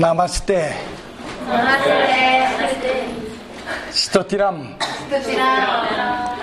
나마스테. 0.00 0.72
나마스테. 1.46 3.16
스토티람. 3.90 4.78
스토티람. 4.80 6.40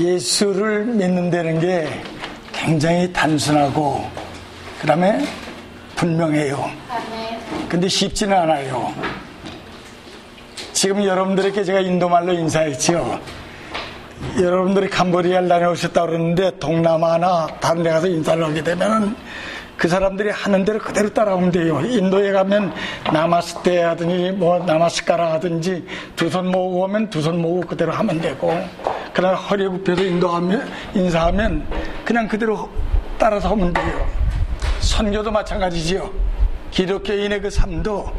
예수를 0.00 0.84
믿는다는 0.84 1.58
게 1.58 1.88
굉장히 2.52 3.12
단순하고, 3.12 4.08
그 4.80 4.86
다음에 4.86 5.24
분명해요. 5.96 6.87
근데 7.68 7.88
쉽지는 7.88 8.36
않아요. 8.36 8.92
지금 10.72 11.04
여러분들에게 11.04 11.64
제가 11.64 11.80
인도말로 11.80 12.32
인사했지요. 12.32 13.20
여러분들이 14.40 14.88
캄보디아를 14.88 15.48
다녀오셨다 15.48 16.06
그러는데 16.06 16.52
동남아나 16.58 17.46
다른 17.60 17.82
데 17.82 17.90
가서 17.90 18.06
인사를 18.08 18.42
하게 18.42 18.62
되면 18.62 19.16
그 19.76 19.86
사람들이 19.86 20.30
하는 20.30 20.64
대로 20.64 20.78
그대로 20.80 21.12
따라오면 21.12 21.52
돼요. 21.52 21.80
인도에 21.80 22.32
가면 22.32 22.72
나마스테 23.12 23.82
하든지 23.82 24.32
뭐 24.32 24.58
나마스카라 24.58 25.32
하든지 25.34 25.84
두 26.16 26.30
손 26.30 26.50
모으고 26.50 26.84
오면 26.84 27.10
두 27.10 27.20
손 27.20 27.40
모으고 27.40 27.60
그대로 27.68 27.92
하면 27.92 28.20
되고 28.20 28.52
그러나 29.12 29.36
허리 29.36 29.68
굽혀서 29.68 30.02
인도하면 30.02 30.68
인사하면 30.94 31.64
그냥 32.04 32.26
그대로 32.26 32.68
따라서 33.18 33.50
하면 33.50 33.72
돼요. 33.72 34.06
선교도 34.80 35.30
마찬가지지요. 35.30 36.10
기독교인의 36.70 37.40
그 37.40 37.50
삶도 37.50 38.12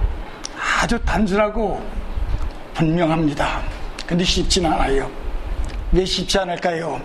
아주 0.82 1.00
단순하고 1.06 1.82
분명합니다. 2.74 3.62
근데 4.06 4.24
쉽지는 4.24 4.72
않아요. 4.74 5.10
왜 5.92 6.06
쉽지 6.06 6.40
않을까요? 6.40 7.02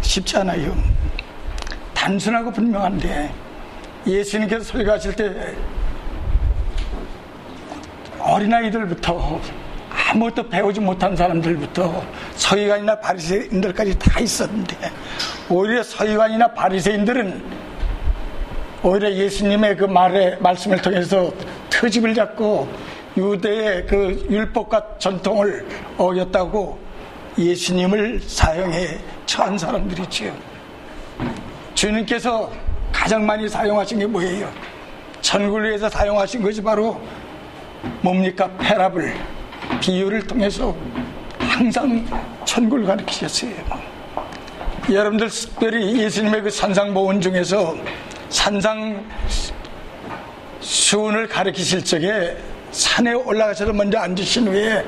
쉽지 0.00 0.36
않아요. 0.38 0.76
단순하고 1.94 2.50
분명한데 2.50 3.32
예수님께서 4.06 4.64
설교하실 4.64 5.16
때 5.16 5.54
어린아이들부터 8.18 9.40
아무것도 10.10 10.48
배우지 10.48 10.80
못한 10.80 11.16
사람들부터 11.16 12.04
서기관이나 12.36 12.98
바리새인들까지 13.00 13.98
다 13.98 14.20
있었는데 14.20 14.76
오히려 15.48 15.82
서기관이나 15.82 16.48
바리새인들은 16.48 17.42
오히려 18.84 19.12
예수님의 19.12 19.76
그 19.76 19.84
말에 19.84 20.36
말씀을 20.40 20.82
통해서 20.82 21.32
트집을 21.70 22.14
잡고 22.14 22.68
유대의 23.16 23.86
그 23.86 24.26
율법과 24.28 24.98
전통을 24.98 25.64
어겼다고 25.96 26.78
예수님을 27.38 28.20
사형해 28.26 28.98
처한 29.26 29.56
사람들이지요. 29.56 30.32
주님께서 31.74 32.50
가장 32.90 33.24
많이 33.24 33.48
사용하신 33.48 34.00
게 34.00 34.06
뭐예요? 34.06 34.50
천국을 35.20 35.68
위해서 35.68 35.88
사용하신 35.88 36.42
것이 36.42 36.60
바로 36.60 37.00
뭡니까? 38.00 38.50
패랍을, 38.58 39.14
비유를 39.80 40.26
통해서 40.26 40.74
항상 41.38 42.04
천국을 42.44 42.84
가르치셨어요. 42.84 43.52
여러분들 44.90 45.28
특별히 45.28 46.00
예수님의 46.00 46.42
그 46.42 46.50
산상보훈 46.50 47.20
중에서 47.20 47.76
산상 48.32 49.04
수훈을 50.60 51.28
가르치실 51.28 51.84
적에 51.84 52.34
산에 52.70 53.12
올라가셔서 53.12 53.72
먼저 53.74 53.98
앉으신 53.98 54.48
후에 54.48 54.84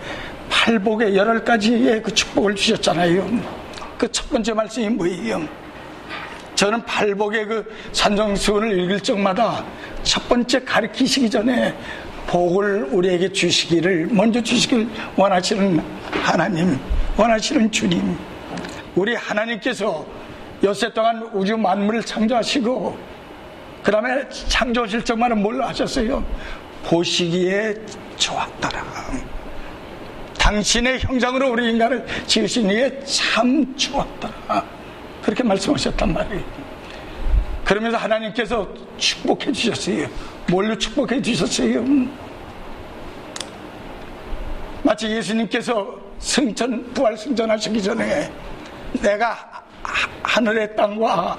팔복에 0.48 1.14
열흘 1.14 1.44
가지의 1.44 2.02
그 2.02 2.12
축복을 2.12 2.54
주셨잖아요. 2.54 3.64
그 3.98 4.08
첫 4.10 4.28
번째 4.30 4.54
말씀이 4.54 4.88
뭐예요? 4.88 5.46
저는 6.54 6.84
팔복의 6.84 7.46
그 7.46 7.74
산정수훈을 7.92 8.78
읽을 8.80 9.00
적마다 9.00 9.64
첫 10.02 10.26
번째 10.28 10.64
가르치시기 10.64 11.28
전에 11.28 11.74
복을 12.26 12.88
우리에게 12.90 13.30
주시기를 13.30 14.08
먼저 14.10 14.42
주시길 14.42 14.88
원하시는 15.16 15.82
하나님, 16.22 16.78
원하시는 17.16 17.70
주님. 17.70 18.16
우리 18.94 19.14
하나님께서 19.14 20.06
여세 20.62 20.90
동안 20.92 21.28
우주 21.34 21.56
만물을 21.56 22.02
창조하시고 22.02 23.13
그 23.84 23.92
다음에 23.92 24.26
창조하실 24.30 25.04
적만은 25.04 25.42
뭘 25.42 25.62
하셨어요? 25.62 26.24
보시기에 26.84 27.74
좋았더라. 28.16 28.82
당신의 30.38 31.00
형상으로 31.00 31.50
우리 31.52 31.70
인간을 31.70 32.06
지으신 32.26 32.70
이에 32.70 32.98
참 33.04 33.76
좋았더라. 33.76 34.64
그렇게 35.22 35.42
말씀하셨단 35.42 36.14
말이에요. 36.14 36.42
그러면서 37.62 37.98
하나님께서 37.98 38.66
축복해 38.96 39.52
주셨어요. 39.52 40.08
뭘로 40.48 40.76
축복해 40.78 41.20
주셨어요? 41.20 41.84
마치 44.82 45.08
예수님께서 45.10 45.94
승천, 46.18 46.90
부활 46.94 47.18
승천하시기 47.18 47.82
전에 47.82 48.32
내가 49.02 49.63
하늘의 50.22 50.74
땅과 50.76 51.38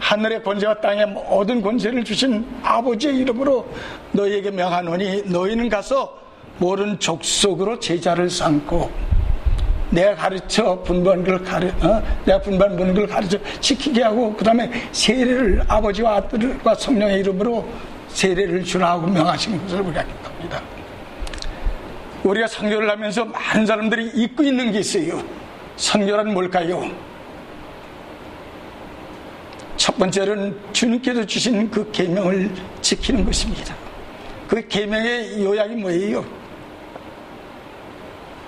하늘의 0.00 0.42
권세와 0.42 0.74
땅의 0.80 1.06
모든 1.06 1.62
권세를 1.62 2.04
주신 2.04 2.46
아버지의 2.62 3.18
이름으로 3.18 3.68
너희에게 4.12 4.50
명하노니 4.50 5.24
너희는 5.26 5.68
가서 5.68 6.18
모든 6.58 6.98
족속으로 6.98 7.78
제자를 7.78 8.30
삼고 8.30 8.90
내가 9.90 10.14
가르쳐 10.14 10.82
분반을 10.82 11.42
가르 11.44 11.68
어? 11.68 12.02
내가 12.24 12.40
분반 12.40 12.76
보는 12.76 12.94
걸 12.94 13.06
가르쳐 13.06 13.38
지키게 13.60 14.02
하고 14.02 14.34
그 14.34 14.44
다음에 14.44 14.70
세례를 14.92 15.62
아버지와 15.68 16.16
아들과 16.16 16.74
성령의 16.74 17.20
이름으로 17.20 17.66
세례를 18.08 18.64
주라 18.64 18.92
하고 18.92 19.06
명하신 19.06 19.62
것을 19.62 19.80
우리가 19.82 20.02
기겁니다 20.02 20.62
우리가 22.24 22.48
선교를 22.48 22.90
하면서 22.90 23.24
많은 23.24 23.66
사람들이 23.66 24.10
잊고 24.14 24.42
있는 24.42 24.72
게 24.72 24.80
있어요. 24.80 25.22
선교란 25.76 26.32
뭘까요? 26.34 26.90
첫 29.76 29.96
번째는 29.98 30.58
주님께서 30.72 31.24
주신 31.26 31.70
그 31.70 31.90
계명을 31.92 32.50
지키는 32.80 33.24
것입니다. 33.24 33.74
그 34.48 34.66
계명의 34.66 35.44
요약이 35.44 35.74
뭐예요? 35.76 36.24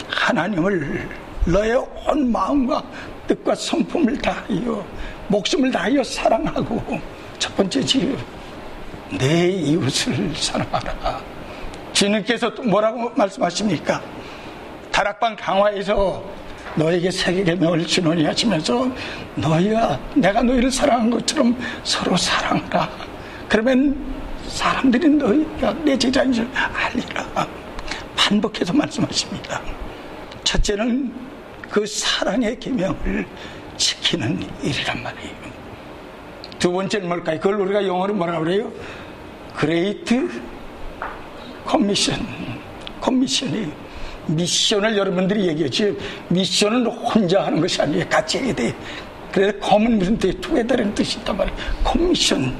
하나님을 0.09 1.09
너의 1.47 1.77
온 2.06 2.33
마음과 2.33 2.83
뜻과 3.27 3.55
성품을 3.55 4.19
다하여 4.19 4.87
목숨을 5.28 5.71
다하여 5.71 6.03
사랑하고 6.03 7.00
첫 7.39 7.55
번째 7.56 7.83
지 7.83 8.16
내 9.10 9.49
이웃을 9.49 10.34
사랑하라. 10.34 11.21
주님께서 11.93 12.55
또 12.55 12.62
뭐라고 12.62 13.10
말씀하십니까? 13.16 14.03
다락방 14.93 15.37
강화에서 15.37 16.22
너에게 16.78 17.11
세계 17.11 17.43
계명을 17.43 17.87
주노니 17.87 18.25
하시면서 18.25 18.91
너희가 19.34 19.99
내가 20.15 20.43
너희를 20.43 20.71
사랑한 20.71 21.11
것처럼 21.11 21.59
서로 21.83 22.16
사랑하라. 22.16 22.89
그러면 23.49 23.97
사람들이 24.47 25.09
너희가 25.09 25.72
내 25.84 25.99
제자인 25.99 26.33
줄 26.33 26.49
알리라. 26.55 27.49
반복해서 28.16 28.72
말씀하십니다. 28.72 29.61
첫째는 30.44 31.12
그 31.69 31.84
사랑의 31.84 32.59
계명을 32.59 33.27
지키는 33.77 34.41
일이란 34.62 35.03
말이에요. 35.03 35.34
두 36.59 36.72
번째는 36.72 37.09
뭘까요? 37.09 37.39
그걸 37.39 37.60
우리가 37.60 37.87
영어로 37.87 38.15
뭐라 38.15 38.39
그래요? 38.39 38.72
Great 39.54 40.28
Commission. 41.65 42.27
Commission이 43.00 43.71
mission을 44.28 44.97
여러분들이 44.97 45.47
얘기했지 45.48 45.97
mission은 46.28 46.86
혼자 46.86 47.45
하는 47.45 47.60
것이 47.60 47.80
아니에요. 47.80 48.09
같이 48.09 48.39
해야 48.39 48.54
돼. 48.54 48.75
그래서 49.33 49.59
com은 49.59 49.98
무슨 49.98 50.19
뜻, 50.19 50.41
together라는 50.41 50.95
뜻이 50.95 51.19
있단 51.19 51.36
말이에요. 51.36 51.59
커미션. 51.84 52.59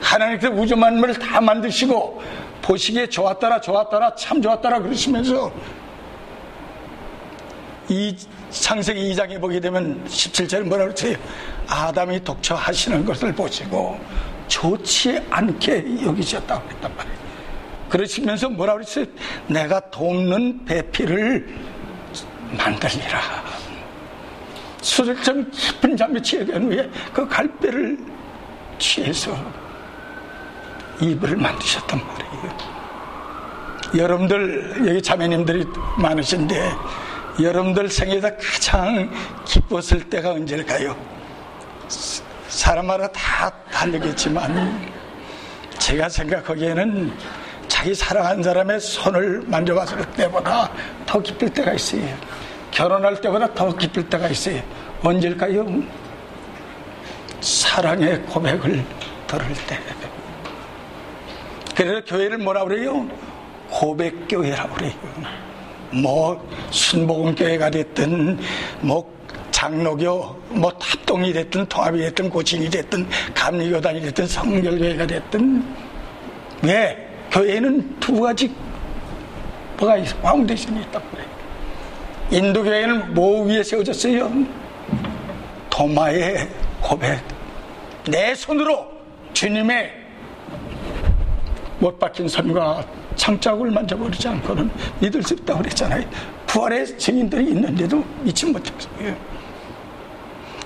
하나님께서 0.00 0.52
우주 0.52 0.76
만물을 0.76 1.18
다 1.18 1.40
만드시고 1.40 2.22
보시기에 2.62 3.06
좋았더라, 3.06 3.60
좋았더라, 3.60 4.14
참 4.14 4.40
좋았더라 4.40 4.80
그러시면서 4.80 5.52
이 7.88 8.16
창세기 8.50 9.12
2장에 9.12 9.40
보게 9.40 9.60
되면 9.60 10.02
17절에 10.06 10.62
뭐라 10.62 10.84
그러세요? 10.84 11.16
아담이 11.66 12.22
독처하시는 12.22 13.04
것을 13.04 13.34
보시고 13.34 13.98
좋지 14.48 15.20
않게 15.30 16.04
여기셨다고 16.04 16.70
했단 16.70 16.96
말이에요. 16.96 17.23
그러시면서 17.94 18.48
뭐라 18.48 18.72
그랬어요? 18.72 19.06
내가 19.46 19.78
돕는 19.90 20.64
배필을 20.64 21.46
만들리라. 22.58 23.20
수술점 24.82 25.48
깊은 25.52 25.96
잠에 25.96 26.20
취해간 26.20 26.64
후에 26.64 26.90
그 27.12 27.26
갈배를 27.28 27.96
취해서 28.80 29.36
이불을 31.00 31.36
만드셨단 31.36 32.00
말이에요. 32.04 32.58
여러분들 33.96 34.88
여기 34.88 35.00
자매님들이 35.00 35.64
많으신데 35.96 36.72
여러분들 37.40 37.88
생에서 37.88 38.28
가장 38.36 39.08
기뻤을 39.44 40.10
때가 40.10 40.32
언제일까요? 40.32 40.96
사람마다 42.48 43.06
다 43.12 43.52
다르겠지만 43.70 44.92
제가 45.78 46.08
생각하기에는 46.08 47.43
자기 47.84 47.94
사랑한 47.94 48.42
사람의 48.42 48.80
손을 48.80 49.42
만져봤을 49.44 50.10
때보다 50.12 50.72
더 51.04 51.20
기쁠 51.20 51.50
때가 51.50 51.74
있어요. 51.74 52.02
결혼할 52.70 53.20
때보다 53.20 53.52
더 53.52 53.76
기쁠 53.76 54.08
때가 54.08 54.28
있어요. 54.28 54.62
언제일까요? 55.02 55.82
사랑의 57.42 58.22
고백을 58.22 58.82
들을 59.26 59.46
때. 59.68 59.78
그래서 61.76 62.02
교회를 62.06 62.38
뭐라 62.38 62.64
그래요? 62.64 63.06
고백교회라고 63.68 64.74
그래요. 64.76 64.92
뭐, 65.92 66.48
순복음교회가 66.70 67.68
됐든, 67.68 68.38
뭐, 68.80 69.14
장로교, 69.50 70.42
뭐, 70.48 70.72
합동이 70.80 71.34
됐든, 71.34 71.66
통합이 71.66 71.98
됐든, 71.98 72.30
고신이 72.30 72.70
됐든, 72.70 73.06
감리교단이 73.34 74.00
됐든, 74.00 74.26
성결교회가 74.26 75.06
됐든, 75.06 75.62
왜? 76.62 77.03
교회는 77.34 77.98
두 77.98 78.20
가지 78.20 78.54
뭐가 79.76 79.96
있어? 79.96 80.16
foundation이 80.18 80.82
있다고 80.82 81.04
그래요. 81.10 81.26
인도 82.30 82.62
교회는 82.62 83.12
뭐 83.12 83.42
위에 83.42 83.60
세워졌어요? 83.60 84.30
도마의 85.68 86.48
고백. 86.80 87.20
내 88.08 88.36
손으로 88.36 88.86
주님의 89.32 89.90
못 91.80 91.98
박힌 91.98 92.28
손과 92.28 92.86
창자국을 93.16 93.72
만져버리지 93.72 94.28
않고는 94.28 94.70
믿을 95.00 95.20
수 95.20 95.34
없다고 95.34 95.62
그랬잖아요. 95.62 96.08
부활의 96.46 96.96
증인들이 96.96 97.48
있는데도 97.48 98.04
믿지 98.22 98.46
못했어요. 98.46 99.16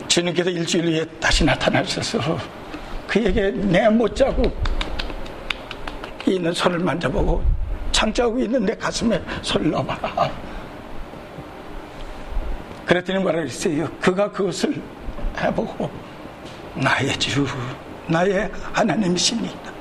주님께서 0.07 0.51
일주일 0.51 0.85
후에 0.85 1.05
다시 1.19 1.45
나타나셔서 1.47 2.39
그에게 3.07 3.53
내 3.53 3.89
못자국 3.89 4.55
있는 6.37 6.53
손을 6.53 6.79
만져보고 6.79 7.43
창자국이 7.93 8.45
있는 8.45 8.65
내 8.65 8.75
가슴에 8.75 9.21
손을 9.43 9.71
넣어봐라. 9.71 10.31
그랬더니 12.87 13.19
뭐라 13.19 13.41
그랬어요? 13.41 13.89
그가 14.01 14.31
그것을 14.31 14.81
해보고 15.39 15.91
나의 16.75 17.19
주, 17.19 17.47
나의 18.07 18.51
하나님이십니다. 18.73 19.73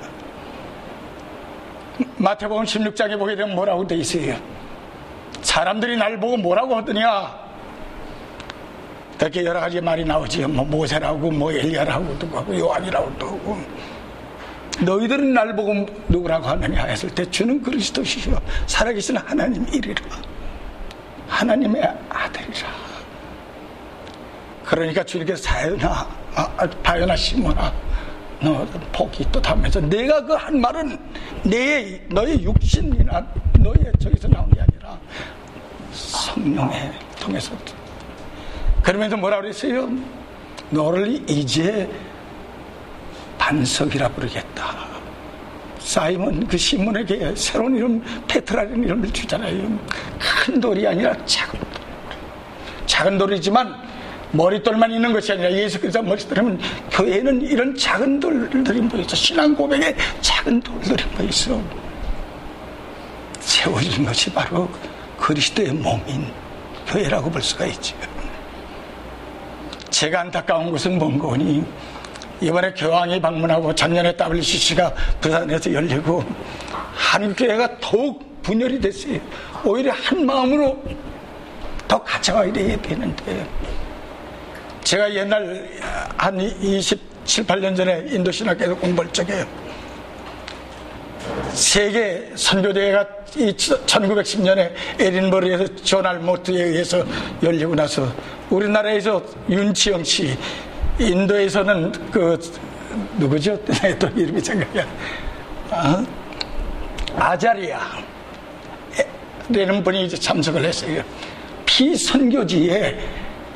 마태복음 2.18 2.64
16장에 2.64 3.18
보게 3.18 3.36
되면 3.36 3.56
뭐라고 3.56 3.86
돼 3.88 3.96
있어요? 3.96 4.36
사람들이 5.42 5.96
날 5.98 6.20
보고 6.20 6.38
뭐라고 6.38 6.76
하더냐? 6.78 7.48
그렇게 9.18 9.44
여러 9.44 9.60
가지 9.60 9.82
말이 9.82 10.06
나오지요. 10.06 10.48
뭐 10.48 10.64
모세라고, 10.66 11.32
뭐 11.32 11.52
엘리야라고도 11.52 12.28
하고, 12.38 12.58
요한이라고도 12.58 13.26
하고. 13.26 13.58
너희들은 14.82 15.34
날 15.34 15.56
보고 15.56 15.74
누구라고 16.08 16.46
하느냐 16.48 16.86
했을 16.86 17.10
때 17.14 17.30
주는 17.30 17.62
그리스도시요. 17.62 18.40
살아계신 18.68 19.18
하나님 19.18 19.66
이리라. 19.74 20.02
하나님의 21.28 21.84
아들이라. 22.10 22.68
그러니까 24.64 25.04
주님께서 25.04 25.44
사연아, 25.44 26.08
아, 26.36 26.70
바연아 26.84 27.16
시모나 27.16 27.74
너 28.42 28.66
복이 28.92 29.24
있다 29.24 29.52
하면서 29.52 29.80
내가 29.80 30.24
그 30.24 30.34
한 30.36 30.60
말은 30.62 30.98
내 31.44 32.00
너의 32.10 32.44
육신이나 32.44 33.26
너의 33.60 33.78
저기서 34.00 34.28
나온 34.28 34.50
게 34.52 34.62
아니라 34.62 34.98
성령에 35.92 36.92
통해서 37.20 37.54
그러면서 38.84 39.18
뭐라 39.18 39.42
그랬어요? 39.42 39.90
너를 40.70 41.30
이제 41.30 41.90
반석이라 43.48 44.10
부르겠다. 44.10 44.76
사이먼 45.80 46.46
그 46.48 46.58
신문에게 46.58 47.34
새로운 47.34 47.78
이름 47.78 48.04
페트라는 48.28 48.84
이름을 48.84 49.10
주잖아요. 49.14 49.80
큰 50.20 50.60
돌이 50.60 50.86
아니라 50.86 51.16
작은 51.26 51.58
돌. 51.58 51.82
작은 52.86 53.18
돌이지만 53.18 53.74
머릿돌만 54.32 54.92
있는 54.92 55.14
것이 55.14 55.32
아니라 55.32 55.50
예수 55.54 55.80
그리스도 55.80 56.04
머릿돌이면 56.04 56.60
교회에는 56.92 57.42
이런 57.44 57.78
작은 57.78 58.20
돌들이 58.20 58.82
모여있어 58.82 59.16
신앙 59.16 59.56
고백에 59.56 59.96
작은 60.20 60.60
돌들이 60.60 61.02
모여있어 61.16 61.62
세워진 63.40 64.04
것이 64.04 64.30
바로 64.34 64.70
그리스도의 65.18 65.72
몸인 65.72 66.30
교회라고 66.86 67.32
볼 67.32 67.42
수가 67.42 67.66
있죠 67.68 67.96
제가 69.90 70.20
안타까운 70.22 70.70
것은 70.70 70.98
뭔가 70.98 71.38
니 71.38 71.64
이번에 72.42 72.72
교황이 72.74 73.20
방문하고 73.20 73.74
작년에 73.74 74.16
WCC가 74.20 74.94
부산에서 75.20 75.74
열리고 75.74 76.24
한국교회가 76.94 77.80
더욱 77.80 78.42
분열이 78.42 78.80
됐어요. 78.80 79.20
오히려 79.64 79.92
한 79.94 80.26
마음으로 80.26 80.82
더 81.88 82.02
가져가야 82.04 82.52
되는데. 82.54 83.48
제가 84.84 85.14
옛날 85.14 85.68
한 86.16 86.40
27, 86.40 87.46
8년 87.46 87.76
전에 87.76 88.06
인도 88.08 88.32
신학교에서 88.32 88.76
공부할 88.76 89.12
적에 89.12 89.46
세계 91.52 92.32
선교대회가 92.36 93.06
1910년에 93.28 94.72
에딘버리에서 95.00 95.76
조날 95.84 96.20
모트에 96.20 96.64
의해서 96.64 97.04
열리고 97.44 97.76
나서 97.76 98.08
우리나라에서 98.50 99.22
윤치영 99.50 100.04
씨, 100.04 100.38
인도에서는 101.00 101.92
그 102.12 102.40
누구죠? 103.18 103.58
또 104.00 104.08
이름이 104.10 104.42
생각이 104.42 104.80
안 104.80 104.88
아, 105.70 106.06
아자리아 107.18 107.80
라는 109.50 109.84
분이 109.84 110.06
이제 110.06 110.18
참석을 110.18 110.64
했어요. 110.66 111.04
피선교지에 111.66 112.98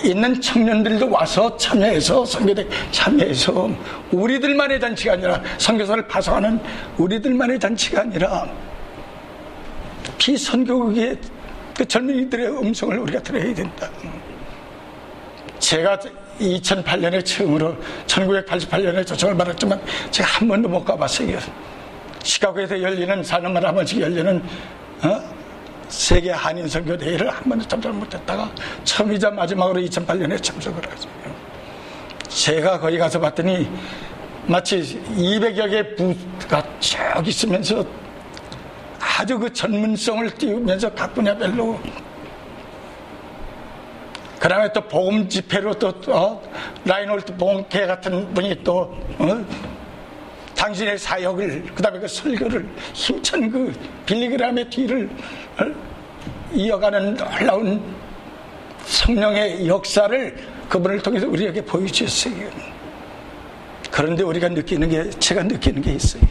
있는 0.03 0.39
청년들도 0.39 1.09
와서 1.09 1.55
참여해서 1.57 2.25
선교대 2.25 2.67
참여해서 2.91 3.69
우리들만의 4.11 4.79
잔치가 4.79 5.13
아니라 5.13 5.41
선교사를 5.57 6.07
파송하는 6.07 6.59
우리들만의 6.97 7.59
잔치가 7.59 8.01
아니라 8.01 8.47
비선교국의 10.18 11.18
그 11.75 11.85
젊은이들의 11.85 12.47
음성을 12.47 12.97
우리가 12.97 13.21
들어야 13.21 13.54
된다. 13.54 13.89
제가 15.59 15.99
2008년에 16.40 17.26
처음으로 17.26 17.76
1988년에 18.07 19.06
초청을 19.06 19.35
받았지만 19.38 19.81
제가 20.11 20.30
한 20.30 20.47
번도 20.47 20.69
못 20.69 20.83
가봤어요. 20.83 21.38
시카고에서 22.23 22.81
열리는 22.81 23.23
사람마다 23.23 23.69
한 23.69 23.76
번씩 23.76 24.02
열리는 24.02 24.44
어? 25.04 25.21
세계 25.90 26.31
한인 26.31 26.68
선교 26.68 26.97
대회를 26.97 27.30
한 27.30 27.44
번도 27.44 27.68
참석을 27.68 27.97
못했다가 27.97 28.50
처음이자 28.83 29.31
마지막으로 29.31 29.81
2008년에 29.81 30.42
참석을 30.42 30.81
했어요. 30.90 31.11
제가 32.30 32.80
거기 32.80 32.97
가서 32.97 33.19
봤더니 33.19 33.69
마치 34.45 35.02
200여 35.16 35.69
개 35.69 35.95
부가 35.95 36.64
쭉 36.80 36.97
있으면서 37.26 37.85
아주 39.00 39.38
그 39.38 39.52
전문성을 39.52 40.30
띄우면서 40.31 40.92
각 40.94 41.14
분야별로 41.14 41.80
그 44.42 44.48
다음에 44.48 44.74
또 44.74 44.81
보험 44.81 45.30
집회로 45.30 45.76
또, 45.76 45.94
어, 46.07 46.42
라이놀드 46.83 47.38
보험회 47.38 47.86
같은 47.86 48.33
분이 48.33 48.64
또, 48.64 48.92
어, 49.19 49.45
당신의 50.56 50.98
사역을, 50.98 51.66
그 51.76 51.83
다음에 51.83 52.00
그 52.00 52.07
설교를 52.07 52.68
힘찬 52.92 53.52
그 53.52 53.71
빌리그람의 54.07 54.68
뒤를 54.71 55.07
이어가는 56.54 57.18
놀라운 57.18 57.83
성령의 58.83 59.68
역사를 59.68 60.36
그분을 60.68 61.04
통해서 61.04 61.28
우리에게 61.28 61.64
보여주셨어요. 61.64 62.50
그런데 63.92 64.24
우리가 64.24 64.50
느끼는 64.50 64.90
게, 64.90 65.07
제가 65.19 65.44
느끼는 65.44 65.83
게 65.83 65.94
있어요. 65.94 66.24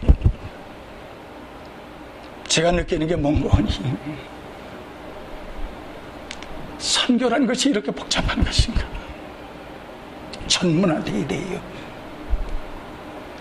제가 2.48 2.72
느끼는 2.72 3.06
게 3.06 3.14
뭔가 3.14 3.56
하니, 3.56 3.68
선교라는 7.00 7.46
것이 7.46 7.70
이렇게 7.70 7.90
복잡한 7.90 8.44
것인가? 8.44 8.82
전문화되어야 10.46 11.26
돼요. 11.26 11.60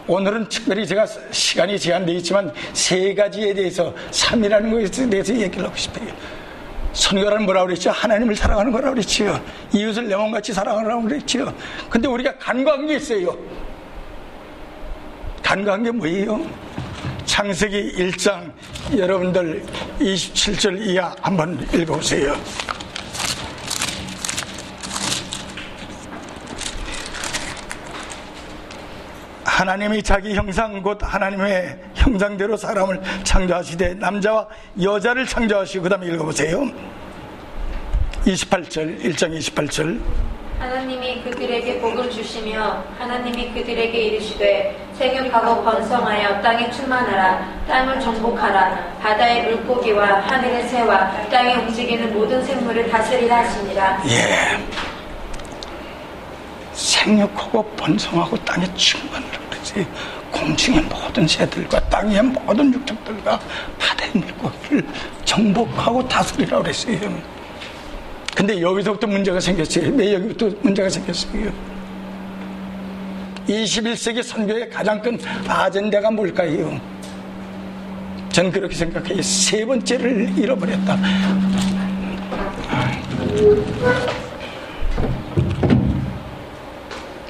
오늘은 0.07 0.49
특별히 0.49 0.87
제가 0.87 1.05
시간이 1.31 1.77
제한되어 1.77 2.15
있지만 2.15 2.51
세 2.73 3.13
가지에 3.13 3.53
대해서 3.53 3.93
3이라는 4.11 4.71
것에 4.71 5.09
대해서 5.09 5.35
얘기를 5.35 5.65
하고 5.65 5.75
싶어요. 5.75 6.07
선교라는 6.93 7.45
뭐라고 7.45 7.67
그랬죠? 7.67 7.91
하나님을 7.91 8.35
사랑하는 8.35 8.71
거라고 8.71 8.95
그랬지요. 8.95 9.39
이웃을 9.73 10.07
내 10.07 10.15
몸같이 10.15 10.53
사랑하라고 10.53 11.03
그랬지요. 11.03 11.53
근데 11.89 12.07
우리가 12.07 12.37
간과한 12.37 12.87
게 12.87 12.95
있어요. 12.95 13.37
간과한 15.43 15.83
게 15.83 15.91
뭐예요? 15.91 16.45
창세기 17.25 17.93
1장 17.97 18.51
여러분들 18.97 19.63
27절 19.99 20.81
이하 20.87 21.13
한번 21.21 21.67
읽어보세요. 21.73 22.35
하나님이 29.59 30.01
자기 30.01 30.33
형상 30.35 30.81
곧 30.81 30.97
하나님의 31.01 31.77
형상대로 31.93 32.55
사람을 32.55 33.01
창조하시되 33.25 33.95
남자와 33.95 34.47
여자를 34.81 35.25
창조하시고 35.25 35.83
그 35.83 35.89
다음에 35.89 36.07
읽어보세요. 36.07 36.65
28절 38.25 39.03
1장 39.03 39.37
28절. 39.37 39.99
하나님이 40.59 41.23
그들에게 41.23 41.81
복을 41.81 42.09
주시며 42.09 42.85
하나님이 42.97 43.51
그들에게 43.53 43.91
이르시되 43.91 44.77
생육하고 44.93 45.61
번성하여 45.65 46.41
땅에 46.41 46.71
충만하라. 46.71 47.65
땅을 47.67 47.99
정복하라. 47.99 48.95
바다의 49.01 49.43
물고기와 49.43 50.21
하늘의 50.21 50.69
새와 50.69 51.27
땅에 51.29 51.55
움직이는 51.55 52.13
모든 52.13 52.41
생물을 52.45 52.89
다스리라 52.89 53.39
하시니라 53.39 54.03
예. 54.07 54.57
생육하고 56.71 57.61
번성하고 57.75 58.37
땅에 58.45 58.65
충만하라 58.75 59.48
그러지 59.59 59.85
공중의 60.31 60.81
모든 60.83 61.27
새들과 61.27 61.79
땅의 61.89 62.23
모든 62.23 62.73
육족들과 62.73 63.39
바다의 63.77 64.11
물고기를 64.13 64.85
정복하고 65.25 66.07
다스리라 66.07 66.61
그랬어요 66.61 67.39
근데 68.35 68.61
여기서부터 68.61 69.05
문제가 69.05 69.37
생겼어요. 69.37 69.93
왜 69.95 70.13
여기부터 70.13 70.49
문제가 70.61 70.89
생겼어요? 70.89 71.51
21세기 73.49 74.23
선교의 74.23 74.69
가장 74.69 75.01
큰 75.01 75.19
아젠다가 75.45 76.09
뭘까요? 76.09 76.79
전 78.29 78.49
그렇게 78.49 78.73
생각해요. 78.73 79.21
세 79.21 79.65
번째를 79.65 80.37
잃어버렸다. 80.37 80.97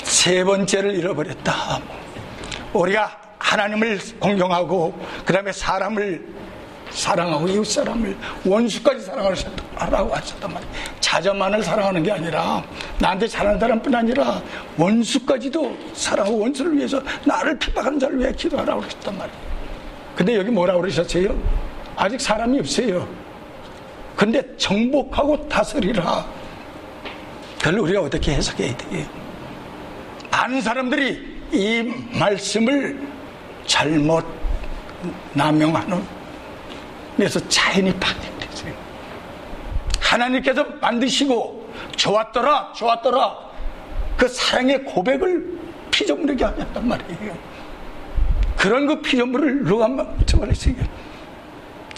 세 0.03 0.43
번째를 0.43 0.95
잃어버렸다. 0.95 1.81
우리가 2.73 3.17
하나님을 3.39 3.99
공경하고 4.19 4.97
그 5.25 5.33
다음에 5.33 5.51
사람을 5.51 6.25
사랑하고 6.91 7.47
이웃 7.47 7.65
사람을 7.65 8.17
원수까지 8.45 9.01
사랑하라고 9.01 10.15
하셨단 10.15 10.53
말이에요. 10.53 10.73
자자만을 10.99 11.63
사랑하는 11.63 12.03
게 12.03 12.11
아니라 12.11 12.63
나한테 12.99 13.27
잘하는 13.27 13.59
사람뿐 13.59 13.93
아니라 13.93 14.41
원수까지도 14.77 15.77
사랑하고 15.93 16.39
원수를 16.39 16.77
위해서 16.77 17.01
나를 17.25 17.57
핍박하는 17.59 17.99
자를 17.99 18.19
위해 18.19 18.31
기도하라고 18.33 18.81
그랬단 18.81 19.17
말이에요. 19.17 19.39
근데 20.15 20.35
여기 20.35 20.49
뭐라고 20.49 20.81
그러셨어요? 20.81 21.39
아직 21.95 22.19
사람이 22.19 22.59
없어요. 22.59 23.07
근데 24.15 24.43
정복하고 24.57 25.47
다스리라. 25.47 26.25
그걸 27.57 27.79
우리가 27.79 28.01
어떻게 28.01 28.33
해석해야 28.33 28.75
돼요? 28.75 29.05
많은 30.31 30.61
사람들이 30.61 31.38
이 31.51 31.93
말씀을 32.17 32.99
잘못 33.65 34.25
남용하는 35.33 36.01
그래서 37.15 37.39
자연이 37.49 37.93
파괴됐어요. 37.99 38.73
하나님께서 39.99 40.63
만드시고 40.81 41.69
좋았더라, 41.95 42.73
좋았더라. 42.73 43.37
그 44.17 44.27
사랑의 44.27 44.83
고백을 44.83 45.59
피조물에게 45.91 46.43
하셨단 46.43 46.87
말이에요. 46.87 47.37
그런 48.57 48.87
그 48.87 49.01
피조물을 49.01 49.63
누가 49.63 49.87
저버렸어요. 50.25 50.75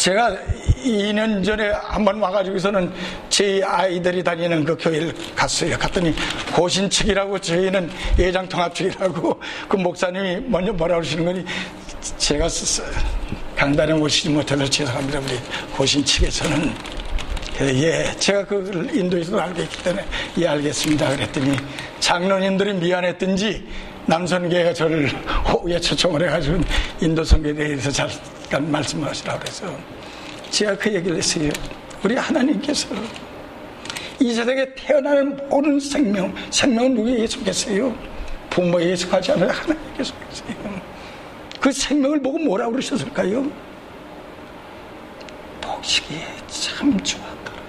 제가 0.02 0.36
2년 0.84 1.46
전에 1.46 1.70
한 1.70 2.04
번 2.04 2.20
와가지고서는 2.20 2.92
제 3.30 3.62
아이들이 3.64 4.24
다니는 4.24 4.66
그 4.66 4.76
교회를 4.76 5.14
갔어요. 5.36 5.78
갔더니 5.78 6.12
고신측이라고 6.56 7.38
저희는 7.38 7.88
예장통합측이라고 8.18 9.40
그 9.70 9.76
목사님이 9.76 10.48
먼저 10.48 10.74
뭐라 10.74 10.96
그러시는 10.96 11.26
거니 11.26 11.46
제가 12.18 12.48
강단에 13.56 13.94
오시지 13.94 14.30
못해서 14.30 14.68
죄송합니다. 14.68 15.20
우리 15.20 15.40
고신 15.76 16.04
측에서는. 16.04 16.74
예, 17.62 18.12
제가 18.18 18.44
그걸 18.46 18.96
인도에서 18.96 19.38
알고 19.38 19.62
있기 19.62 19.84
때문에 19.84 20.04
예, 20.40 20.48
알겠습니다. 20.48 21.10
그랬더니 21.16 21.58
장로님들이 22.00 22.74
미안했든지 22.74 23.68
남선계가 24.06 24.74
저를 24.74 25.10
호에 25.48 25.80
초청을 25.80 26.24
해가지고 26.28 26.60
인도 27.02 27.24
선교에 27.24 27.54
대해서 27.54 27.92
잠깐 27.92 28.72
말씀하시라고 28.72 29.40
그래서 29.40 29.78
제가 30.50 30.76
그 30.78 30.94
얘기를 30.94 31.18
했어요. 31.18 31.50
우리 32.04 32.16
하나님께서 32.16 32.88
이 34.20 34.34
세상에 34.34 34.66
태어나는 34.76 35.38
모든 35.50 35.80
생명, 35.80 36.34
생명은 36.50 36.94
누구에게 36.96 37.28
속했어요? 37.28 37.96
부모에게 38.50 38.96
속하지 38.96 39.32
않아요. 39.34 39.50
하나님께 39.50 40.04
속했어요. 40.04 40.82
그 41.60 41.72
생명을 41.72 42.22
보고 42.22 42.40
뭐라 42.40 42.66
고 42.66 42.72
그러셨을까요? 42.74 43.50
복식이 45.62 46.20
참 46.48 47.00
좋았더라. 47.02 47.62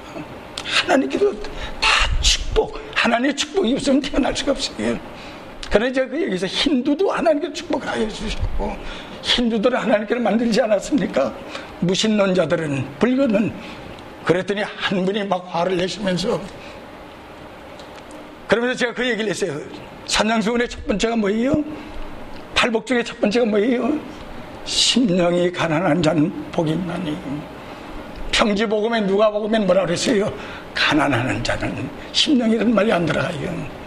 하나님께서 0.65 1.33
다 1.81 2.21
축복, 2.21 2.81
하나님의 2.95 3.37
축복이 3.37 3.75
없으면 3.75 4.01
태어날 4.01 4.37
수가 4.37 4.53
없어요. 4.53 5.12
그러나 5.73 5.91
제가 5.91 6.09
그 6.09 6.23
여기서 6.23 6.47
힌두도 6.47 7.11
하나님께 7.11 7.51
축복을 7.55 7.89
하여 7.89 8.07
주셨고, 8.07 8.77
힌두들은 9.23 9.79
하나님께를 9.79 10.23
만들지 10.23 10.61
않았습니까? 10.61 11.35
무신론자들은, 11.81 12.99
불교는. 12.99 13.51
그랬더니 14.23 14.61
한 14.61 15.03
분이 15.07 15.25
막 15.25 15.49
화를 15.49 15.79
내시면서, 15.79 16.39
그러면서 18.47 18.77
제가 18.77 18.93
그 18.93 19.09
얘기를 19.09 19.31
했어요. 19.31 19.59
산양수원의 20.05 20.69
첫 20.69 20.87
번째가 20.87 21.17
뭐예요? 21.17 21.65
팔복 22.55 22.85
중에 22.85 23.03
첫 23.03 23.19
번째가 23.19 23.47
뭐예요? 23.47 23.99
심령이 24.67 25.51
가난한 25.51 26.03
자는 26.03 26.31
복이 26.53 26.73
있나니. 26.73 27.17
평지복음에 28.31 29.07
누가 29.07 29.31
복음에 29.31 29.59
뭐라 29.61 29.87
그랬어요? 29.87 30.31
가난하는 30.75 31.43
자는 31.43 31.89
심령이라는 32.13 32.75
말이 32.75 32.93
안 32.93 33.07
들어가요. 33.07 33.82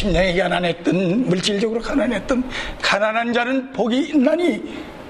심령이 0.00 0.34
가난했던 0.34 1.28
물질적으로 1.28 1.78
가난했던 1.82 2.42
가난한 2.80 3.34
자는 3.34 3.70
복이 3.72 4.08
있나니 4.08 4.62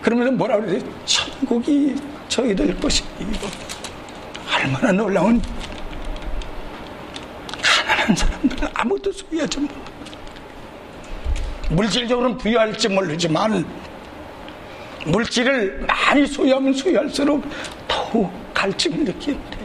그러면서 0.02 0.32
뭐라 0.32 0.56
그랬어요? 0.56 0.90
천국이 1.04 1.94
저희들 2.28 2.76
것이고 2.80 3.06
얼마나 4.52 4.90
놀라운 4.90 5.40
가난한 7.62 8.16
사람들은 8.16 8.68
아무도 8.74 9.12
소유하지 9.12 9.60
못 9.60 9.70
물질적으로는 11.70 12.36
부유할지 12.38 12.88
모르지만 12.88 13.64
물질을 15.06 15.86
많이 15.86 16.26
소유하면 16.26 16.74
소유할수록 16.74 17.44
더욱 17.86 18.28
갈증을 18.52 19.04
느끼는데 19.04 19.56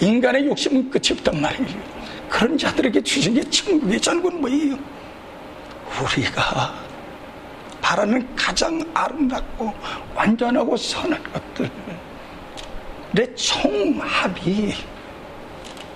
인간의 0.00 0.46
욕심은 0.46 0.88
끝이 0.88 1.08
없단 1.12 1.42
말이에요. 1.42 1.93
그런 2.34 2.58
자들에게 2.58 3.00
주신 3.04 3.32
게 3.32 3.48
천국의 3.48 4.00
잔고는 4.00 4.40
뭐예요? 4.40 4.76
우리가 6.02 6.74
바라는 7.80 8.34
가장 8.34 8.82
아름답고 8.92 9.72
완전하고 10.16 10.76
선한 10.76 11.22
것들 11.32 11.70
내 13.12 13.34
총합이 13.36 14.74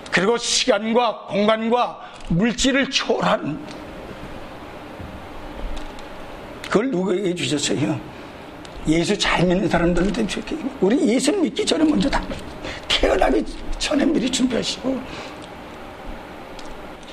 그리고 0.09 0.37
시간과 0.37 1.25
공간과 1.25 2.09
물질을 2.29 2.89
초월한 2.89 3.61
그걸 6.63 6.89
누구에게 6.89 7.35
주셨어요? 7.35 7.99
예수 8.87 9.17
잘 9.17 9.45
믿는 9.45 9.67
사람들한테 9.67 10.25
주셨 10.25 10.45
우리 10.79 11.05
예수 11.05 11.33
믿기 11.33 11.65
전에 11.65 11.83
먼저 11.83 12.09
다 12.09 12.23
태어나기 12.87 13.43
전에 13.77 14.05
미리 14.05 14.31
준비하시고 14.31 15.28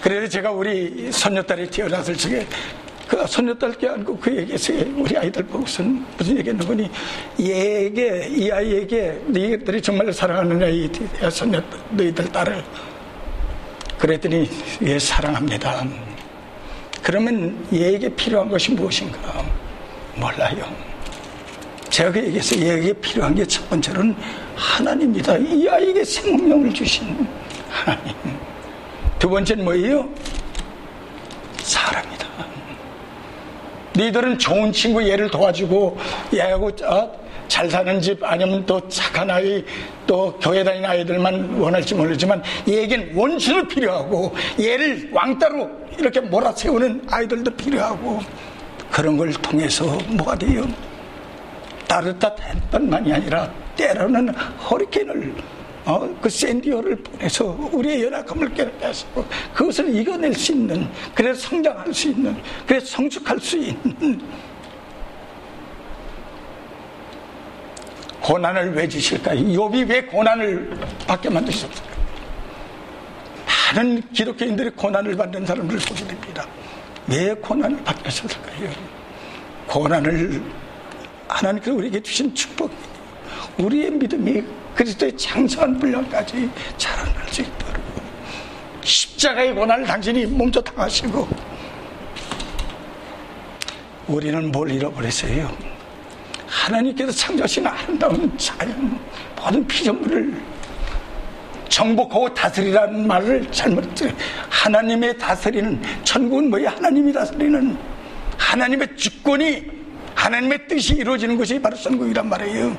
그래서 0.07 0.29
제가 0.29 0.53
우리 0.53 1.11
손녀딸이 1.11 1.69
태어났을 1.69 2.17
적에 2.17 2.47
그 3.09 3.27
손녀딸께 3.27 3.89
안고 3.89 4.17
그 4.19 4.37
얘기했어요. 4.37 4.85
우리 4.95 5.19
아이들 5.19 5.43
보고서는 5.43 6.05
무슨 6.17 6.39
얘기 6.39 6.49
했는 6.51 6.65
거니 6.65 6.89
얘에게 7.41 8.29
이 8.31 8.49
아이에게 8.49 9.21
너희들이 9.27 9.83
정말 9.83 10.13
사랑하느냐 10.13 10.69
이 10.69 10.89
손녀 11.29 11.61
너희들 11.91 12.31
딸을 12.31 12.63
그랬더니 13.99 14.49
예 14.83 14.97
사랑합니다. 14.97 15.85
그러면 17.03 17.67
얘에게 17.73 18.09
필요한 18.11 18.49
것이 18.49 18.71
무엇인가? 18.75 19.45
몰라요. 20.15 20.73
제가 21.91 22.13
그 22.13 22.25
얘기해서 22.25 22.57
얘에게 22.61 22.93
필요한 22.93 23.35
게 23.35 23.45
첫 23.45 23.69
번째로는 23.69 24.15
하나님입니다. 24.55 25.37
이 25.39 25.67
아이에게 25.69 26.05
생명을 26.05 26.73
주신 26.73 27.27
하나님. 27.69 28.36
두 29.19 29.29
번째는 29.31 29.65
뭐예요? 29.65 30.09
사랑이다. 31.63 32.27
너희들은 33.95 34.39
좋은 34.39 34.73
친구 34.73 35.09
얘를 35.09 35.31
도와주고 35.31 35.99
얘하고 36.35 36.71
어? 36.85 37.27
잘 37.49 37.71
사는 37.71 38.01
집 38.01 38.23
아니면 38.23 38.65
또 38.67 38.87
착한 38.89 39.31
아이 39.31 39.65
또 40.07 40.37
교회 40.41 40.63
다니는 40.63 40.89
아이들만 40.89 41.55
원할지 41.59 41.95
모르지만 41.95 42.43
얘에겐 42.69 43.13
원수도 43.15 43.67
필요하고 43.69 44.35
얘를 44.61 45.09
왕따로 45.13 45.71
이렇게 45.99 46.21
몰아세우는 46.21 47.07
아이들도 47.11 47.51
필요하고 47.53 48.21
그런 48.91 49.17
걸 49.17 49.33
통해서 49.33 49.85
뭐가 50.09 50.37
돼요? 50.37 50.67
따뜻했던만이 51.89 53.13
아니라 53.13 53.51
때로는 53.77 54.29
허리케인을 54.35 55.35
어, 55.87 56.13
그 56.21 56.29
샌디오를 56.29 56.97
보내서 56.97 57.57
우리의 57.73 58.03
연약함을 58.05 58.53
깨닫서 58.55 59.07
그것을 59.55 59.95
이겨낼 59.95 60.35
수 60.35 60.51
있는 60.51 60.89
그래서 61.15 61.49
성장할 61.49 61.95
수 61.95 62.09
있는 62.09 62.37
그래서 62.67 62.87
성숙할 62.87 63.39
수 63.39 63.57
있는 63.57 64.21
고난을 68.21 68.75
왜 68.75 68.89
주실까요? 68.89 69.39
욥이 69.39 69.89
왜 69.89 70.03
고난을 70.03 70.77
받게 71.07 71.31
만드셨을까요? 71.31 71.97
많은 73.47 74.03
기독교인들이 74.13 74.71
고난을 74.71 75.17
받는 75.17 75.47
사람들을 75.47 75.81
보게 75.87 76.05
됩니다. 76.05 76.45
왜 77.07 77.33
고난을 77.35 77.85
받게 77.85 78.03
하셨을까요? 78.03 78.71
고난을 79.69 80.43
하나님께서 81.29 81.77
우리에게 81.77 82.03
주신 82.03 82.35
축복 82.35 82.73
우리의 83.59 83.93
믿음이 83.93 84.43
그리스도의 84.77 85.17
장성한 85.17 85.79
분량까지 85.79 86.51
자라날 86.77 87.29
수 87.29 87.41
있도록 87.41 87.83
십자가의 88.83 89.55
고난을 89.55 89.87
당신이 89.87 90.27
몸소 90.27 90.61
당하시고 90.61 91.29
우리는 94.07 94.53
뭘 94.53 94.71
잃어버렸어요? 94.71 95.51
하나님께서 96.47 97.11
창조하신 97.11 97.67
아름다운 97.67 98.39
자연 98.39 99.01
모든 99.35 99.67
피조물을 99.67 100.41
정복하고 101.69 102.33
다스리라는 102.33 103.07
말을 103.07 103.51
잘못 103.51 103.95
들어요. 103.95 104.15
하나님의 104.49 105.19
다스리는 105.19 105.83
천국은 106.05 106.51
뭐야? 106.51 106.71
하나님이 106.71 107.13
다스리는 107.13 107.77
하나님의 108.39 108.97
주권이 108.97 109.65
하나님의 110.15 110.69
뜻이 110.69 110.95
이루어지는 110.95 111.37
것이 111.37 111.61
바로 111.61 111.77
천국이란 111.77 112.29
말이에요. 112.29 112.77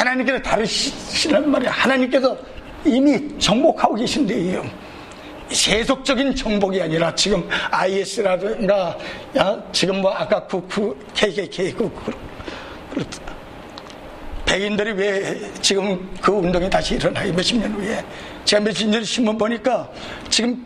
하나님께서 0.00 0.40
다르시란 0.40 1.50
말이에요. 1.50 1.72
하나님께서 1.72 2.36
이미 2.84 3.38
정복하고 3.38 3.94
계신데요. 3.94 4.64
세속적인 5.50 6.34
정복이 6.34 6.80
아니라 6.80 7.14
지금 7.14 7.46
IS라든가 7.70 8.96
야, 9.36 9.62
지금 9.72 10.00
뭐 10.00 10.12
아까 10.12 10.46
그, 10.46 10.66
그 10.68 11.06
KKK 11.14 11.72
그, 11.72 11.90
그, 11.92 12.12
그 12.94 13.04
백인들이 14.46 14.92
왜 14.92 15.40
지금 15.60 16.08
그 16.20 16.32
운동이 16.32 16.70
다시 16.70 16.94
일어나요? 16.94 17.32
몇십 17.32 17.58
년 17.58 17.72
후에. 17.72 18.04
제가 18.44 18.64
며칠 18.64 18.90
전에 18.90 19.04
신문 19.04 19.36
보니까 19.36 19.88
지금 20.28 20.64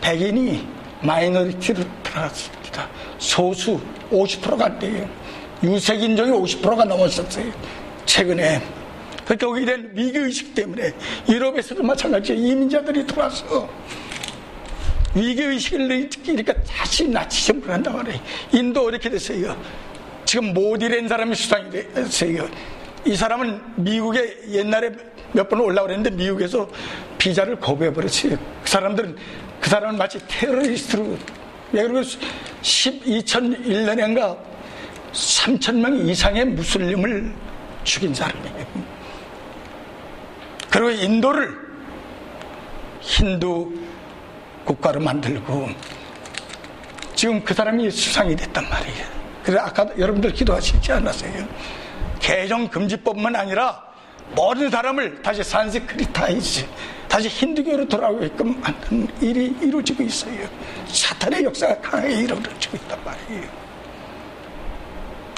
백인이 0.00 0.66
마이너리티로 1.02 1.82
들어갔습니다. 2.02 2.88
소수 3.18 3.80
50%가 4.10 4.66
안 4.66 4.78
돼요. 4.78 5.08
유색인종이 5.62 6.30
50%가 6.30 6.84
넘었었어요 6.84 7.52
최근에 8.06 8.62
그러니까 9.24 9.48
오게 9.48 9.64
된 9.64 9.90
위기의식 9.94 10.54
때문에 10.54 10.92
유럽에서도 11.28 11.82
마찬가지예요. 11.82 12.40
이민자들이 12.40 13.06
들어와서 13.06 13.68
위기의식을 15.14 15.88
느끼니까 15.88 16.54
다시 16.62 17.08
나치점을 17.08 17.68
한단 17.68 17.96
말이에요. 17.96 18.20
인도 18.52 18.88
이렇게 18.88 19.10
됐어요. 19.10 19.56
지금 20.24 20.54
모디랜 20.54 21.08
사람이 21.08 21.34
수상이 21.34 21.70
됐어요. 21.70 22.48
이 23.04 23.16
사람은 23.16 23.60
미국에 23.76 24.36
옛날에 24.50 24.90
몇 25.32 25.48
번 25.48 25.60
올라오고 25.60 25.88
그랬는데 25.88 26.10
미국에서 26.10 26.68
비자를 27.18 27.56
거부해버렸어요. 27.60 28.36
그 28.62 28.70
사람들은 28.70 29.16
그 29.60 29.68
사람은 29.70 29.98
마치 29.98 30.18
테러리스트로 30.28 31.16
왜 31.72 31.82
그러고 31.82 32.00
2001년인가 32.62 34.36
3천 35.12 35.76
명 35.80 35.96
이상의 36.06 36.44
무슬림을 36.46 37.32
죽인 37.86 38.12
사람이에요. 38.12 38.66
그리고 40.68 40.90
인도를 40.90 41.56
힌두 43.00 43.72
국가로 44.64 45.00
만들고 45.00 45.68
지금 47.14 47.42
그 47.42 47.54
사람이 47.54 47.90
수상이 47.90 48.36
됐단 48.36 48.68
말이에요. 48.68 49.06
그래서 49.42 49.64
아까 49.64 49.86
여러분들 49.96 50.32
기도하시지 50.32 50.92
않았어요? 50.92 51.46
개정 52.18 52.68
금지법만 52.68 53.36
아니라 53.36 53.82
모든 54.34 54.68
사람을 54.68 55.22
다시 55.22 55.44
산스크리타이즈, 55.44 56.66
다시 57.08 57.28
힌두교로 57.28 57.86
돌아오게끔 57.86 58.60
만드는 58.60 59.08
일이 59.20 59.54
이루어지고 59.62 60.02
있어요. 60.02 60.48
사탄의 60.88 61.44
역사가 61.44 61.80
강하게 61.80 62.22
이루어지고 62.22 62.76
있단 62.76 62.98
말이에요. 63.04 63.48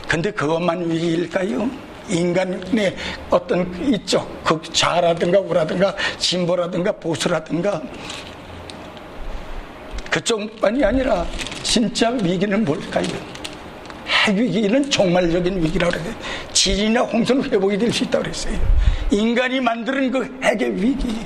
근데 0.09 0.31
그것만 0.31 0.91
위기일까요? 0.91 1.88
인간의 2.09 2.97
어떤 3.31 3.93
이쪽 3.93 4.43
극좌라든가 4.45 5.41
우라든가 5.41 5.95
진보라든가 6.19 6.93
보수라든가 6.93 7.83
그쪽만이 10.11 10.85
아니라 10.85 11.27
진짜 11.63 12.11
위기는 12.11 12.65
뭘까요? 12.65 13.07
핵위기는 14.27 14.91
종말적인 14.91 15.63
위기라고 15.63 15.93
그래요. 15.93 16.15
지진이나 16.53 17.03
홍수는 17.03 17.51
회복이 17.51 17.79
될 17.79 17.93
수 17.93 18.05
있다고 18.05 18.25
그랬어요. 18.25 18.59
인간이 19.11 19.61
만드는 19.61 20.11
그 20.11 20.39
핵의 20.43 20.83
위기. 20.83 21.21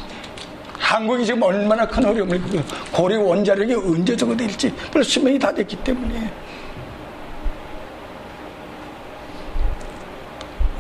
한국이 0.79 1.25
지금 1.25 1.43
얼마나 1.43 1.87
큰 1.87 2.05
어려움을 2.05 2.41
그 2.43 2.63
고리 2.93 3.17
원자력이 3.17 3.75
언제 3.75 4.17
저거 4.17 4.37
될지 4.37 4.73
벌써 4.93 5.09
수명이 5.11 5.39
다 5.39 5.53
됐기 5.53 5.77
때문에 5.77 6.31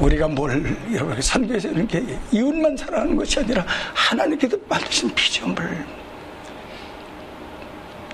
우리가 0.03 0.27
뭘 0.27 0.77
여러분 0.93 1.21
선교에서 1.21 1.69
이렇게 1.69 2.05
이웃만 2.33 2.77
사랑하는 2.77 3.17
것이 3.17 3.38
아니라 3.38 3.65
하나님께서 3.95 4.57
만드신 4.69 5.15
피조물 5.15 5.87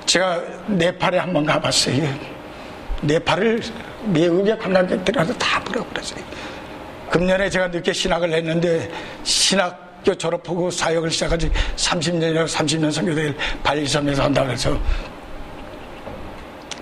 제가 0.05 0.43
네팔에 0.69 1.19
한번 1.19 1.45
가봤어요. 1.45 2.03
네팔을 3.03 3.63
미국의 4.05 4.59
관광객들이 4.59 5.19
와서 5.19 5.33
다 5.35 5.63
불어버렸어요. 5.65 6.25
금년에 7.11 7.49
제가 7.49 7.69
늦게 7.69 7.93
신학을 7.93 8.33
했는데 8.33 8.91
신학교 9.23 10.15
졸업하고 10.15 10.71
사역을 10.71 11.11
시작하지 11.11 11.51
30년이나 11.77 12.47
30년 12.47 12.93
선교대를 12.93 13.37
발리섬에서 13.63 14.25
한다고 14.25 14.51
해서 14.51 14.79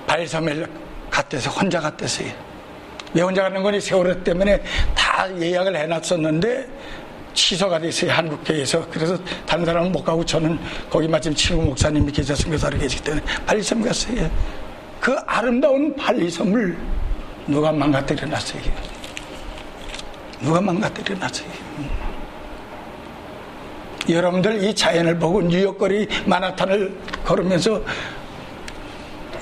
발리섬에 0.06 0.64
갔대서 1.10 1.50
혼자 1.50 1.80
갔대서요 1.80 2.55
왜 3.16 3.22
혼자 3.22 3.42
가는 3.42 3.62
거니 3.62 3.80
세월호 3.80 4.22
때문에 4.22 4.62
다 4.94 5.26
예약을 5.40 5.74
해놨었는데 5.74 6.68
취소가 7.32 7.78
됐어요 7.78 8.12
한국교회에서 8.12 8.86
그래서 8.90 9.16
다른 9.46 9.64
사람은 9.64 9.90
못 9.90 10.04
가고 10.04 10.22
저는 10.22 10.58
거기 10.90 11.08
마침 11.08 11.34
친구 11.34 11.62
목사님이 11.62 12.12
계좌 12.12 12.34
선교사로 12.34 12.78
계시기 12.78 13.02
때문에 13.04 13.24
발리섬 13.46 13.80
갔어요. 13.80 14.30
그 15.00 15.16
아름다운 15.26 15.96
발리섬을 15.96 16.76
누가 17.46 17.72
망가뜨려 17.72 18.26
놨어요? 18.26 18.62
누가 20.42 20.60
망가뜨려 20.60 21.18
놨어요? 21.18 21.48
여러분들 24.10 24.62
이 24.62 24.74
자연을 24.74 25.18
보고 25.18 25.40
뉴욕거리 25.40 26.06
마나탄을 26.26 26.94
걸으면서 27.24 27.82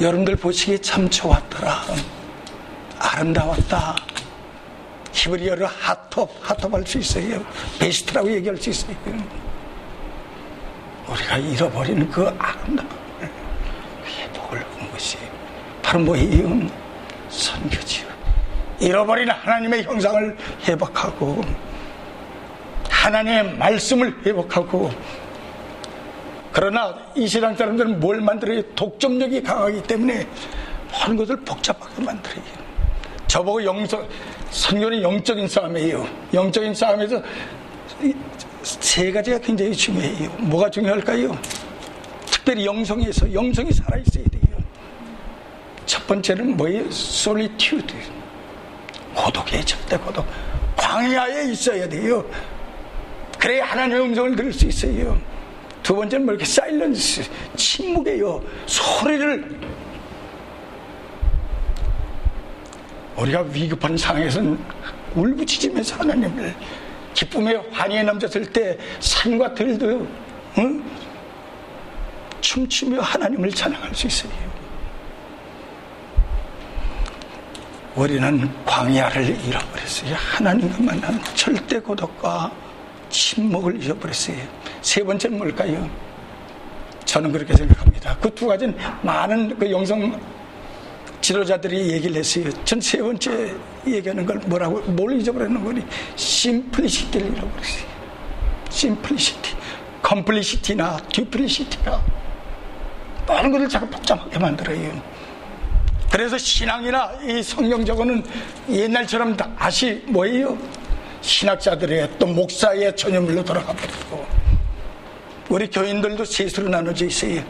여러분들 0.01 0.37
보시기에 0.37 0.79
참 0.79 1.11
좋았더라 1.11 1.83
아름다웠다. 2.99 3.97
히브리어로 5.13 5.67
핫톱, 5.67 6.31
핫톱 6.43 6.75
할 6.75 6.85
수 6.87 6.99
있어요. 6.99 7.45
베스트라고 7.79 8.31
얘기할 8.33 8.57
수 8.57 8.71
있어요. 8.71 8.97
우리가 11.09 11.37
잃어버리는 11.39 12.11
그 12.11 12.27
아름다움을 12.39 13.31
회복을 14.07 14.59
하는 14.59 14.91
것이 14.91 15.19
바로 15.83 16.01
뭐예요? 16.01 16.69
선교지요. 17.29 18.07
잃어버린 18.81 19.31
하나님의 19.31 19.85
형상을 19.85 20.37
회복하고 20.67 21.43
하나님의 22.91 23.57
말씀을 23.57 24.17
회복하고 24.25 24.91
그러나 26.53 26.95
이 27.15 27.27
세상 27.29 27.55
사람들은 27.57 28.01
뭘 28.01 28.21
만들어요? 28.21 28.63
독점력이 28.75 29.43
강하기 29.43 29.83
때문에 29.85 30.27
모든 30.93 31.17
것을 31.17 31.37
복잡하게 31.41 32.03
만들어요. 32.03 32.64
저보고 33.35 33.65
영성, 33.65 34.07
선교는 34.53 35.03
영적인 35.03 35.49
싸움이에요. 35.49 36.07
영적인 36.33 36.73
싸움에서 36.73 37.21
세 38.63 39.11
가지가 39.11 39.39
굉장히 39.39 39.75
중요해요. 39.75 40.31
뭐가 40.39 40.71
중요할까요? 40.71 41.37
특별히 42.27 42.65
영성에서 42.65 43.33
영성이 43.33 43.73
살아있어야 43.73 44.25
돼요. 44.27 44.57
첫첫 45.85 46.07
번째는 46.07 46.57
뭐예요? 46.57 46.89
솔리튜드. 46.93 47.93
고독해, 49.17 49.65
절대 49.65 49.97
고독. 49.97 50.25
광야에 50.77 51.51
있어야 51.51 51.89
돼요. 51.89 52.25
그래야 53.37 53.65
하나님의 53.65 54.01
음성을 54.01 54.37
들을 54.37 54.53
수 54.53 54.67
있어요. 54.67 55.21
두 55.83 55.97
번째는 55.97 56.25
뭐 56.25 56.35
이렇게 56.35 56.45
사일런스, 56.45 57.29
침묵이에요. 57.57 58.45
소리를 58.67 59.59
우리가 63.17 63.43
위급한 63.43 63.97
상황에서는 63.97 64.59
울부짖으면서 65.15 65.97
하나님을 65.97 66.55
기쁨의 67.15 67.63
환희에 67.71 68.03
넘쳤을 68.03 68.45
때 68.53 68.77
산과 69.01 69.55
들도 69.55 70.07
응? 70.59 70.85
춤추며 72.41 73.01
하나님을 73.01 73.51
찬양할 73.51 73.95
수 73.95 74.07
있어요. 74.09 74.33
우리는 77.95 78.51
광야를 78.65 79.25
잃어버렸어요. 79.47 80.15
하나님과 80.17 80.83
만난 80.83 81.21
절대 81.35 81.79
고독과 81.79 82.51
침묵을 83.09 83.81
잃어버렸어요. 83.81 84.37
세 84.83 85.03
번째는 85.05 85.39
뭘까요? 85.39 85.89
저는 87.05 87.31
그렇게 87.31 87.55
생각합니다. 87.55 88.17
그 88.19 88.35
두 88.35 88.49
가지는 88.49 88.77
많은 89.03 89.57
그 89.57 89.71
영성 89.71 90.21
지도자들이 91.25 91.91
얘기를 91.93 92.17
했어요. 92.17 92.51
전 92.67 92.79
세 92.81 92.99
번째 92.99 93.55
얘기하는 93.87 94.27
걸 94.27 94.37
뭐라고, 94.45 94.81
뭘 94.83 95.19
잊어버리는 95.19 95.65
거니? 95.65 95.83
simplicity를 96.17 97.29
잃어버렸어요. 97.29 97.87
simplicity. 98.69 99.55
complicity나 100.03 100.99
duplicity가 101.15 102.03
많은 103.27 103.51
것을 103.53 103.69
자꾸 103.71 103.87
복잡하게 103.89 104.39
만들어요. 104.39 105.03
그래서 106.13 106.37
신앙이나 106.37 107.11
이 107.27 107.43
성경적으로는 107.43 108.23
옛날처럼 108.69 109.35
다시 109.35 110.03
뭐예요? 110.07 110.59
신학자들의 111.23 112.11
또 112.19 112.27
목사의 112.27 112.95
전유물로 112.95 113.43
돌아가 113.43 113.73
버리고 113.73 114.27
우리 115.49 115.71
교인들도 115.71 116.23
셋으로 116.27 116.69
나눠져 116.69 117.07
있어요. 117.07 117.43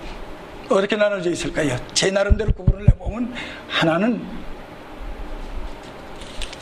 어떻게 0.69 0.97
나눠져 0.97 1.31
있을까요? 1.31 1.77
제 1.93 2.11
나름대로 2.11 2.53
구분을 2.53 2.89
해보면 2.89 3.35
하나는 3.69 4.27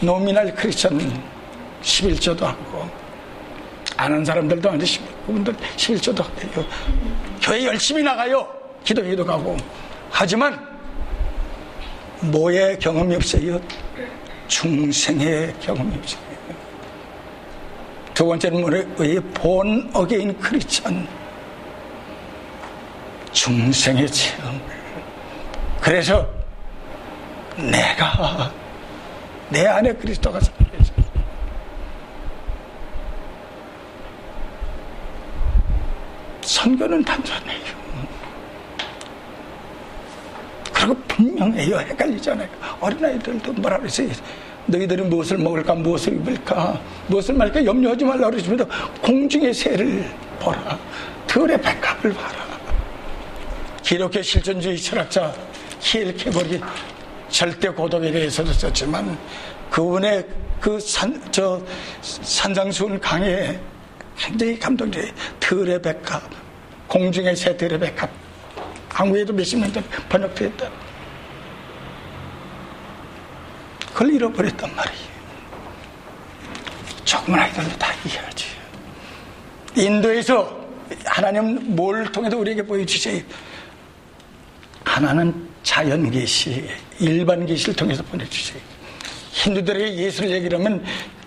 nominal 0.00 0.54
Christian 0.54 0.98
11조도 1.82 2.40
하고 2.40 2.88
아는 3.96 4.24
사람들도 4.24 4.68
아는데 4.68 4.86
그분들 5.26 5.54
11조도 5.76 6.24
해요. 6.42 6.66
교회 7.40 7.64
열심히 7.64 8.02
나가요. 8.02 8.46
기도회도 8.84 9.24
가고 9.24 9.56
하지만 10.10 10.58
뭐의 12.20 12.78
경험이 12.78 13.16
없어요? 13.16 13.60
중생의 14.48 15.54
경험이 15.60 15.96
없어요. 15.96 16.22
두 18.14 18.26
번째는 18.26 18.60
뭐예요? 18.98 19.20
born 19.34 19.88
again 19.92 20.38
Christian 20.38 21.06
중생의 23.32 24.10
체험. 24.10 24.60
그래서 25.80 26.28
내가 27.56 28.52
내 29.48 29.66
안에 29.66 29.92
그리스도가 29.94 30.38
살아있어. 30.40 30.92
선교는 36.42 37.04
단순해요. 37.04 37.82
그리고 40.72 40.94
분명해요. 41.08 41.78
헷갈리잖아요. 41.78 42.48
어린아이들도 42.80 43.52
뭐라 43.54 43.78
그랬어요. 43.78 44.08
너희들은 44.66 45.10
무엇을 45.10 45.38
먹을까, 45.38 45.74
무엇을 45.74 46.14
입을까, 46.14 46.80
무엇을 47.08 47.34
말까 47.34 47.64
염려하지 47.64 48.04
말라 48.04 48.30
그러시면서 48.30 48.66
공중의 49.00 49.52
새를 49.52 50.08
보라. 50.40 50.78
들의 51.26 51.60
백합을 51.60 52.12
봐라. 52.14 52.42
기독교 53.82 54.22
실존주의 54.22 54.78
철학자 54.78 55.34
히엘 55.80 56.16
케벌이 56.16 56.60
절대 57.28 57.68
고독에 57.68 58.10
대해서도 58.10 58.52
썼지만 58.52 59.18
그분의 59.70 60.24
그 60.60 60.78
산, 60.78 61.20
저 61.32 61.60
산장수훈 62.00 63.00
강에 63.00 63.58
굉장히 64.16 64.58
감동적이 64.58 65.12
들의 65.40 65.82
백합, 65.82 66.22
공중의 66.86 67.34
새 67.34 67.56
백합. 67.56 68.08
한국에도 68.88 69.32
몇십 69.32 69.58
년 69.58 69.72
전에 69.72 69.86
번역됐다. 70.08 70.70
그걸 73.88 74.14
잃어버렸단 74.14 74.74
말이에요. 74.76 75.12
조금은 77.04 77.38
아이들도 77.38 77.78
다 77.78 77.88
이해하지. 78.06 78.46
인도에서 79.76 80.60
하나님 81.06 81.74
뭘 81.74 82.10
통해서 82.12 82.36
우리에게 82.36 82.62
보여주세요. 82.62 83.22
하나는 85.02 85.48
자연 85.62 86.10
계시, 86.10 86.68
일반 86.98 87.44
계시를 87.44 87.74
통해서 87.74 88.02
보여주세요. 88.04 88.60
힌두들에게 89.32 89.96
예수를 89.96 90.30
얘기하면 90.30 90.84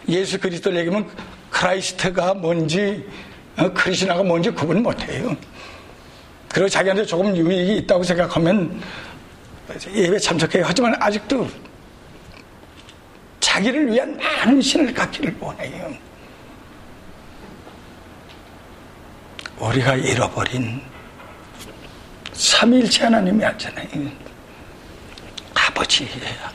예수 0.08 0.40
그리스도를 0.40 0.80
얘기하면 0.80 1.10
Christ가 1.50 2.36
뭔지 2.36 3.06
어, 3.58 3.72
크리스나가 3.74 4.24
뭔지 4.24 4.50
구분 4.50 4.84
못해요. 4.84 5.36
그리고 6.50 6.70
자기한테 6.70 7.06
조금 7.06 7.36
유익이 7.36 7.78
있다고 7.78 8.04
생각하면 8.04 8.82
예배 9.94 10.20
참석해요. 10.20 10.64
하지만 10.66 10.96
아직도 11.02 11.48
자기를 13.40 13.92
위한 13.92 14.18
많은 14.18 14.62
신을 14.62 14.94
갖기를 14.94 15.36
원해요. 15.40 15.94
우리가 19.60 19.96
잃어버린 19.96 20.82
삼위일체 22.36 23.06
하나님이 23.06 23.44
있잖아요. 23.54 23.88
아버지 25.54 26.08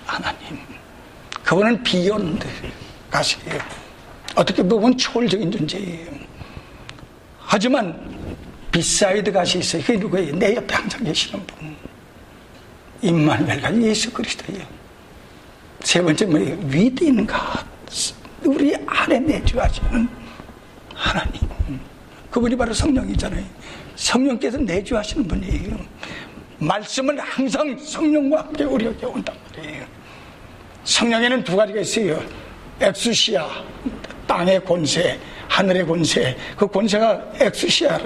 하나님. 0.04 0.58
그분은 1.42 1.82
beyond 1.82 2.46
God이에요. 3.10 3.58
어떻게 4.36 4.62
보면 4.62 4.96
초월적인 4.96 5.50
존재예요. 5.50 6.10
하지만 7.38 7.98
beside 8.70 9.32
God이 9.32 9.58
있어요. 9.58 9.82
그게 9.82 9.98
누구예요? 9.98 10.36
내 10.36 10.54
옆에 10.54 10.74
항상 10.74 11.02
계시는 11.02 11.44
분. 11.46 11.76
임마누엘가 13.02 13.82
예수 13.82 14.12
그리스도예요. 14.12 14.64
세 15.82 16.00
번째 16.02 16.26
뭐예요? 16.26 16.58
위대인 16.66 17.26
가 17.26 17.64
우리 18.44 18.76
안에 18.86 19.18
내주하시는 19.18 20.08
하나님. 20.94 21.40
그분이 22.30 22.56
바로 22.56 22.72
성령이잖아요. 22.72 23.44
성령께서 24.00 24.56
내주하시는 24.58 25.28
분이에요. 25.28 25.76
말씀은 26.58 27.18
항상 27.18 27.76
성령과 27.78 28.38
함께 28.38 28.64
우리에게 28.64 29.06
온단 29.06 29.36
말이에요. 29.56 29.84
성령에는 30.84 31.44
두 31.44 31.54
가지가 31.54 31.80
있어요. 31.80 32.22
엑수시아, 32.80 33.46
땅의 34.26 34.64
권세, 34.64 35.18
하늘의 35.48 35.86
권세. 35.86 36.36
그 36.56 36.66
권세가 36.66 37.32
엑수시아, 37.40 38.00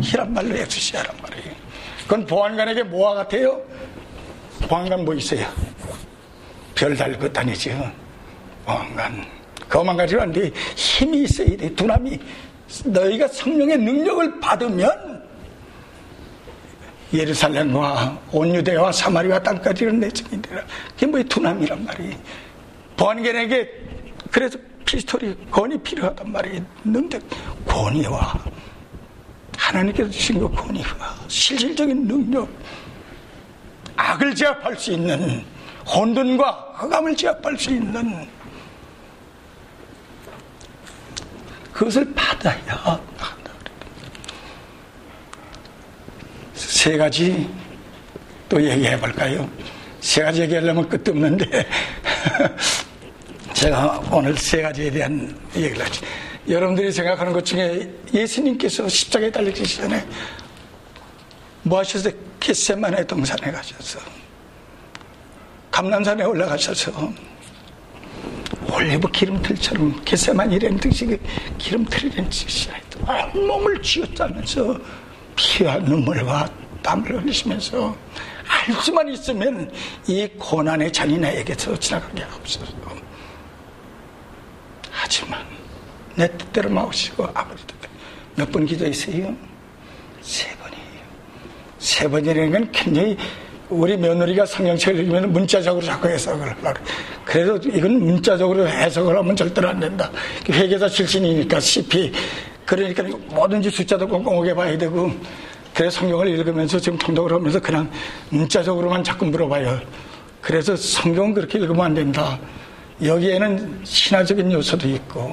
히란 0.00 0.32
말로 0.32 0.56
엑수시아란 0.56 1.16
말이에요. 1.20 1.54
그건 2.02 2.24
보안관에게 2.26 2.84
뭐와 2.84 3.14
같아요? 3.14 3.60
보안관 4.68 5.04
뭐 5.04 5.14
있어요? 5.14 5.46
별 6.74 6.96
달고 6.96 7.32
다니죠. 7.32 7.70
보안관. 8.64 9.26
그만 9.68 9.96
가지고 9.96 10.22
하는데 10.22 10.50
힘이 10.76 11.22
있어야 11.24 11.56
돼. 11.56 11.74
두나미. 11.74 12.18
너희가 12.84 13.28
성령의 13.28 13.78
능력을 13.78 14.40
받으면 14.40 15.28
예루살렘과 17.12 18.20
온유대와 18.30 18.92
사마리아 18.92 19.42
땅까지는 19.42 19.98
내 19.98 20.08
증인되라. 20.10 20.64
그게 20.94 21.06
뭐의 21.06 21.24
두남이란 21.24 21.84
말이. 21.84 22.16
보안견에게 22.96 23.68
그래서 24.30 24.58
피스톨이 24.84 25.50
권이 25.50 25.78
필요하단 25.78 26.30
말이에요. 26.30 26.64
능력, 26.84 27.20
권위와 27.66 28.34
하나님께서 29.56 30.10
주신 30.10 30.38
그 30.38 30.48
권위와 30.50 31.16
실질적인 31.28 32.06
능력, 32.06 32.48
악을 33.96 34.34
제압할 34.34 34.76
수 34.76 34.92
있는 34.92 35.44
혼돈과 35.86 36.74
흑암을 36.76 37.16
제압할 37.16 37.58
수 37.58 37.70
있는 37.70 38.28
그것을 41.80 42.12
받아야 42.12 43.00
세 46.52 46.98
가지 46.98 47.48
또 48.50 48.62
얘기해 48.62 49.00
볼까요? 49.00 49.48
세 49.98 50.22
가지 50.22 50.42
얘기하려면 50.42 50.86
끝도 50.86 51.12
없는데 51.12 51.66
제가 53.54 53.98
오늘 54.12 54.36
세 54.36 54.60
가지에 54.60 54.90
대한 54.90 55.34
얘기를 55.56 55.82
하죠. 55.86 56.04
여러분들이 56.46 56.92
생각하는 56.92 57.32
것 57.32 57.46
중에 57.46 57.90
예수님께서 58.12 58.86
십자가에 58.86 59.30
달리기 59.30 59.66
전에 59.66 60.06
뭐 61.62 61.78
하셨어요? 61.78 62.12
겟세만의 62.40 63.06
동산에 63.06 63.50
가셔서 63.50 64.00
감남산에 65.70 66.24
올라가셔서 66.24 67.10
올리브 68.72 69.10
기름틀처럼 69.10 70.02
개세만이라는 70.04 70.78
듯이 70.78 71.18
기름틀이라는 71.58 72.30
뜻이 72.30 72.68
온몸을 73.34 73.82
쥐어짜면서 73.82 74.78
피와 75.36 75.78
눈물과 75.78 76.48
땀을 76.82 77.22
흘리시면서 77.22 77.96
알 78.48 78.74
수만 78.82 79.08
있으면 79.08 79.70
이 80.06 80.28
고난의 80.38 80.92
잔인나에게서 80.92 81.78
지나가게 81.78 82.22
하옵소서. 82.22 82.72
하지만 84.90 85.44
내 86.14 86.28
뜻대로 86.36 86.68
마오시고 86.70 87.24
아버지 87.34 87.66
뜻대로 87.66 87.92
몇 88.36 88.50
번 88.50 88.66
기도했어요? 88.66 89.34
세 90.20 90.48
번이에요. 90.56 91.00
세 91.78 92.08
번이라는 92.08 92.50
건 92.52 92.72
굉장히 92.72 93.16
우리 93.70 93.96
며느리가 93.96 94.44
성경책을 94.44 95.00
읽으면 95.00 95.32
문자적으로 95.32 95.84
자꾸 95.84 96.08
해석을 96.08 96.42
하려고 96.42 96.80
그래도 97.24 97.56
이건 97.68 98.00
문자적으로 98.00 98.66
해석을 98.66 99.16
하면 99.16 99.36
절대로 99.36 99.68
안 99.68 99.78
된다. 99.78 100.10
회계사 100.50 100.88
출신이니까 100.88 101.60
CP. 101.60 102.12
그러니까 102.66 103.04
뭐든지 103.28 103.70
숫자도 103.70 104.06
꼼꼼하게 104.08 104.54
봐야 104.54 104.76
되고 104.76 105.10
그래서 105.72 106.00
성경을 106.00 106.28
읽으면서 106.28 106.78
지금 106.78 106.98
통독을 106.98 107.32
하면서 107.32 107.60
그냥 107.60 107.88
문자적으로만 108.30 109.04
자꾸 109.04 109.26
물어봐요. 109.26 109.80
그래서 110.40 110.74
성경은 110.74 111.34
그렇게 111.34 111.58
읽으면 111.58 111.86
안 111.86 111.94
된다. 111.94 112.38
여기에는 113.02 113.80
신화적인 113.84 114.52
요소도 114.52 114.88
있고, 114.88 115.32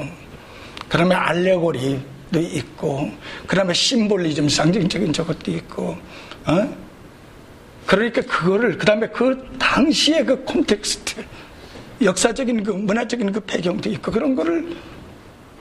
그 0.88 0.98
다음에 0.98 1.16
알레고리도 1.16 2.40
있고, 2.40 3.10
그 3.46 3.56
다음에 3.56 3.74
심볼리즘, 3.74 4.48
상징적인 4.48 5.12
저것도 5.12 5.52
있고, 5.52 5.98
어? 6.46 6.87
그러니까 7.88 8.22
그거를, 8.22 8.78
그 8.78 8.86
다음에 8.86 9.08
그 9.08 9.48
당시의 9.58 10.26
그 10.26 10.44
콘텍스트, 10.44 11.24
역사적인 12.02 12.64
그 12.64 12.72
문화적인 12.72 13.32
그 13.32 13.40
배경도 13.40 13.90
있고, 13.90 14.12
그런 14.12 14.36
거를 14.36 14.76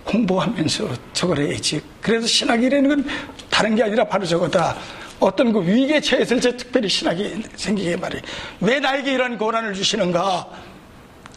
공부하면서 0.05 0.89
저걸 1.13 1.39
해야지. 1.39 1.81
그래서 2.01 2.27
신학이라는 2.27 2.89
건 2.89 3.07
다른 3.49 3.75
게 3.77 3.85
아니라 3.85 4.05
바로 4.05 4.27
저거다. 4.27 4.77
어떤 5.19 5.53
그 5.53 5.63
위기에 5.63 6.01
처했을 6.01 6.41
때 6.41 6.57
특별히 6.57 6.89
신학이 6.89 7.43
생기게 7.55 7.97
말이에요. 7.97 8.23
왜 8.61 8.81
나에게 8.81 9.15
이런 9.15 9.39
고난을 9.39 9.73
주시는가? 9.73 10.49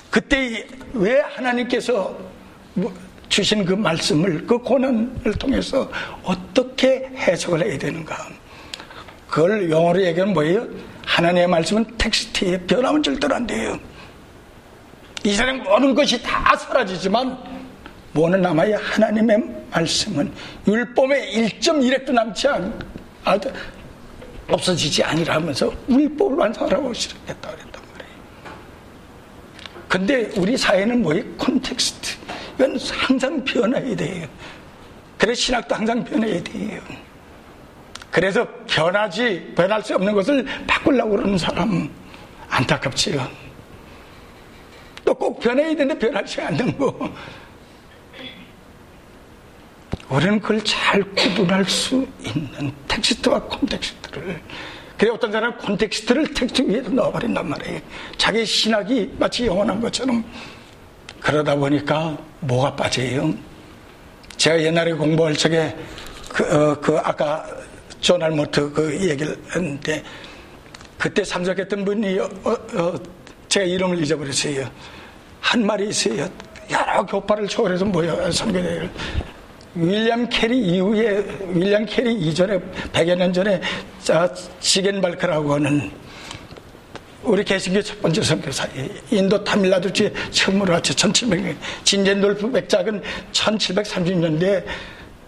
그때 0.09 0.67
왜 0.93 1.19
하나님께서 1.19 2.17
뭐 2.73 2.93
주신 3.29 3.63
그 3.63 3.73
말씀을 3.73 4.45
그 4.45 4.57
고난을 4.57 5.33
통해서 5.37 5.89
어떻게 6.23 7.09
해석을 7.15 7.63
해야 7.63 7.77
되는가? 7.77 8.38
그걸 9.29 9.69
영어로 9.69 10.03
얘기하면 10.03 10.33
뭐예요? 10.33 10.67
하나님의 11.05 11.47
말씀은 11.47 11.97
텍스트에 11.97 12.59
변하면 12.61 13.01
절대로 13.03 13.35
안 13.35 13.45
돼요. 13.45 13.79
이 15.23 15.31
세상 15.31 15.63
모든 15.63 15.93
것이 15.93 16.21
다 16.21 16.55
사라지지만 16.55 17.37
뭐는 18.13 18.41
남아야 18.41 18.79
하나님의 18.79 19.37
말씀은 19.71 20.31
율법의 20.67 21.33
1.1핵도 21.59 22.11
남지 22.11 22.47
않, 22.47 22.79
아, 23.25 23.37
없어지지 24.49 25.03
아니라 25.03 25.35
하면서 25.35 25.71
율법을 25.87 26.37
완성하라고 26.37 26.91
시작했다 26.93 27.49
그랬단 27.51 27.83
말이에요. 27.91 28.15
근데 29.87 30.31
우리 30.37 30.57
사회는 30.57 31.03
뭐예요? 31.03 31.23
콘텍스트. 31.37 32.17
이건 32.55 32.77
항상 32.91 33.43
변해야 33.43 33.95
돼요. 33.95 34.27
그래 35.17 35.33
신학도 35.33 35.75
항상 35.75 36.03
변해야 36.03 36.41
돼요. 36.43 36.81
그래서 38.11 38.47
변하지 38.67 39.53
변할 39.55 39.83
수 39.83 39.95
없는 39.95 40.13
것을 40.13 40.45
바꾸려고 40.65 41.11
그러는 41.11 41.37
사람 41.37 41.89
안타깝지요. 42.49 43.27
또 45.05 45.13
꼭 45.13 45.39
변해야 45.39 45.75
되는데 45.75 45.97
변하지 45.97 46.41
않는 46.41 46.77
거. 46.77 47.11
우리는 50.09 50.39
그걸 50.39 50.63
잘 50.63 51.03
구분할 51.13 51.65
수 51.65 52.07
있는 52.23 52.71
텍스트와 52.87 53.41
콘텍스트를 53.43 54.41
그래 54.97 55.11
어떤 55.11 55.31
사람은 55.31 55.57
콘텍스트를 55.59 56.33
텍스트 56.33 56.61
위에 56.63 56.81
넣어버린단 56.81 57.47
말이에요. 57.47 57.79
자기 58.17 58.45
신학이 58.45 59.13
마치 59.17 59.45
영원한 59.45 59.79
것처럼 59.79 60.23
그러다 61.19 61.55
보니까 61.55 62.17
뭐가 62.39 62.75
빠져요? 62.75 63.33
제가 64.35 64.61
옛날에 64.61 64.93
공부할 64.93 65.35
적에 65.35 65.75
그, 66.29 66.43
어, 66.43 66.75
그 66.79 66.97
아까 66.97 67.45
존 68.01 68.21
알 68.21 68.36
모트 68.36 68.71
그 68.71 68.93
얘기를 69.09 69.35
했는데 69.55 70.03
그때 70.97 71.23
참석했던 71.23 71.85
분이 71.85 72.19
어, 72.19 72.29
어, 72.43 72.93
제가 73.47 73.65
이름을 73.65 74.01
잊어버렸어요. 74.01 74.69
한 75.39 75.65
말이 75.65 75.89
있어요. 75.89 76.29
여러 76.69 77.05
교파를 77.05 77.47
초월해서 77.47 77.85
모여 77.85 78.31
선교대회를 78.31 78.89
윌리엄 79.75 80.27
캐리 80.29 80.59
이후에 80.59 81.25
윌리엄 81.53 81.85
캐리 81.85 82.13
이전에 82.13 82.59
100여 82.91 83.15
년 83.15 83.33
전에 83.33 83.61
지겐발크라고 84.59 85.53
하는 85.53 85.91
우리 87.23 87.43
개신교 87.43 87.81
첫 87.81 88.01
번째 88.01 88.21
선교사예요. 88.21 88.89
인도 89.11 89.43
타밀나두주에 89.43 90.11
처음으로 90.31 90.73
왔죠. 90.73 90.93
1700년. 90.93 91.55
진젠돌프 91.83 92.51
백작은 92.51 93.01
1730년대에 93.31 94.63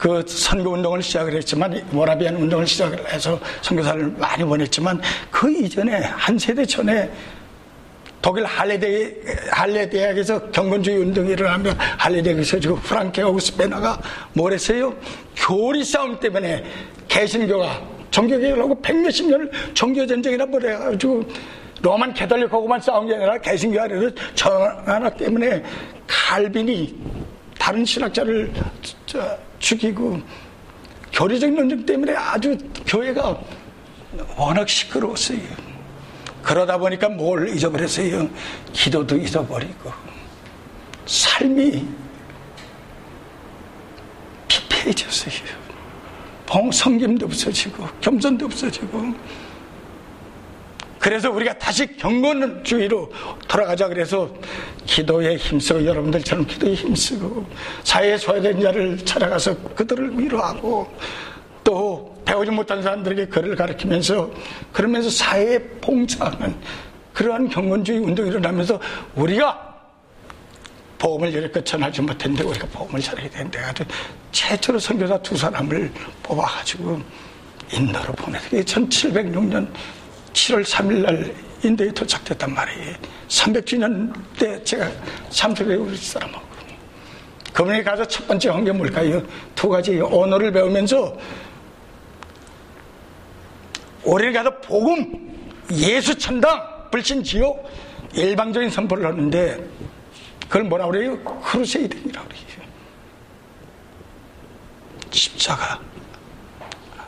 그 0.02 0.24
선교 0.26 0.72
운동을 0.72 1.00
시작을 1.00 1.36
했지만 1.36 1.80
모라비안 1.92 2.36
운동을 2.36 2.66
시작을 2.66 3.14
해서 3.14 3.40
선교사를 3.62 4.04
많이 4.18 4.44
보냈지만 4.44 5.00
그 5.30 5.52
이전에 5.52 5.98
한 5.98 6.40
세대 6.40 6.66
전에 6.66 7.08
독일 8.20 8.46
할레대, 8.46 9.16
할레 9.52 9.88
대학에서 9.88 10.50
경건주의 10.50 10.98
운동이 10.98 11.34
일어나면 11.34 11.78
할레 12.00 12.24
대학에서 12.24 12.60
지금 12.60 12.78
프랑케하고 12.78 13.40
스페너가 13.40 14.02
뭘 14.34 14.54
했어요? 14.54 14.92
교리 15.36 15.84
싸움 15.84 16.20
때문에 16.20 16.64
개신교가 17.08 17.82
종교개혁을 18.10 18.64
하고 18.64 18.82
백몇십 18.82 19.30
년을 19.30 19.52
종교전쟁이라 19.76 20.48
뭐래가지고 20.48 21.24
로만 21.84 22.16
캐톨릭하고만 22.16 22.82
싸운 22.82 23.06
게 23.06 23.14
아니라 23.14 23.38
개신교 23.38 23.80
아래로 23.80 24.10
전하나 24.34 25.08
때문에 25.12 25.64
칼빈이 26.08 26.96
다른 27.60 27.86
신학자를 27.86 28.52
죽이고 29.62 30.22
교리적 31.14 31.52
논쟁 31.52 31.86
때문에 31.86 32.14
아주 32.16 32.58
교회가 32.86 33.40
워낙 34.36 34.68
시끄러웠어요. 34.68 35.40
그러다 36.42 36.78
보니까 36.78 37.08
뭘 37.08 37.48
잊어버렸어요? 37.50 38.28
기도도 38.74 39.18
잊어버리고 39.18 39.92
삶이 41.06 41.88
피폐해졌어요. 44.48 45.62
성김도 46.74 47.28
없어지고 47.28 47.88
겸손도 48.02 48.46
없어지고 48.46 49.14
그래서 51.02 51.32
우리가 51.32 51.58
다시 51.58 51.88
경건주의로 51.98 53.12
돌아가자 53.48 53.88
그래서 53.88 54.32
기도에 54.86 55.36
힘쓰고 55.36 55.84
여러분들처럼 55.84 56.46
기도에 56.46 56.76
힘쓰고 56.76 57.44
사회에 57.84 58.20
소외된 58.20 58.62
자를 58.62 58.98
찾아가서 59.04 59.58
그들을 59.74 60.20
위로하고 60.20 60.88
또 61.64 62.22
배우지 62.24 62.52
못한 62.52 62.84
사람들에게 62.84 63.26
글을 63.30 63.56
가르치면서 63.56 64.30
그러면서 64.72 65.10
사회에 65.10 65.58
봉사하는 65.82 66.56
그러한 67.14 67.50
경건주의 67.50 67.98
운동이 67.98 68.30
일어나면서 68.30 68.80
우리가 69.16 69.72
보험을 71.00 71.34
이렇게 71.34 71.64
전하지 71.64 72.04
못했는데 72.04 72.44
우리가 72.48 72.68
보험을 72.68 73.02
전해야 73.02 73.28
되는데 73.28 73.58
아주 73.58 73.84
최초로 74.32 74.78
선교사 74.78 75.18
두 75.24 75.36
사람을 75.36 75.92
뽑아가지고 76.22 77.02
인도로 77.74 78.14
보내서 78.14 78.50
1706년 78.50 79.68
7월 80.34 80.64
3일 80.64 81.02
날 81.02 81.36
인도에 81.64 81.92
도착됐단 81.92 82.54
말이에요. 82.54 82.96
300주년 83.28 84.14
때 84.38 84.64
제가 84.64 84.90
참석해 85.30 85.76
우리 85.76 85.96
사람하고. 85.98 86.52
그분이 87.54 87.84
가서 87.84 88.06
첫 88.08 88.26
번째 88.28 88.50
한 88.50 88.64
게 88.64 88.72
뭘까요? 88.72 89.22
두 89.56 89.68
가지 89.70 90.00
언어를 90.00 90.52
배우면서 90.52 91.18
원래는 94.04 94.34
가서 94.34 94.60
복음, 94.62 95.38
예수 95.74 96.18
천당, 96.18 96.90
불신 96.90 97.24
지옥, 97.24 97.70
일방적인 98.14 98.70
선포를 98.70 99.06
하는데 99.06 99.70
그걸 100.48 100.64
뭐라 100.64 100.88
그래요? 100.88 101.18
crusade이라고 101.24 102.28
그래요. 102.28 102.42
십자가 105.12 105.80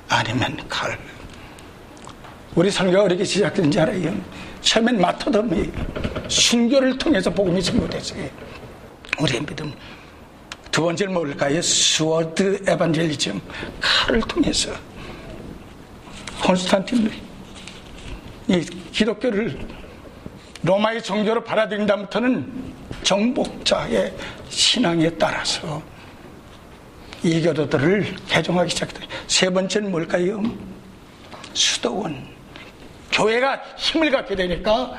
아니면 0.10 0.58
칼. 0.70 0.98
우리 2.56 2.70
선교가 2.70 3.06
어떻게 3.06 3.24
시작된지 3.24 3.80
알아요? 3.80 4.14
처음엔 4.62 5.02
마터덤이 5.02 5.72
순교를 6.28 6.98
통해서 6.98 7.30
복음이 7.30 7.62
선포됐어요. 7.62 8.30
우리의 9.20 9.46
믿음. 9.46 9.74
두 10.72 10.84
번째는 10.84 11.14
뭘까요? 11.14 11.62
sword 11.62 12.64
evangelism. 12.68 13.42
칼을 13.80 14.22
통해서. 14.22 14.72
콘스탄틴이 16.44 17.10
기독교를 18.92 19.58
로마의 20.62 21.02
종교로 21.02 21.44
받아들인 21.44 21.86
다음부터는 21.86 22.74
정복자의 23.04 24.14
신앙에 24.50 25.10
따라서 25.12 25.82
이교도들을 27.24 28.16
개종하기 28.28 28.70
시작했다. 28.70 29.08
세 29.28 29.50
번째는 29.50 29.92
뭘까요? 29.92 30.44
수도원. 31.54 32.34
교회가 33.14 33.62
힘을 33.78 34.12
갖게 34.12 34.36
되니까 34.36 34.94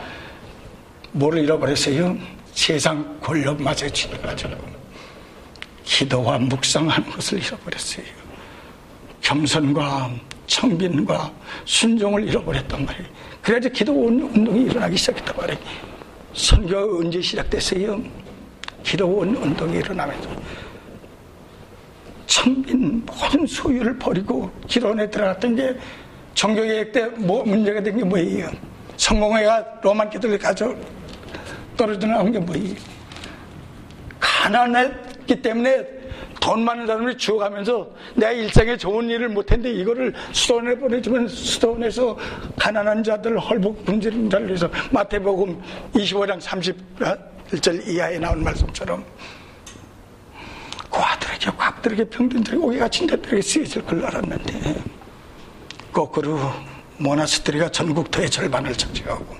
뭐를 1.13 1.43
잃어버렸어요? 1.45 2.17
세상 2.53 3.19
권력 3.21 3.61
맞아 3.61 3.89
지나가죠. 3.89 4.49
기도와 5.83 6.39
묵상하는 6.39 7.11
것을 7.11 7.39
잃어버렸어요. 7.45 8.07
겸손과 9.21 10.11
청빈과 10.47 11.33
순종을 11.65 12.29
잃어버렸단 12.29 12.87
말이에요. 12.87 13.09
그래서 13.43 13.69
기도 13.69 14.07
운동이 14.07 14.63
일어나기 14.63 14.97
시작했단 14.97 15.37
말이에요. 15.37 15.61
선교가 16.35 16.99
언제 16.99 17.21
시작됐어요? 17.21 18.01
기도 18.83 19.21
운동이 19.21 19.79
일어나면서 19.79 20.31
청빈 22.27 23.05
모든 23.07 23.47
소유를 23.47 23.99
버리고 23.99 24.51
기도원에 24.67 25.09
들어갔던 25.11 25.57
게 25.57 25.77
종교개혁 26.35 26.93
때 26.93 27.07
뭐, 27.17 27.45
문제가 27.45 27.81
된 27.81 27.97
게 27.97 28.05
뭐예요? 28.05 28.51
성공회가 28.97 29.65
로만 29.83 30.09
기도를 30.11 30.39
가져 30.39 30.75
떨어져 31.77 32.07
나온 32.07 32.31
게 32.33 32.39
뭐예요? 32.39 32.75
가난했기 34.21 35.41
때문에 35.43 35.85
돈 36.41 36.63
많은 36.65 36.87
사람이 36.87 37.17
죽어가면서 37.17 37.89
내가 38.15 38.33
일생에 38.33 38.77
좋은 38.77 39.09
일을 39.09 39.31
못했는데 39.31 39.81
이거를 39.81 40.13
수도원에 40.33 40.75
보내주면 40.75 41.27
수도원에서 41.27 42.17
가난한 42.59 43.03
자들 43.03 43.39
헐복 43.39 43.85
굶주린 43.87 44.29
자를 44.29 44.49
위해서 44.49 44.69
마태복음 44.91 45.61
25장 45.95 46.39
30절 46.41 47.89
이하에 47.89 48.19
나온 48.19 48.45
말씀처럼 48.45 49.03
과들에게 50.91 51.51
곽들에게 51.57 52.05
병든들에게 52.11 52.63
오기가 52.63 52.89
친자들에게 52.89 53.41
쓰여질 53.43 53.85
걸 53.87 54.05
알았는데 54.05 54.75
거꾸로 55.95 56.39
모나스트리가 56.99 57.71
전국토의 57.71 58.29
절반을 58.29 58.75
차지하고 58.75 59.37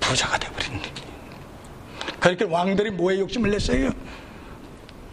부자가 0.00 0.38
되어버린 0.38 0.80
그렇게 2.18 2.44
왕들이 2.44 2.90
뭐에 2.90 3.20
욕심을 3.20 3.50
냈어요? 3.50 3.92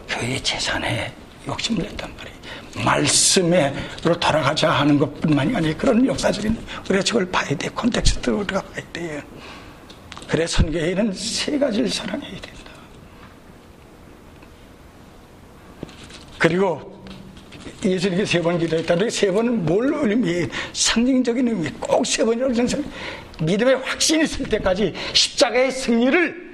교회 0.08 0.42
재산에 0.42 1.14
욕심을 1.46 1.84
냈단 1.84 2.12
말이에요. 2.16 2.38
말씀에로 2.84 4.18
돌아가자 4.18 4.70
하는 4.70 4.98
것 4.98 5.20
뿐만이 5.20 5.54
아니라 5.54 5.76
그런 5.76 6.04
역사적인 6.04 6.58
우리가 6.88 7.04
저걸 7.04 7.30
봐야 7.30 7.56
돼. 7.56 7.68
콘텍스트로 7.68 8.38
우리가 8.38 8.62
봐야 8.62 8.84
돼요. 8.92 9.22
그래 10.26 10.46
선교회는 10.46 11.12
세 11.12 11.58
가지를 11.58 11.88
사랑해야 11.88 12.30
된다. 12.40 12.72
그리고 16.38 16.93
예수님께 17.92 18.24
세 18.24 18.40
번 18.40 18.58
기도했다는데 18.58 19.10
세 19.10 19.30
번은 19.30 19.64
뭘 19.64 19.92
의미? 20.08 20.46
상징적인 20.72 21.48
의미. 21.48 21.70
꼭 21.80 22.04
세 22.04 22.24
번이라고 22.24 22.54
생각. 22.54 22.80
믿음의 23.40 23.76
확신이 23.76 24.24
있을 24.24 24.48
때까지 24.48 24.92
십자가의 25.12 25.70
승리를 25.72 26.44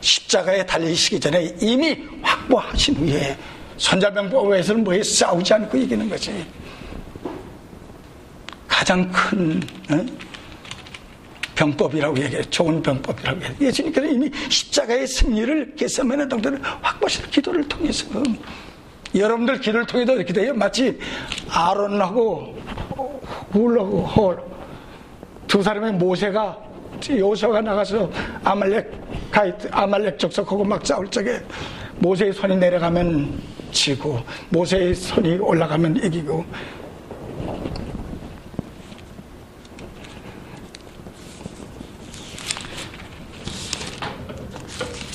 십자가에 0.00 0.64
달리시기 0.64 1.18
전에 1.18 1.54
이미 1.60 1.98
확보하신 2.22 2.94
후에 2.96 3.36
손자병법에서는 3.78 4.84
뭐에 4.84 5.02
싸우지 5.02 5.54
않고 5.54 5.76
이기는 5.78 6.08
거지. 6.08 6.44
가장 8.66 9.10
큰 9.10 9.60
어? 9.90 10.06
병법이라고 11.54 12.16
얘기해 12.22 12.42
좋은 12.42 12.80
병법이라고 12.80 13.40
얘기해 13.42 13.68
예수님께서 13.68 14.06
이미 14.06 14.30
십자가의 14.48 15.06
승리를 15.06 15.74
개선면의 15.74 16.28
동들을 16.28 16.60
확보하신 16.62 17.24
기도를 17.30 17.66
통해서 17.66 18.06
여러분들 19.14 19.60
기도를 19.60 19.86
통해서 19.86 20.14
이렇게 20.14 20.32
돼요. 20.32 20.54
마치 20.54 20.98
아론하고 21.50 22.56
훌하고 23.52 24.00
홀 24.02 24.48
두 25.48 25.62
사람의 25.62 25.94
모세가 25.94 26.56
요서가 27.10 27.62
나가서 27.62 28.10
아말렉 28.44 29.30
가이트 29.30 29.66
아말렉 29.72 30.18
족속하고 30.18 30.62
막 30.62 30.86
싸울 30.86 31.10
적에 31.10 31.40
모세의 31.96 32.34
손이 32.34 32.56
내려가면 32.56 33.40
지고 33.72 34.20
모세의 34.50 34.94
손이 34.94 35.38
올라가면 35.38 35.96
이기고 36.04 36.44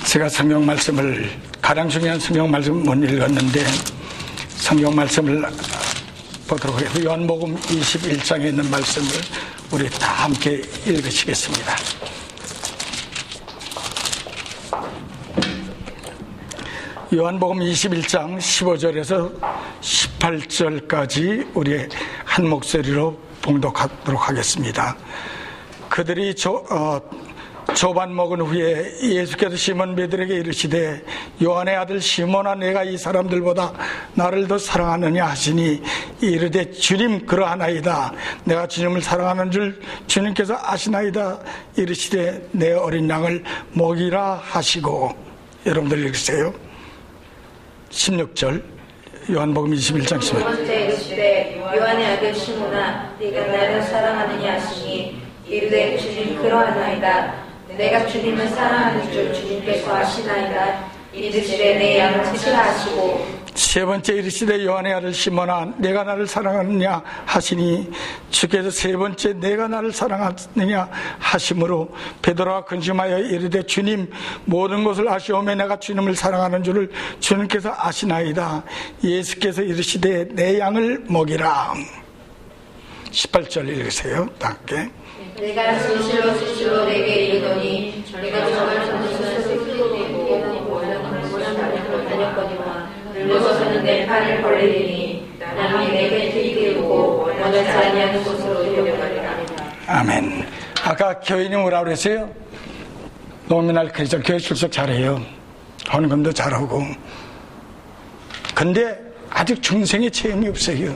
제가 0.07 0.29
성경 0.29 0.65
말씀을 0.65 1.29
가장 1.63 1.87
중요한 1.87 2.19
성경 2.19 2.51
말씀 2.51 2.83
못 2.83 2.93
읽었는데 2.93 3.63
성경 4.49 4.93
말씀을 4.93 5.41
보도록 6.45 6.81
해요. 6.81 6.89
요한복음 7.05 7.55
21장에 7.55 8.47
있는 8.49 8.69
말씀을 8.69 9.07
우리 9.71 9.89
다 9.89 10.25
함께 10.25 10.61
읽으시겠습니다. 10.85 11.73
요한복음 17.13 17.59
21장 17.59 18.37
15절에서 18.37 19.31
18절까지 19.79 21.49
우리 21.53 21.87
한 22.25 22.49
목소리로 22.49 23.17
봉독하도록 23.41 24.29
하겠습니다. 24.29 24.97
그들이 25.87 26.35
저, 26.35 26.51
어, 26.69 26.99
조반 27.75 28.15
먹은 28.15 28.41
후에 28.41 28.99
예수께서 29.01 29.55
시몬 29.55 29.95
베드에게 29.95 30.35
이르시되 30.35 31.01
요한의 31.41 31.75
아들 31.75 31.99
시몬아 31.99 32.55
내가 32.55 32.83
이 32.83 32.97
사람들보다 32.97 33.73
나를 34.13 34.47
더 34.47 34.57
사랑하느냐 34.57 35.25
하시니 35.25 35.81
이르되 36.21 36.71
주님 36.71 37.25
그러하나이다. 37.25 38.13
내가 38.45 38.67
주님을 38.67 39.01
사랑하는 39.01 39.51
줄 39.51 39.81
주님께서 40.07 40.57
아시나이다. 40.61 41.39
이르시되 41.77 42.49
내 42.51 42.73
어린 42.73 43.09
양을 43.09 43.43
먹이라 43.73 44.41
하시고. 44.43 45.11
여러분들 45.65 45.99
읽으세요. 46.05 46.53
16절 47.89 48.61
요한복음 49.31 49.71
21장 49.71 50.19
10절 50.19 50.37
두 50.37 50.43
번째 50.43 50.81
이르시되 50.81 51.61
요한의 51.61 52.05
아들 52.07 52.35
시몬아 52.35 53.15
네가 53.19 53.47
나를 53.47 53.81
사랑하느냐 53.83 54.53
하시니 54.55 55.21
이르되 55.47 55.97
주님 55.97 56.41
그러하나이다 56.41 57.42
내가 57.77 58.05
주님을 58.07 58.47
사랑하는 58.49 59.11
줄 59.11 59.33
주님께서 59.33 59.95
아시나이다. 59.95 60.91
이르시되 61.13 61.77
내 61.77 61.99
양을 61.99 62.35
치하시고 62.35 63.43
세 63.53 63.85
번째 63.85 64.13
이르시되 64.13 64.65
요한의 64.65 64.93
아들 64.93 65.13
시몬아 65.13 65.73
내가 65.77 66.03
나를 66.03 66.25
사랑하느냐 66.25 67.03
하시니 67.25 67.91
주께서 68.31 68.71
세 68.71 68.97
번째 68.97 69.33
내가 69.33 69.67
나를 69.67 69.91
사랑하느냐 69.91 70.89
하심으로 71.19 71.93
베드로가 72.23 72.65
근심하여 72.65 73.19
이르되 73.19 73.61
주님 73.63 74.09
모든 74.45 74.83
것을 74.83 75.07
아시오매 75.07 75.53
내가 75.53 75.77
주님을 75.77 76.15
사랑하는 76.15 76.63
줄을 76.63 76.91
주님께서 77.19 77.75
아시나이다. 77.77 78.63
예수께서 79.03 79.61
이르시되 79.61 80.29
내 80.29 80.59
양을 80.59 81.03
먹이라. 81.07 81.73
18절 83.11 83.67
읽으세요. 83.69 84.27
함께 84.41 84.89
내가 85.35 85.79
진실로 85.79 86.37
진실로 86.37 86.85
내게 86.85 87.25
이르노니 87.25 88.03
내가 88.21 88.49
정말 88.49 88.85
정말 88.85 89.13
슬프고 89.13 90.73
원하는 90.73 91.21
것을 91.21 91.43
다녔거니와 91.55 92.89
늙어서는 93.13 93.83
내 93.83 94.05
팔을 94.05 94.41
벌리니 94.41 95.37
남이 95.39 95.91
내게 95.91 96.31
들이고 96.31 97.27
원하지 97.29 97.59
아니하는 97.59 98.23
곳으로 98.23 98.63
데려가리라. 98.63 99.37
아멘. 99.87 100.47
아까 100.83 101.19
교인이 101.19 101.55
뭐라 101.55 101.83
그랬어요? 101.83 102.29
노미날 103.47 103.89
크리스천 103.89 104.23
교회 104.23 104.39
출석 104.39 104.71
잘해요. 104.71 105.21
헌금도 105.91 106.31
잘하고. 106.31 106.81
근데 108.55 108.97
아직 109.29 109.61
중생의 109.61 110.11
체험이 110.11 110.47
없어요. 110.49 110.95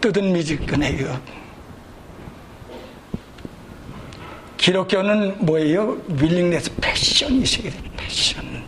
뜯은 0.00 0.32
미지근해요 0.32 1.20
기독교는 4.66 5.46
뭐예요? 5.46 5.96
윌링네스 6.08 6.74
패션이 6.80 7.42
있어야 7.42 7.70
돼 7.70 7.82
패션. 7.96 8.66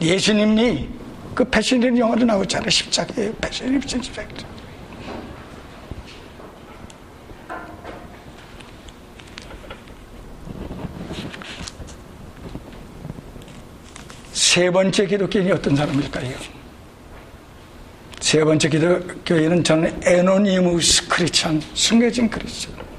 예수님이 0.00 0.88
그 1.34 1.42
패션이라는 1.42 1.98
영화도 1.98 2.24
나오잖아요. 2.24 2.70
십자가에 2.70 3.32
패션이 3.40 3.80
십자가 3.84 4.28
세 14.32 14.70
번째 14.70 15.06
기독교인이 15.06 15.50
어떤 15.50 15.74
사람일까요? 15.74 16.36
세 18.20 18.44
번째 18.44 18.68
기독교인은 18.68 19.64
저는 19.64 20.00
에노니무스 20.04 21.08
크리스천 21.08 21.60
숨겨진 21.74 22.30
크리스천 22.30 22.91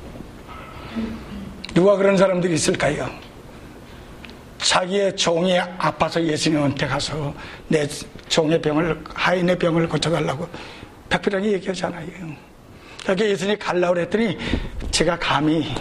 누가 1.73 1.95
그런 1.95 2.15
사람들이 2.15 2.53
있을까요? 2.53 3.09
자기의 4.59 5.15
종이 5.15 5.57
아파서 5.59 6.23
예수님한테 6.23 6.87
가서 6.87 7.33
내 7.67 7.87
종의 8.29 8.61
병을 8.61 9.03
하인의 9.13 9.59
병을 9.59 9.89
고쳐달라고 9.89 10.47
백필하게 11.09 11.53
얘기하잖아요. 11.53 12.07
그렇게 13.03 13.29
예수님이 13.29 13.57
갈라고 13.57 13.95
그랬더니 13.95 14.37
제가 14.91 15.19
감히 15.19 15.75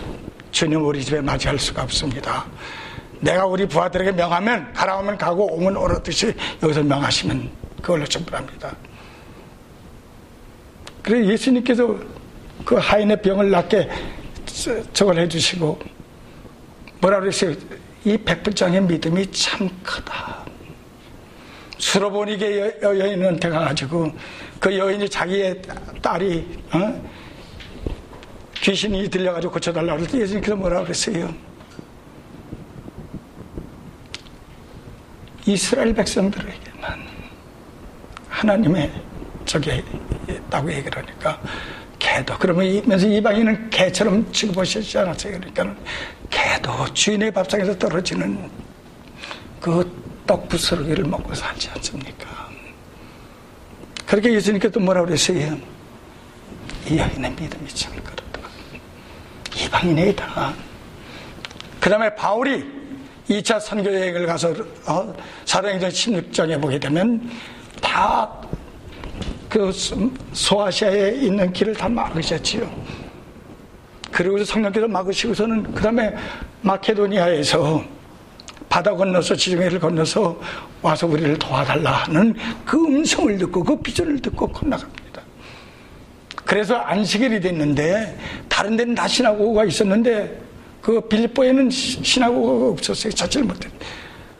주님 0.50 0.84
우리 0.84 1.04
집에 1.04 1.20
맞이할 1.20 1.58
수가 1.58 1.82
없습니다. 1.84 2.44
내가 3.20 3.46
우리 3.46 3.66
부하들에게 3.66 4.12
명하면 4.12 4.72
가라오면 4.72 5.16
가고 5.16 5.46
오면 5.54 5.76
오르듯이 5.76 6.34
여기서 6.62 6.82
명하시면 6.82 7.50
그걸로 7.80 8.04
충분합니다. 8.04 8.74
그래 11.02 11.24
예수님께서 11.26 11.96
그 12.64 12.76
하인의 12.76 13.22
병을 13.22 13.50
낫게 13.50 13.88
저걸 14.92 15.18
해주시고 15.20 15.80
뭐라 17.00 17.20
그랬어요? 17.20 17.54
이 18.04 18.16
백불장의 18.16 18.82
믿음이 18.82 19.30
참 19.32 19.68
크다. 19.82 20.44
수로보니게 21.78 22.78
여인한테 22.82 23.48
가가지고 23.48 24.12
그 24.60 24.78
여인이 24.78 25.08
자기의 25.08 25.60
딸이 26.00 26.58
어? 26.72 27.10
귀신이 28.54 29.08
들려가지고 29.08 29.52
고쳐달라고 29.54 29.98
그랬더니 29.98 30.22
예수님께서 30.22 30.54
뭐라 30.54 30.82
그랬어요? 30.82 31.34
이스라엘 35.44 35.92
백성들에게만 35.92 37.00
하나님의 38.28 38.92
저게 39.44 39.82
있다고 40.28 40.72
얘기를 40.72 40.96
하니까 40.96 41.40
개도 42.12 42.38
그러면서 42.38 43.06
이방인은 43.06 43.70
개처럼 43.70 44.30
취급하시지 44.32 44.98
않았어요. 44.98 45.38
그러니까 45.38 45.74
개도 46.30 46.92
주인의 46.94 47.30
밥상에서 47.32 47.78
떨어지는 47.78 48.50
그 49.60 50.02
떡 50.26 50.48
부스러기를 50.48 51.04
먹고 51.04 51.34
살지 51.34 51.68
않습니까? 51.74 52.48
그렇게 54.06 54.32
예수님께서 54.34 54.78
뭐라 54.80 55.04
그랬어요? 55.04 55.58
이 56.88 56.98
여인의 56.98 57.30
믿음이 57.32 57.68
참 57.68 57.92
그렇다. 58.02 58.48
이방인이다. 59.56 60.54
그 61.80 61.90
다음에 61.90 62.14
바울이 62.14 62.64
2차 63.28 63.58
선교 63.60 63.92
여행을 63.92 64.26
가서 64.26 64.54
어, 64.86 65.14
사도행전 65.44 65.90
16장에 65.90 66.60
보게 66.60 66.78
되면 66.78 67.30
다 67.80 68.30
그 69.52 69.70
소아시아에 70.32 71.10
있는 71.10 71.52
길을 71.52 71.74
다 71.74 71.86
막으셨지요. 71.86 72.66
그리고 74.10 74.42
성령께서 74.42 74.88
막으시고서는 74.88 75.74
그 75.74 75.82
다음에 75.82 76.14
마케도니아에서 76.62 77.84
바다 78.70 78.94
건너서 78.94 79.36
지중해를 79.36 79.78
건너서 79.78 80.40
와서 80.80 81.06
우리를 81.06 81.38
도와달라 81.38 81.90
하는 81.90 82.34
그 82.64 82.82
음성을 82.82 83.36
듣고 83.36 83.62
그 83.62 83.76
비전을 83.76 84.22
듣고 84.22 84.48
건너갑니다. 84.48 85.20
그래서 86.46 86.76
안식일이 86.76 87.38
됐는데 87.38 88.18
다른 88.48 88.74
데는 88.74 88.94
다 88.94 89.06
시나고가 89.06 89.66
있었는데 89.66 90.40
그 90.80 90.98
빌립보에는 91.02 91.68
시나고가 91.68 92.70
없었어요. 92.70 93.12
찾지를 93.12 93.46
못했 93.46 93.70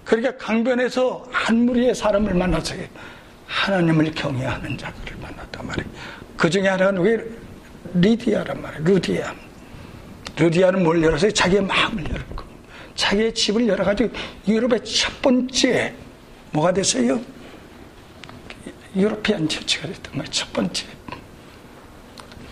그러니까 0.07 0.39
강변에서 0.39 1.27
한 1.31 1.67
무리의 1.67 1.95
사람을 1.95 2.33
만나서 2.33 2.77
하나님을 3.53 4.11
경외하는 4.13 4.79
자들을 4.79 5.17
만났단 5.21 5.67
말이에요. 5.67 5.89
그 6.39 6.49
중에 6.49 6.67
하나가 6.69 6.91
누구 6.91 7.17
리디아란 7.95 8.63
말이에요. 8.63 8.85
루디아. 8.85 9.35
루디아는 10.39 10.83
뭘 10.83 11.03
열었어요? 11.03 11.31
자기의 11.31 11.63
마음을 11.63 12.03
열고 12.11 12.45
자기의 12.95 13.35
집을 13.35 13.69
열어가지고 13.69 14.11
유럽의 14.49 14.83
첫 14.85 15.21
번째 15.21 15.95
뭐가 16.53 16.73
됐어요? 16.73 17.21
유로피안 18.97 19.49
처치가 19.49 19.87
됐던 19.87 20.13
거예요. 20.15 20.27
첫 20.31 20.53
번째. 20.53 20.87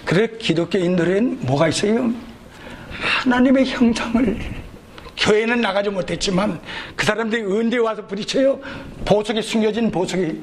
그래 0.04 0.28
기독교인들은 0.38 1.46
뭐가 1.46 1.68
있어요? 1.68 2.12
하나님의 2.90 3.66
형상을 3.66 4.38
교회는 5.16 5.60
나가지 5.60 5.88
못했지만 5.88 6.60
그 6.94 7.06
사람들이 7.06 7.42
언제 7.42 7.78
와서 7.78 8.06
부딪혀요? 8.06 8.60
보석이 9.04 9.40
숨겨진 9.42 9.90
보석이 9.90 10.40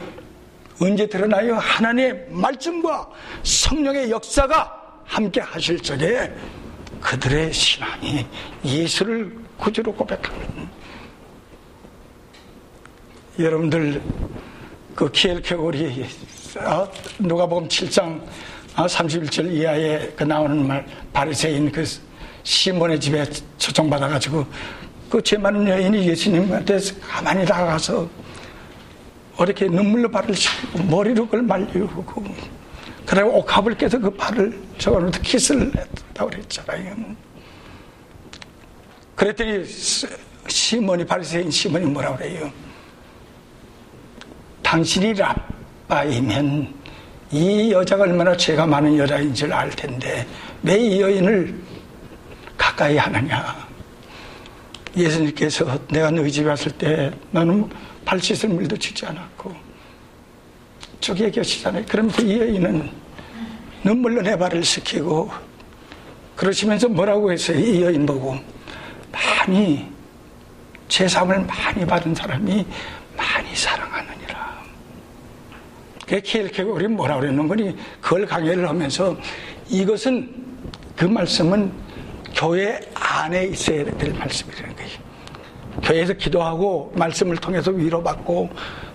언제 0.80 1.08
드러나요? 1.08 1.56
하나님의 1.56 2.28
말씀과 2.30 3.10
성령의 3.44 4.12
역사가 4.12 5.02
함께 5.06 5.42
하실 5.42 5.80
적에 5.82 6.32
그들의 7.02 7.52
신앙이 7.54 8.26
예수를 8.64 9.38
구주로 9.58 9.94
고백하는 9.94 10.68
여러분들 13.40 14.02
그 14.96 15.12
키엘케골이 15.12 16.06
어, 16.60 16.92
누가복음 17.20 17.68
7장 17.68 18.22
31절 18.76 19.46
어, 19.46 19.52
이하에 19.52 20.12
그 20.16 20.24
나오는 20.24 20.68
말 20.68 20.86
바리새인 21.14 21.72
그 21.72 21.84
시몬의 22.44 23.00
집에 23.00 23.26
초청받아가지고 23.58 24.46
그 25.10 25.22
죄 25.22 25.38
많은 25.38 25.68
여인이 25.68 26.08
예수님한테 26.10 26.80
가만히 27.02 27.46
다가가서 27.46 28.10
이렇게 29.40 29.68
눈물로 29.68 30.10
발을 30.10 30.36
씻고 30.36 30.84
머리로 30.84 31.26
그걸 31.26 31.44
말리고 31.44 32.04
그리고 33.06 33.38
옥합을 33.38 33.78
깨서 33.78 34.00
그 34.00 34.10
발을 34.10 34.60
저거로 34.78 35.10
키스를 35.12 35.72
했다고 35.76 36.30
그랬잖아요. 36.30 36.96
그랬더니 39.16 39.64
시몬이 40.48 41.06
바리새인 41.06 41.50
시몬이 41.50 41.86
뭐라 41.86 42.16
그래요? 42.16 42.52
당신이 44.64 45.14
라빠이면 45.14 46.74
이 47.32 47.72
여자가 47.72 48.04
얼마나 48.04 48.36
죄가 48.36 48.66
많은 48.66 48.98
여자인 48.98 49.34
줄 49.34 49.54
알 49.54 49.70
텐데 49.70 50.26
왜 50.64 50.78
이 50.78 51.02
여인을 51.02 51.58
가까이 52.58 52.98
하느냐? 52.98 53.68
예수님께서 54.96 55.80
내가 55.90 56.10
너희 56.10 56.32
집에 56.32 56.50
왔을 56.50 56.72
때 56.72 57.12
너는 57.32 57.70
발 58.08 58.22
씻을 58.22 58.48
물도 58.48 58.78
주지 58.78 59.06
않았고 59.06 59.54
저기에 61.02 61.30
계시잖아요. 61.30 61.84
그러면서 61.90 62.22
이 62.22 62.40
여인은 62.40 62.90
눈물로 63.84 64.22
내 64.22 64.38
발을 64.38 64.64
씻기고 64.64 65.30
그러시면서 66.38 66.88
뭐라고 66.88 67.30
했어요? 67.34 67.60
이 67.60 67.82
여인 67.82 68.06
보고 68.06 68.38
많이 69.12 69.86
죄사함을 70.88 71.42
많이 71.42 71.86
받은 71.86 72.16
사람이 72.16 72.66
많이 73.18 73.56
사랑하느니라. 73.56 74.64
그게 76.00 76.22
키엘케고 76.22 76.76
우리 76.76 76.88
뭐라 76.88 77.20
그러는 77.20 77.46
거니? 77.46 77.76
그걸 78.00 78.26
강의를 78.26 78.70
하면서 78.70 79.18
이것은 79.68 80.34
그 80.96 81.04
말씀은 81.04 81.74
교회 82.34 82.80
안에 82.94 83.48
있어야 83.48 83.84
될 83.84 84.14
말씀이라는 84.14 84.76
거예요. 84.78 85.07
교회에서 85.84 86.14
기도하고 86.14 86.92
말씀을 86.96 87.38
통해서 87.38 87.72
위로받고 87.72 88.50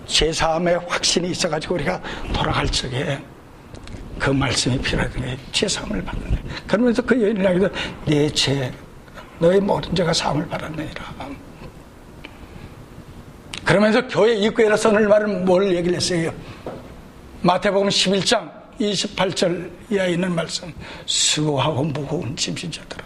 죄사함의 0.05 0.79
확신이 0.87 1.31
있어가지고 1.31 1.75
우리가 1.75 2.01
돌아갈 2.33 2.67
적에 2.67 3.19
그 4.19 4.29
말씀이 4.29 4.77
필요하던 4.79 5.21
게 5.21 5.37
죄사함을 5.51 6.03
받는 6.03 6.29
거예요. 6.29 6.43
그러면서 6.67 7.01
그 7.01 7.21
여인을 7.21 7.45
향해서 7.45 7.69
내 8.05 8.29
죄, 8.29 8.71
너의 9.39 9.59
모든 9.59 9.93
죄가 9.93 10.13
사함을 10.13 10.47
받았느니라. 10.47 11.03
그러면서 13.65 14.07
교회 14.07 14.35
입구에라 14.35 14.77
선을 14.77 15.07
말은 15.07 15.45
뭘 15.45 15.73
얘기를 15.73 15.95
했어요? 15.95 16.33
마태복음 17.41 17.89
11장 17.89 18.49
28절 18.79 19.69
이하에 19.89 20.11
있는 20.11 20.33
말씀 20.33 20.73
수고하고 21.05 21.83
무거운 21.83 22.35
짐진 22.35 22.71
자들아 22.71 23.03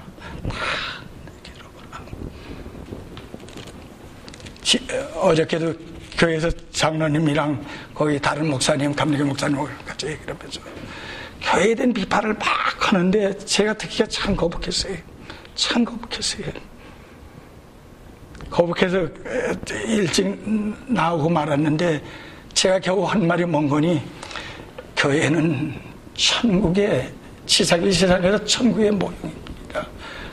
어저께도 5.16 5.74
교회에서 6.18 6.50
장로님이랑 6.72 7.64
거기 7.94 8.20
다른 8.20 8.50
목사님, 8.50 8.94
감리교 8.94 9.26
목사님 9.26 9.58
같이 9.86 10.08
얘기를 10.08 10.34
하면서 10.34 10.60
교회에 11.42 11.76
대한 11.76 11.94
비판을 11.94 12.34
막 12.34 12.48
하는데 12.80 13.38
제가 13.38 13.74
듣기가 13.74 14.08
참 14.08 14.36
거북했어요. 14.36 14.98
참 15.56 15.86
거북했어요. 15.86 16.46
거북해서 18.50 19.08
일찍 19.86 20.26
나오고 20.88 21.30
말았는데 21.30 22.04
제가 22.54 22.80
겨우 22.80 23.04
한 23.04 23.28
말이 23.28 23.46
뭔 23.46 23.68
거니 23.68 24.02
교회는 24.96 25.80
천국의 26.16 27.12
지상의 27.46 27.92
세상에서 27.92 28.44
천국의 28.46 28.92
모형입니다. 28.92 29.88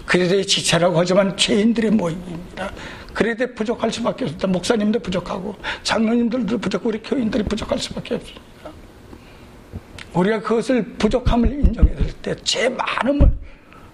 그들의 0.07 0.47
지체라고 0.47 0.99
하지만 0.99 1.37
죄인들의 1.37 1.91
모형입니다. 1.91 2.73
그래도 3.15 3.47
부족할 3.55 3.91
수밖에 3.93 4.25
없습니다. 4.25 4.47
목사님도 4.49 4.99
부족하고 4.99 5.57
장로님들도 5.85 6.59
부족하고 6.59 6.89
우리 6.91 7.01
교인들이 7.01 7.45
부족할 7.45 7.79
수밖에 7.79 8.17
없습니다. 8.17 8.43
우리가 10.13 10.41
그것을 10.41 10.85
부족함을 10.99 11.51
인정해야 11.53 11.97
될 11.97 12.15
때 12.23 12.35
제 12.45 12.69
많음을 12.69 13.31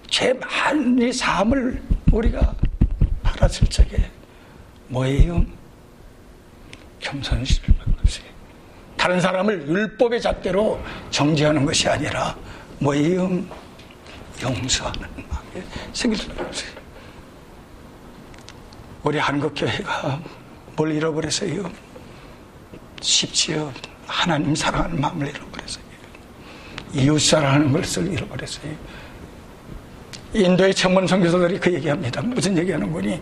제 0.09 0.33
많이 0.33 1.11
사함을 1.13 1.81
우리가 2.11 2.55
받았을 3.23 3.67
적에 3.67 4.09
뭐예요? 4.87 5.45
겸손심을 6.99 7.69
것이 8.01 8.21
다른 8.97 9.19
사람을 9.21 9.67
율법의 9.67 10.21
잣대로 10.21 10.79
정죄하는 11.09 11.65
것이 11.65 11.87
아니라 11.89 12.35
뭐예요? 12.79 13.29
용서하는 14.41 15.01
마음이 15.29 15.65
생길 15.93 16.19
수 16.19 16.29
없어요. 16.31 16.80
우리 19.03 19.17
한국교회가 19.17 20.21
뭘 20.75 20.91
잃어버렸어요? 20.91 21.71
쉽지요. 23.01 23.73
하나님 24.05 24.53
사랑하는 24.53 24.99
마음을 25.01 25.27
잃어버렸어요. 25.27 25.83
이웃 26.93 27.19
사랑하는 27.19 27.71
것을 27.71 28.11
잃어버렸어요. 28.13 28.73
인도의 30.33 30.73
천문 30.73 31.07
선교사들이 31.07 31.59
그 31.59 31.73
얘기합니다. 31.73 32.21
무슨 32.21 32.57
얘기하는 32.57 32.91
거니? 32.91 33.21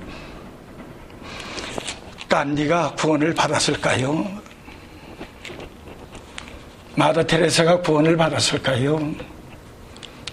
깐디가 2.27 2.95
구원을 2.95 3.33
받았을까요? 3.33 4.27
마더 6.95 7.23
테레사가 7.23 7.81
구원을 7.81 8.17
받았을까요? 8.17 9.15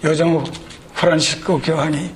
요정욱 0.04 0.52
프란시스코 0.94 1.60
교황이 1.60 2.10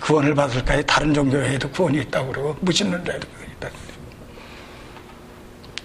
구원을 0.00 0.34
받을까요? 0.34 0.82
다른 0.82 1.12
종교에도 1.14 1.70
구원이 1.70 1.98
있다고 2.02 2.32
그러고 2.32 2.56
무신론자에도 2.60 3.28
구원이 3.28 3.52
있다고 3.56 3.74
그래요. 3.78 4.00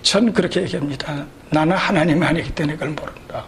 전 0.01 0.34
그렇게 0.34 0.61
얘기합니다. 0.61 1.26
나는 1.49 1.76
하나님이 1.76 2.26
아니기 2.26 2.53
때문에 2.53 2.74
그걸 2.78 2.89
모른다. 2.91 3.45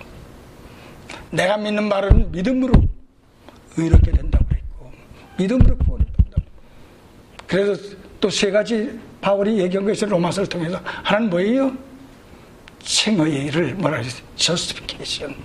내가 1.31 1.57
믿는 1.57 1.87
말은 1.87 2.31
믿음으로 2.31 2.73
의롭게 3.77 4.11
된다고 4.11 4.45
그랬고 4.47 4.91
믿음으로 5.37 5.77
구원을 5.77 6.05
받는다. 6.05 6.41
그래서 7.47 7.95
또 8.19 8.29
세 8.29 8.49
가지 8.49 8.99
바울이 9.21 9.59
얘기한 9.59 9.85
것이 9.85 10.05
로마서를 10.05 10.49
통해서 10.49 10.81
하나는 11.03 11.29
뭐예요? 11.29 11.71
칭의를 12.79 13.75
뭐라 13.75 13.97
그랬어요? 13.99 14.23
justification. 14.35 15.35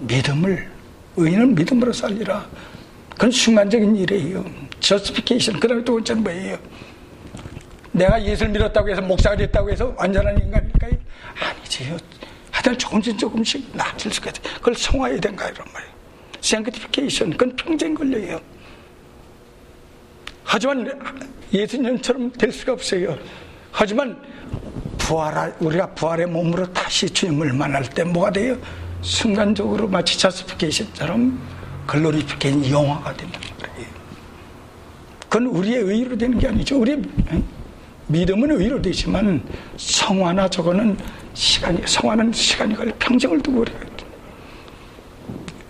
믿음을 0.00 0.70
의인은 1.16 1.54
믿음으로 1.54 1.92
살리라. 1.92 2.46
그건 3.14 3.30
순간적인 3.30 3.96
일이에요. 3.96 4.44
justification. 4.80 5.60
그 5.60 5.68
다음에 5.68 5.82
또 5.84 5.94
번째는 5.94 6.22
뭐예요? 6.22 6.58
내가 7.92 8.22
예수를 8.22 8.52
믿었다고 8.52 8.90
해서 8.90 9.00
목사가 9.00 9.36
됐다고 9.36 9.70
해서 9.70 9.94
완전한 9.96 10.36
인간일까요? 10.38 10.92
아니지요. 11.40 11.96
하여튼 12.50 12.76
조금씩 12.78 13.18
조금씩 13.18 13.76
나아질 13.76 14.12
수가 14.12 14.30
있어요. 14.30 14.54
그걸 14.56 14.74
성화해야 14.74 15.20
된가 15.20 15.48
이런 15.48 15.66
말이에요. 15.72 15.94
sanctification. 16.42 17.36
그건 17.36 17.56
평생 17.56 17.94
걸려요. 17.94 18.40
하지만 20.42 21.00
예수님처럼 21.52 22.32
될 22.32 22.52
수가 22.52 22.72
없어요. 22.72 23.16
하지만 23.70 24.20
부활, 24.98 25.54
우리가 25.60 25.94
부활의 25.94 26.26
몸으로 26.26 26.72
다시 26.72 27.08
주님을 27.08 27.52
만날 27.52 27.88
때 27.88 28.04
뭐가 28.04 28.30
돼요? 28.30 28.56
순간적으로 29.02 29.86
마치 29.88 30.18
자스피케이션처럼 30.18 31.53
글로리피케인 31.86 32.68
영화가 32.70 33.14
된단 33.16 33.40
말이에요. 33.60 33.88
그건 35.28 35.46
우리의 35.48 35.82
의로 35.82 36.16
되는 36.16 36.38
게 36.38 36.48
아니죠. 36.48 36.78
우리의 36.80 37.02
믿음은 38.06 38.50
의로 38.60 38.80
되지만 38.80 39.42
성화나 39.76 40.48
저거는 40.48 40.96
시간이, 41.34 41.80
성화는 41.86 42.32
시간이 42.32 42.74
걸려 42.74 42.92
평생을 42.98 43.40
두고 43.42 43.60
그래요. 43.60 43.78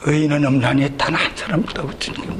의인은 0.07 0.45
없나니 0.45 0.97
단 0.99 1.15
한 1.15 1.35
사람도 1.35 1.83
없으니까. 1.83 2.35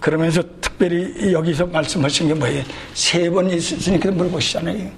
그러면서 0.00 0.42
특별히 0.60 1.32
여기서 1.32 1.66
말씀하신 1.66 2.28
게 2.28 2.34
뭐예요? 2.34 2.62
세 2.92 3.30
번 3.30 3.48
있으니까 3.50 4.10
물어보시잖아요. 4.10 4.90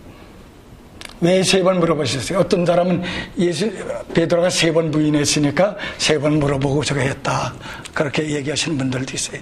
왜 1.21 1.41
세 1.43 1.63
번 1.63 1.81
물어보셨어요? 1.81 2.39
어떤 2.41 2.67
사람은 2.67 3.03
예수, 3.39 3.71
베드로가 4.15 4.51
세 4.51 4.71
번 4.73 4.91
부인했으니까 4.91 5.77
세 5.99 6.19
번 6.19 6.39
물어보고 6.39 6.85
저거 6.85 7.01
했다. 7.01 7.55
그렇게 7.95 8.29
얘기하시는 8.37 8.77
분들도 8.77 9.15
있어요. 9.15 9.41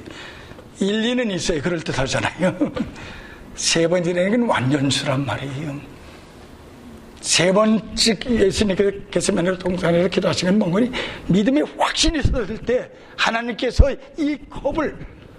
일리는 0.80 1.30
있어요. 1.32 1.60
그럴 1.62 1.80
듯 1.80 1.98
하잖아요. 1.98 2.54
세 3.56 3.86
번이라는 3.88 4.40
건 4.40 4.48
완전수란 4.48 5.24
말이에요. 5.26 5.80
세 7.20 7.50
번씩 7.52 8.24
예수님께서 8.28 9.32
맨날 9.32 9.56
동산에서 9.58 10.08
기도하시는 10.08 10.58
뭔거니 10.58 10.90
믿음의 11.28 11.64
확신이 11.78 12.18
있었을 12.18 12.58
때 12.58 12.90
하나님께서 13.16 13.90
이 14.18 14.36
컵을 14.50 14.94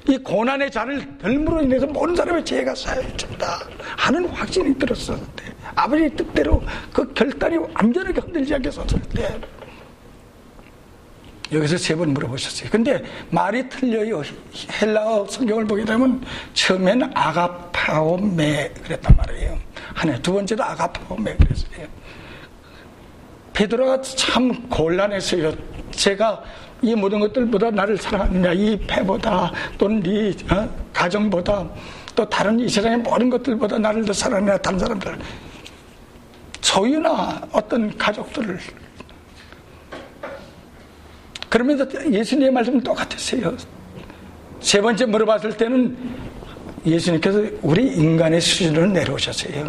이 0.08 0.18
고난의 0.20 0.70
잔을 0.70 1.18
덜므로 1.18 1.64
인해서 1.64 1.86
모든 1.88 2.16
사람의 2.16 2.45
죄가 2.45 2.76
쌓여진다 2.76 3.60
하는 3.97 4.28
확신이 4.28 4.78
들었을 4.78 5.18
때 5.36 5.45
아버지 5.74 6.10
뜻대로 6.16 6.62
그 6.93 7.12
결단이 7.14 7.58
완전하게 7.58 8.20
흔들지 8.22 8.53
않게 8.53 8.70
섰을 8.72 9.01
때 9.16 9.39
여기서 11.51 11.78
세 11.78 11.95
번 11.95 12.14
물어보셨어요. 12.14 12.70
근데 12.72 13.03
말이 13.30 13.68
틀려요. 13.70 14.22
헬라어 14.82 15.28
성경을 15.28 15.66
보게 15.66 15.86
되면 15.86 16.24
처음에는 16.53 17.12
아가파오메 17.16 18.74
그랬단 18.84 19.16
말이에요. 19.16 19.58
하나 19.93 20.18
두 20.22 20.34
번째도 20.34 20.64
아가파오메 20.64 21.36
그랬어요. 21.38 21.88
베드로가 23.53 24.01
참 24.01 24.68
곤란했어요. 24.70 25.53
제가 25.91 26.43
이 26.86 26.94
모든 26.96 27.20
것들보다 27.20 27.72
나를 27.72 27.98
사랑하느냐 27.98 28.54
이 28.54 28.78
배보다 28.86 29.52
또는 29.78 30.02
네 30.04 30.32
어? 30.52 30.70
가정보다 30.94 31.68
또 32.16 32.30
다른 32.30 32.60
이 32.60 32.70
세상의 32.70 33.00
모든 33.00 33.30
것들보다 33.30 33.80
나를 33.80 34.06
더 34.06 34.14
사랑하느냐 34.14 34.58
다른 34.58 34.78
사람들 34.78 35.18
소유나 36.62 37.42
어떤 37.52 37.98
가족들을 37.98 38.60
그러면서 41.50 41.88
예수님의 42.12 42.52
말씀은 42.52 42.82
똑같았어요. 42.82 43.56
세 44.60 44.82
번째 44.82 45.06
물어봤을 45.06 45.56
때는 45.56 45.98
예수님께서 46.86 47.44
우리 47.62 47.88
인간의 47.88 48.42
수준으로 48.42 48.88
내려오셨어요. 48.88 49.66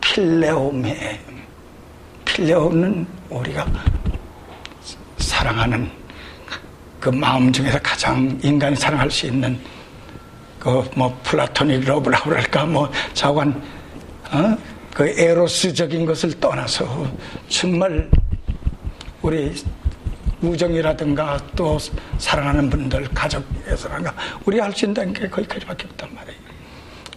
필레오예요. 0.00 1.20
필레오는 2.24 3.06
우리가 3.30 3.66
사랑하는 5.18 6.03
그 7.04 7.10
마음 7.10 7.52
중에서 7.52 7.78
가장 7.82 8.38
인간이 8.42 8.74
사랑할 8.74 9.10
수 9.10 9.26
있는 9.26 9.60
그 10.58 10.82
뭐 10.96 11.14
플라토닉 11.22 11.84
러브라고 11.84 12.30
할까 12.34 12.64
뭐 12.64 12.90
자관 13.12 13.62
어? 14.32 14.56
그 14.94 15.06
에로스적인 15.06 16.06
것을 16.06 16.40
떠나서 16.40 17.06
정말 17.50 18.08
우리 19.20 19.52
우정이라든가 20.40 21.38
또 21.54 21.78
사랑하는 22.16 22.70
분들 22.70 23.06
가족에서라든가 23.10 24.14
우리 24.46 24.58
할 24.58 24.72
수 24.72 24.86
있는 24.86 25.12
게 25.12 25.28
거기까지밖에 25.28 25.86
없단 25.90 26.14
말이에요. 26.14 26.40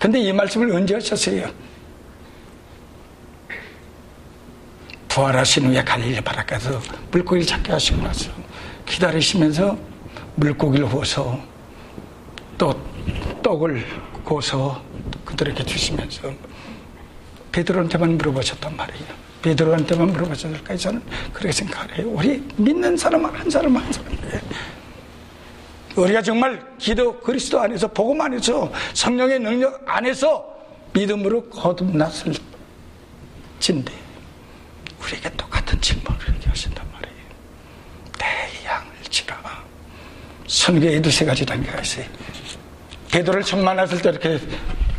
근데 0.02 0.20
이 0.20 0.34
말씀을 0.34 0.70
언제 0.76 0.96
하셨어요? 0.96 1.50
부활하신 5.08 5.68
후에 5.68 5.82
갈릴리 5.82 6.20
바닷가에서 6.20 6.82
물고기를 7.12 7.48
잡게 7.48 7.72
하시고 7.72 8.02
나서 8.04 8.30
기다리시면서 8.88 9.78
물고기를 10.36 10.88
구워서 10.88 11.40
또 12.58 12.74
떡을 13.44 13.86
구워서 14.24 14.82
그들에게 15.24 15.64
주시면서 15.64 16.32
베드로한테만 17.52 18.18
물어보셨단 18.18 18.76
말이에요. 18.76 19.06
베드로한테만 19.42 20.08
물어보셨을까 20.08 20.76
저는 20.76 21.02
그렇게 21.32 21.52
생각해요. 21.52 22.10
우리 22.10 22.44
믿는 22.58 22.98
사람 22.98 23.26
한 23.26 23.50
사람 23.50 23.78
한 23.78 23.92
사람이에요. 23.92 24.42
우리가 25.96 26.22
정말 26.22 26.64
기도 26.78 27.20
그리스도 27.20 27.60
안에서 27.60 27.88
복음 27.88 28.22
안에서 28.22 28.72
성령의 28.94 29.40
능력 29.40 29.82
안에서 29.86 30.46
믿음으로 30.94 31.50
거듭났을 31.50 32.34
진데 33.60 33.92
우리에게 35.02 35.30
똑같은 35.36 35.80
질문을 35.82 36.20
하신단 36.46 36.86
말이에요. 36.92 37.18
내 38.20 38.66
양을 38.66 38.92
치라. 39.10 39.38
선교에도 40.48 41.10
세 41.10 41.26
가지 41.26 41.46
단계가 41.46 41.82
있어요. 41.82 42.06
베드로를 43.12 43.44
처음 43.44 43.64
만났을 43.64 44.02
때 44.02 44.10
이렇게 44.10 44.40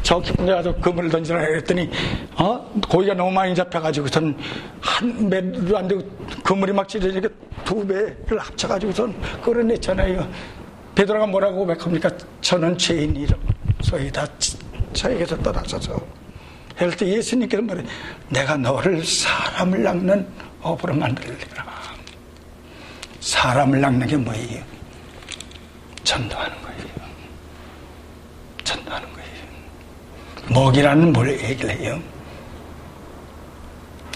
저 0.03 0.21
깊은 0.21 0.47
데 0.47 0.53
가서 0.53 0.75
그물을 0.77 1.11
던지라 1.11 1.39
그랬더니 1.41 1.91
어? 2.37 2.71
고기가 2.89 3.15
너무 3.15 3.31
많이 3.31 3.55
잡혀가지고선 3.55 4.39
한 4.81 5.31
배도 5.31 5.77
안 5.77 5.89
되고 5.89 6.03
그물이 6.43 6.73
막 6.73 6.89
찢어지니까 6.89 7.29
두 7.65 7.87
배를 7.87 8.39
합쳐가지고선 8.39 9.15
끌어냈잖아요. 9.43 10.29
베드로가 10.95 11.27
뭐라고 11.27 11.59
고백합니까? 11.59 12.11
저는 12.41 12.79
죄인이라 12.79 13.37
소위 13.83 14.11
다 14.11 14.27
저에게서 14.93 15.37
떠나서서 15.39 16.01
할때 16.77 17.07
예수님께서 17.07 17.63
말해 17.63 17.85
내가 18.29 18.57
너를 18.57 19.05
사람을 19.05 19.83
낚는 19.83 20.27
업으로 20.63 20.95
만들리라. 20.95 21.67
사람을 23.21 23.81
낚는 23.81 24.07
게 24.07 24.17
뭐예요? 24.17 24.78
전도하는 26.09 26.57
거예요. 26.63 26.85
전도하는 28.65 29.09
거예요. 29.13 29.29
먹이라는 30.49 31.13
뭘 31.13 31.39
얘기를 31.39 31.71
해요? 31.71 32.01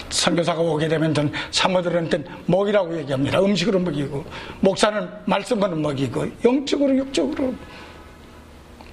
선교사가 0.09 0.59
오게 0.59 0.87
되면 0.87 1.13
전 1.13 1.31
사모들한테 1.51 2.23
먹이라고 2.47 2.97
얘기합니다. 2.97 3.39
음식으로 3.39 3.79
먹이고 3.79 4.25
목사는 4.61 5.07
말씀으로 5.25 5.75
먹이고 5.75 6.25
영적으로 6.43 6.97
육적으로 6.97 7.53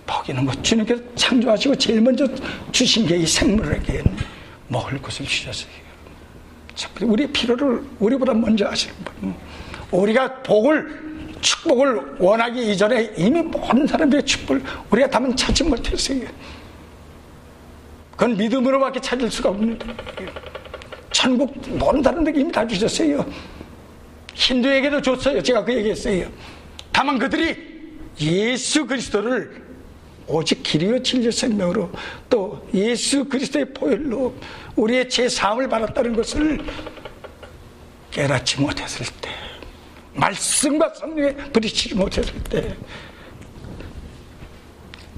먹이는 0.06 0.44
것 0.44 0.62
주님께서 0.62 1.02
창조하시고 1.14 1.76
제일 1.76 2.02
먼저 2.02 2.26
주신 2.70 3.06
게 3.06 3.16
이 3.16 3.26
생물에게 3.26 4.04
먹을 4.68 5.00
것을 5.00 5.24
주셨어요. 5.24 5.70
우리의 7.00 7.32
필요를 7.32 7.82
우리보다 7.98 8.34
먼저 8.34 8.66
하시는 8.66 8.94
분. 9.04 9.34
우리가 9.90 10.42
복을 10.42 11.09
축복을 11.40 12.16
원하기 12.18 12.72
이전에 12.72 13.12
이미 13.16 13.42
모든 13.42 13.86
사람들의 13.86 14.24
축복을 14.24 14.62
우리가 14.90 15.08
다만 15.08 15.34
찾지 15.34 15.64
못했어요. 15.64 16.26
그건 18.12 18.36
믿음으로밖에 18.36 19.00
찾을 19.00 19.30
수가 19.30 19.50
없는 19.50 19.78
거예요. 19.78 20.30
천국 21.10 21.54
모든 21.70 22.02
사람들이 22.02 22.40
이미 22.40 22.52
다 22.52 22.66
주셨어요. 22.66 23.24
힌두에게도 24.34 25.02
줬어요. 25.02 25.42
제가 25.42 25.64
그 25.64 25.74
얘기했어요. 25.74 26.28
다만 26.92 27.18
그들이 27.18 27.56
예수 28.20 28.86
그리스도를 28.86 29.62
오직 30.26 30.62
길이요 30.62 31.02
진리 31.02 31.32
생명으로 31.32 31.90
또 32.28 32.68
예수 32.72 33.24
그리스도의 33.24 33.72
보혈로 33.74 34.34
우리의 34.76 35.08
제 35.08 35.28
사함을 35.28 35.68
받았다는 35.68 36.14
것을 36.14 36.60
깨닫지 38.10 38.60
못했을 38.60 39.06
때 39.20 39.30
말씀과 40.14 40.94
성령에 40.94 41.34
부딪히지 41.52 41.94
못했을 41.94 42.42
때 42.44 42.76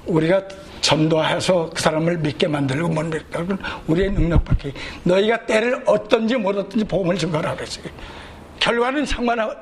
우리가 0.06 0.42
전도해서 0.80 1.70
그 1.72 1.80
사람을 1.80 2.18
믿게 2.18 2.48
만들고 2.48 2.88
못 2.88 3.02
믿게 3.04 3.38
하고 3.38 3.56
우리의 3.86 4.10
능력밖에 4.10 4.72
너희가 5.04 5.46
때를 5.46 5.82
어떤지 5.86 6.36
못 6.36 6.56
어떤지 6.56 6.84
복음을 6.84 7.16
증거하라 7.16 7.54
그랬어요. 7.54 7.84
결과는 8.58 9.06
상관하 9.06 9.54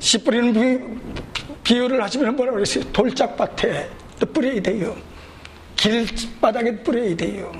씨 0.00 0.22
뿌리는 0.22 1.00
비, 1.62 1.76
유를 1.76 2.02
하시면 2.02 2.34
뭐라 2.34 2.52
그랬어요? 2.52 2.84
돌짝밭에 2.92 3.88
또 4.18 4.26
뿌려야 4.26 4.60
돼요. 4.60 4.96
길바닥에 5.76 6.82
뿌려야 6.82 7.14
돼요. 7.16 7.52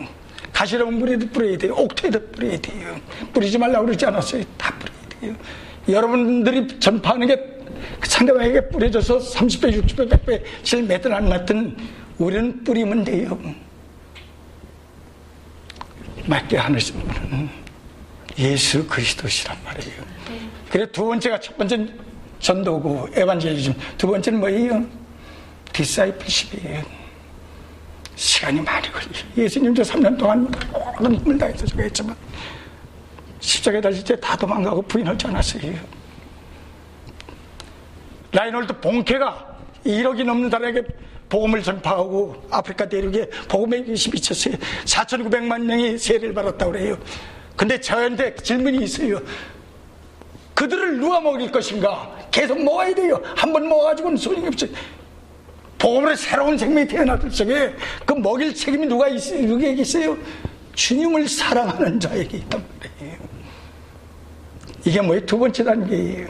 가시덤 0.52 0.98
뿌려도 0.98 1.28
뿌려야 1.28 1.56
돼요. 1.56 1.74
옥토에도 1.74 2.30
뿌려야 2.32 2.58
돼요. 2.60 2.96
뿌리지 3.32 3.56
말라고 3.56 3.86
그러지 3.86 4.06
않았어요. 4.06 4.42
다 4.58 4.74
뿌려야 4.78 5.20
돼요 5.20 5.36
여러분들이 5.92 6.78
전파하는 6.78 7.26
게 7.26 7.60
상대방에게 8.02 8.68
뿌려져서 8.68 9.18
30배, 9.18 9.82
60배, 9.82 10.10
100배 10.10 10.42
실 10.62 10.82
맺든 10.82 11.12
안 11.12 11.28
맺든 11.28 11.76
우리는 12.18 12.62
뿌리면 12.64 13.04
돼요. 13.04 13.38
맞게 16.26 16.56
하늘신 16.56 17.00
분은 17.00 17.48
예수 18.38 18.86
그리스도시란 18.86 19.56
말이에요. 19.64 20.02
그래 20.70 20.86
두 20.90 21.04
번째가 21.06 21.40
첫 21.40 21.56
번째 21.56 21.86
전도고 22.38 23.08
에반젤리즘 23.14 23.74
두 23.98 24.06
번째는 24.06 24.40
뭐예요? 24.40 24.84
디사이플십이에요. 25.72 26.82
시간이 28.16 28.60
많이 28.60 28.90
걸려요. 28.92 29.24
예수님도 29.36 29.82
3년 29.82 30.18
동안 30.18 30.50
모든 30.72 31.14
힘을 31.16 31.38
다해서 31.38 31.64
제가 31.66 31.82
했지만 31.82 32.14
십자가에 33.40 33.80
달릴 33.80 34.04
때 34.04 34.16
다 34.16 34.36
도망가고 34.36 34.82
부인하지 34.82 35.26
않았어요. 35.26 35.74
라이놀드 38.32 38.78
본케가 38.80 39.56
1억이 39.86 40.24
넘는 40.24 40.50
사람에게 40.50 40.82
복음을 41.28 41.62
전파하고 41.62 42.44
아프리카 42.50 42.88
대륙에 42.88 43.28
복음의 43.48 43.84
빛이 43.84 44.10
비쳤어요. 44.10 44.54
4,900만 44.84 45.62
명이 45.62 45.98
세례를 45.98 46.34
받았다고 46.34 46.72
그래요. 46.72 46.98
근데 47.56 47.80
저한테 47.80 48.34
질문이 48.36 48.84
있어요. 48.84 49.20
그들을 50.54 50.98
누가 50.98 51.20
먹일 51.20 51.50
것인가? 51.50 52.14
계속 52.30 52.62
먹어야 52.62 52.94
돼요. 52.94 53.20
한번 53.36 53.68
먹어가지고는 53.68 54.16
소용이 54.16 54.46
없어요. 54.48 54.70
복음으로 55.78 56.14
새로운 56.14 56.58
생명이 56.58 56.86
태어났을 56.86 57.30
적에 57.30 57.74
그 58.04 58.12
먹일 58.12 58.54
책임이 58.54 58.86
누가 58.86 59.08
있어요? 59.08 59.40
누구에게 59.42 59.80
있어요? 59.82 60.16
주님을 60.80 61.28
사랑하는 61.28 62.00
자에게 62.00 62.38
있단 62.38 62.64
말이에요. 62.78 63.18
이게 64.86 65.00
뭐예요? 65.02 65.26
두 65.26 65.38
번째 65.38 65.62
단계예요. 65.62 66.26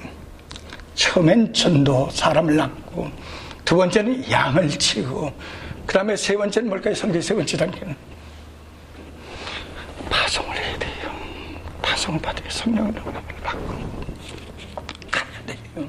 처음엔 0.97 1.55
전도 1.55 2.11
사람을 2.11 2.57
낳고 2.57 3.09
두 3.65 3.77
번째는 3.77 4.29
양을 4.29 4.69
치고 4.71 5.33
그 5.87 5.95
다음에 5.95 6.17
세 6.17 6.37
번째는 6.37 6.69
뭘까요? 6.69 6.97
성경 6.97 7.23
세 7.23 7.33
번째 7.33 7.57
단계는 7.57 7.95
파송을 10.11 10.57
해야 10.57 10.79
돼요. 10.81 11.11
파송을 11.81 12.21
받아야 12.21 12.51
성령의 12.51 12.93
능력을 12.93 13.23
받고 13.45 13.69
가야 15.13 15.47
돼요. 15.47 15.89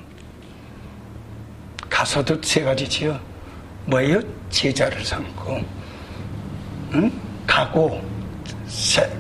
가서도 1.90 2.40
세 2.44 2.62
가지지요. 2.62 3.20
뭐예요? 3.88 4.22
제자를 4.52 5.04
삼고 5.04 5.64
응? 6.94 7.12
가고 7.48 8.11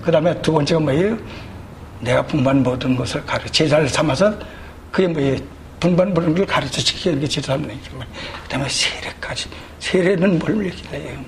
그 0.02 0.12
다음에 0.12 0.42
두 0.42 0.52
번째가 0.54 0.80
뭐예요? 0.80 1.18
내가 2.00 2.26
분반 2.26 2.64
모든 2.64 2.96
것을 2.96 3.24
가르 3.26 3.48
제자를 3.50 3.88
삼아서 3.88 4.34
그게 4.92 5.08
뭐예요? 5.08 5.38
분반 5.80 6.14
모든 6.14 6.36
걸 6.36 6.46
가르쳐 6.46 6.82
지키는 6.82 7.20
게 7.20 7.28
제자는 7.28 7.70
얘기만. 7.70 8.08
그 8.44 8.50
다음에 8.50 8.68
세례까지. 8.70 9.50
세례는 9.80 10.40
뭘 10.40 10.66
얘기해요? 10.66 11.20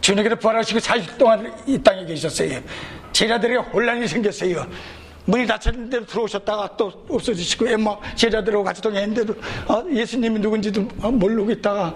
주님께서 0.00 0.36
부활하시고 0.36 0.80
40일 0.80 1.18
동안 1.18 1.54
이 1.66 1.78
땅에 1.78 2.04
계셨어요. 2.04 2.60
제자들에게 3.12 3.58
혼란이 3.70 4.08
생겼어요. 4.08 4.66
문이 5.24 5.46
닫혔는데 5.46 6.06
들어오셨다가 6.06 6.76
또 6.76 6.92
없어지시고 7.08 7.68
엠마 7.68 7.96
제자들하고 8.16 8.64
같이 8.64 8.82
동행했는데도 8.82 9.34
어, 9.68 9.84
예수님이 9.92 10.40
누군지도 10.40 10.82
모르고 10.82 11.52
있다가 11.52 11.94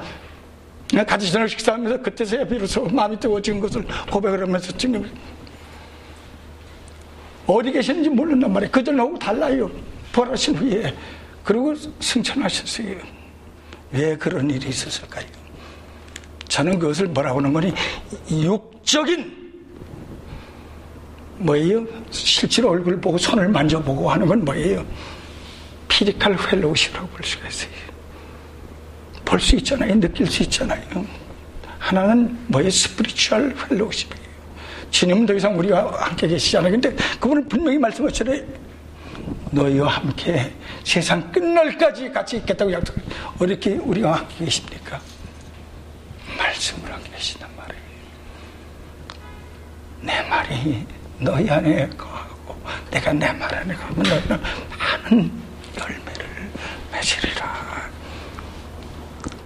같이 1.06 1.30
저녁 1.32 1.48
식사하면서 1.48 2.02
그때서야 2.02 2.44
비로소 2.44 2.84
마음이 2.84 3.18
뜨거워진 3.18 3.60
것을 3.60 3.84
고백을 4.10 4.42
하면서 4.42 4.76
주님 4.76 5.08
어디 7.46 7.70
계시는지 7.70 8.08
모른단 8.08 8.52
말이에요. 8.52 8.70
그전하고 8.70 9.18
달라요. 9.18 9.70
부활하신 10.12 10.56
후에. 10.56 10.94
그리고 11.44 11.74
승천하셨어요. 12.00 12.96
왜 13.92 14.16
그런 14.16 14.50
일이 14.50 14.68
있었을까요? 14.68 15.24
저는 16.48 16.78
그것을 16.78 17.06
뭐라고 17.06 17.38
하는 17.38 17.52
거니 17.52 17.72
육적인 18.30 19.46
뭐예요? 21.38 21.86
실제로 22.10 22.70
얼굴 22.70 23.00
보고 23.00 23.18
손을 23.18 23.48
만져보고 23.48 24.10
하는 24.10 24.26
건 24.26 24.44
뭐예요? 24.44 24.84
physical 25.88 26.36
fellowship이라고 26.36 27.06
볼 27.08 27.24
수가 27.24 27.46
있어요. 27.48 27.70
볼 29.26 29.38
수 29.40 29.56
있잖아요. 29.56 29.98
느낄 30.00 30.26
수 30.26 30.42
있잖아요. 30.44 30.80
하나는 31.78 32.38
뭐예요? 32.48 32.70
spiritual 32.70 33.54
fellowship이에요. 33.54 34.26
주님은 34.90 35.26
더 35.26 35.34
이상 35.34 35.58
우리와 35.58 35.92
함께 36.00 36.26
계시잖아요. 36.28 36.72
근데 36.72 36.94
그분은 37.20 37.48
분명히 37.48 37.76
말씀하시래 37.78 38.42
너희와 39.50 39.88
함께 39.88 40.52
세상 40.84 41.30
끝날까지 41.32 42.10
같이 42.10 42.36
있겠다고 42.38 42.72
약속. 42.72 42.96
어떻게 43.38 43.74
우리와 43.74 44.18
함께 44.18 44.44
계십니까? 44.44 45.00
말씀을 46.38 46.92
하고 46.92 47.02
계신단 47.12 47.48
말이에요. 47.56 47.82
내 50.02 50.22
말이 50.28 50.86
너희 51.18 51.50
안에 51.50 51.88
거하고 51.90 52.56
내가 52.90 53.12
내 53.12 53.32
말 53.32 53.52
안에 53.54 53.74
거하면 53.74 54.02
너희는 54.02 54.40
많은 54.70 55.32
열매를 55.78 56.50
맺으리라. 56.92 57.65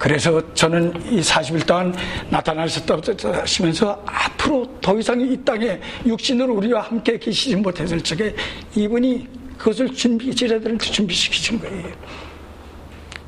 그래서 0.01 0.43
저는 0.55 1.13
이 1.13 1.21
40일 1.21 1.67
동안 1.67 1.95
나타나셨다 2.31 2.97
하시면서 3.39 4.03
앞으로 4.07 4.67
더 4.81 4.99
이상 4.99 5.21
이 5.21 5.37
땅에 5.45 5.79
육신으로 6.07 6.55
우리와 6.55 6.81
함께 6.81 7.19
계시지 7.19 7.57
못했을 7.57 8.01
적에 8.01 8.35
이분이 8.75 9.29
그것을 9.59 9.93
준비, 9.93 10.35
제자들한테 10.35 10.87
준비시키신 10.87 11.61
거예요. 11.61 11.93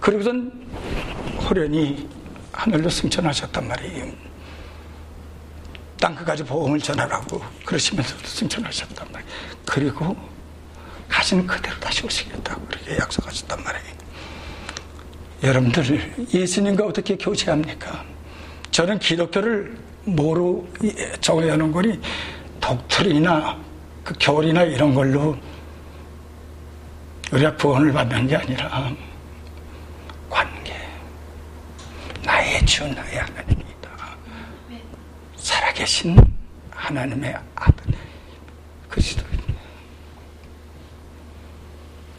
그리고선 0.01 0.51
호련히 1.47 2.09
하늘로 2.53 2.89
승천하셨단 2.89 3.69
말이에요. 3.69 4.07
땅 6.01 6.15
끝까지 6.15 6.43
복음을 6.43 6.79
전하라고 6.81 7.43
그러시면서 7.67 8.17
승천하셨단 8.25 9.13
말이에요. 9.13 9.33
그리고 9.67 10.17
가시는 11.07 11.47
그대로 11.47 11.79
다시 11.81 12.07
오시겠다고 12.07 12.65
그렇게 12.65 12.97
약속하셨단 12.97 13.63
말이에요. 13.63 14.02
여러분들 15.43 16.29
예수님과 16.33 16.87
어떻게 16.87 17.17
교제합니까? 17.17 18.05
저는 18.71 18.99
기독교를 18.99 19.77
뭐로 20.05 20.67
정해놓은 21.21 21.73
거니 21.73 22.01
독트리나 22.61 23.59
그 24.05 24.15
교리나 24.21 24.63
이런 24.63 24.95
걸로 24.95 25.37
우리가 27.33 27.57
구원을 27.57 27.93
받는 27.93 28.27
게 28.29 28.37
아니라 28.37 28.93
나의 32.25 32.65
주 32.65 32.87
나의 32.87 33.19
하나님이다. 33.19 34.17
살아계신 35.37 36.17
하나님의 36.71 37.37
아들 37.55 37.85
그리스도입니다. 38.89 39.55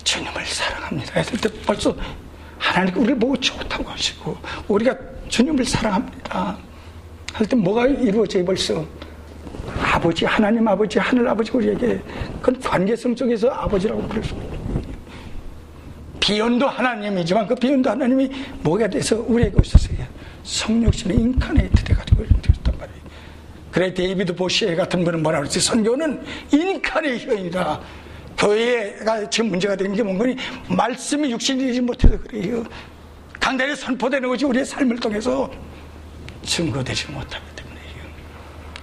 주님을 0.04 0.46
사랑합니다. 0.46 1.14
했을 1.20 1.38
때 1.40 1.50
벌써 1.66 1.96
하나님 2.64 2.96
우리를 2.98 3.20
보고 3.20 3.36
좋다고 3.36 3.84
하시고 3.90 4.38
우리가 4.70 4.96
주님을 5.28 5.66
사랑합니다. 5.66 6.58
할 7.34 7.46
때 7.48 7.56
뭐가 7.58 7.88
이루어져요 7.88 8.46
벌써? 8.46 8.86
아버지 9.82 10.24
하나님 10.26 10.66
아버지 10.68 10.98
하늘 10.98 11.28
아버지 11.28 11.52
우리에게 11.52 12.00
그건 12.42 12.62
관계성 12.62 13.16
속에서 13.16 13.50
아버지라고 13.50 14.08
수 14.24 14.36
beyond 16.20 16.68
하나님이지만 16.68 17.48
그 17.48 17.56
beyond 17.56 17.90
하나님이 17.90 18.30
뭐가 18.62 18.88
돼서 18.88 19.24
우리에게 19.28 19.56
오셨어요? 19.60 19.98
성육신의 20.44 21.18
incarnate 21.18 21.84
돼가지고 21.84 22.24
되었단 22.24 22.78
말이에요. 22.80 23.02
그래 23.72 23.94
데이비드 23.94 24.36
보쉬 24.36 24.76
같은 24.76 25.04
분은 25.04 25.22
뭐라 25.22 25.40
그러지? 25.40 25.60
선교는 25.60 26.24
incarnation이다 26.52 27.80
교회가 28.44 29.30
지금 29.30 29.52
문제가 29.52 29.76
되는 29.76 29.96
게 29.96 30.04
뭔가니 30.04 30.36
말씀이 30.68 31.32
육신이 31.32 31.66
되지 31.66 31.82
못해서 31.82 32.18
그래요 32.20 32.64
강단에 33.40 33.76
선포되는 33.76 34.28
것이 34.28 34.46
우리의 34.46 34.66
삶을 34.66 35.00
통해서 35.00 35.50
증거되지 36.44 37.12
못하기 37.12 37.46
때문에요. 37.56 37.84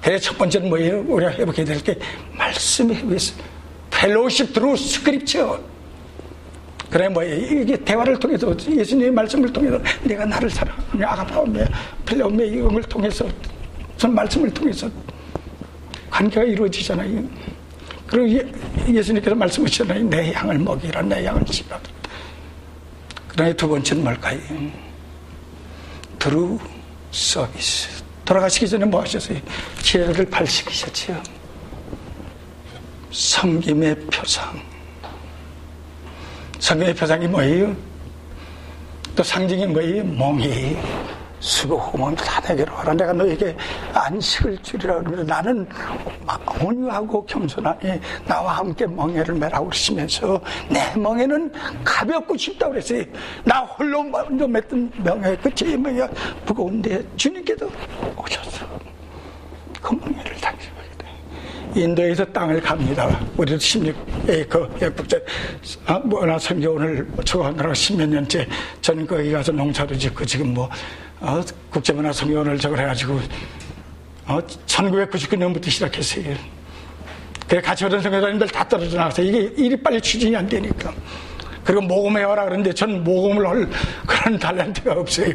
그래서 0.02 0.24
첫 0.24 0.38
번째는 0.38 0.68
뭐예요? 0.68 1.04
우리가 1.06 1.32
회복해야 1.32 1.66
될게 1.66 1.98
말씀에 2.32 2.94
회복해서 2.94 3.34
펠로십 3.90 4.52
드루 4.52 4.76
스크립처 4.76 5.60
그래 6.90 7.08
뭐예요? 7.08 7.62
이게 7.62 7.76
대화를 7.76 8.18
통해서 8.18 8.54
예수님의 8.68 9.10
말씀을 9.12 9.52
통해서 9.52 9.78
내가 10.02 10.24
나를 10.24 10.50
사랑하며 10.50 11.06
아가파오며 11.06 11.64
필레오며 12.06 12.44
이걸 12.44 12.82
통해서 12.84 13.26
전 13.96 14.14
말씀을 14.14 14.50
통해서 14.52 14.90
관계가 16.10 16.44
이루어지잖아요. 16.44 17.22
그리고 18.10 18.28
예, 18.92 19.02
수님께서 19.02 19.36
말씀하시잖아요. 19.36 20.02
내 20.04 20.32
양을 20.32 20.58
먹이라 20.58 21.02
내 21.02 21.24
양을 21.24 21.44
지라. 21.44 21.80
그다음에 23.28 23.54
두 23.54 23.68
번째는 23.68 24.02
뭘까요? 24.02 24.38
드루 26.18 26.58
서비스. 27.12 28.02
돌아가시기 28.24 28.68
전에 28.68 28.84
뭐 28.84 29.00
하셨어요? 29.00 29.38
지혜를 29.82 30.26
발시키셨지요. 30.26 31.22
섬김의 33.12 33.96
표상. 34.06 34.60
섬김의 36.58 36.94
표상이 36.94 37.28
뭐예요? 37.28 37.76
또 39.14 39.22
상징이 39.22 39.66
뭐예요? 39.68 40.04
몽이. 40.04 40.76
수고 41.40 41.78
고마다 41.78 42.40
내게로 42.40 42.72
와라. 42.74 42.92
내가 42.92 43.12
너에게 43.12 43.56
안식을 43.94 44.58
주리라. 44.62 45.00
그러면 45.00 45.26
나는 45.26 45.66
온유하고 46.62 47.24
겸손하니 47.24 48.00
나와 48.26 48.58
함께 48.58 48.86
멍에를 48.86 49.34
매라고 49.34 49.66
그러시면서 49.66 50.40
내 50.68 50.94
멍에는 50.96 51.50
가볍고 51.82 52.36
쉽다고 52.36 52.72
그랬어요. 52.72 53.04
나 53.44 53.60
홀로 53.60 54.02
먼저 54.02 54.46
맺던 54.46 54.92
명예, 55.02 55.34
그제 55.36 55.76
멍에가 55.76 56.08
무거운데 56.46 57.02
주님께도 57.16 57.70
오셨어. 58.16 58.66
그 59.80 59.94
멍에를 59.94 60.36
당기고 60.40 60.80
인도에서 61.74 62.24
땅을 62.26 62.60
갑니다. 62.60 63.20
우리도 63.36 63.56
16에이커 63.56 64.82
예국제 64.82 65.24
뭐나 66.04 66.38
성교원을 66.38 67.06
초하느라 67.24 67.72
십몇 67.72 68.08
년째 68.08 68.46
저는 68.80 69.06
거기 69.06 69.30
가서 69.30 69.52
농사도 69.52 69.96
짓고 69.96 70.24
지금 70.24 70.54
뭐 70.54 70.68
어, 71.20 71.42
국제문화 71.70 72.12
성교원을 72.12 72.58
저걸 72.58 72.80
해가지고 72.80 73.20
어, 74.26 74.40
1999년부터 74.66 75.70
시작했어요. 75.70 76.34
그래 77.46 77.60
같이 77.60 77.84
오던 77.84 78.00
성교사님들 78.00 78.48
다 78.48 78.66
떨어져 78.66 78.96
나가서 78.96 79.22
이게 79.22 79.52
일이 79.56 79.76
빨리 79.76 80.00
추진이 80.00 80.34
안 80.36 80.48
되니까 80.48 80.94
그리고 81.64 81.82
모금해 81.82 82.22
와라 82.22 82.44
그러는데 82.44 82.72
전 82.72 83.04
모금을 83.04 83.46
할 83.46 83.68
그런 84.06 84.38
달란트가 84.38 84.92
없어요. 84.92 85.32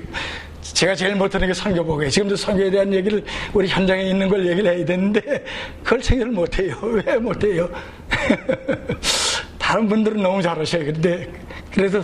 제가 0.61 0.95
제일 0.95 1.15
못하는 1.15 1.47
게 1.47 1.53
선교복이에요. 1.53 2.09
지금도 2.09 2.35
선교에 2.35 2.71
대한 2.71 2.91
얘기를 2.91 3.23
우리 3.53 3.67
현장에 3.67 4.03
있는 4.03 4.27
걸 4.27 4.47
얘기를 4.47 4.75
해야 4.75 4.83
되는데 4.83 5.45
그걸 5.83 6.01
생각을 6.01 6.31
못해요. 6.33 6.75
왜 7.05 7.17
못해요? 7.17 7.69
다른 9.65 9.87
분들은 9.89 10.21
너무 10.21 10.43
잘하셔요. 10.43 10.85
근데 10.85 11.27
그래서 11.73 11.99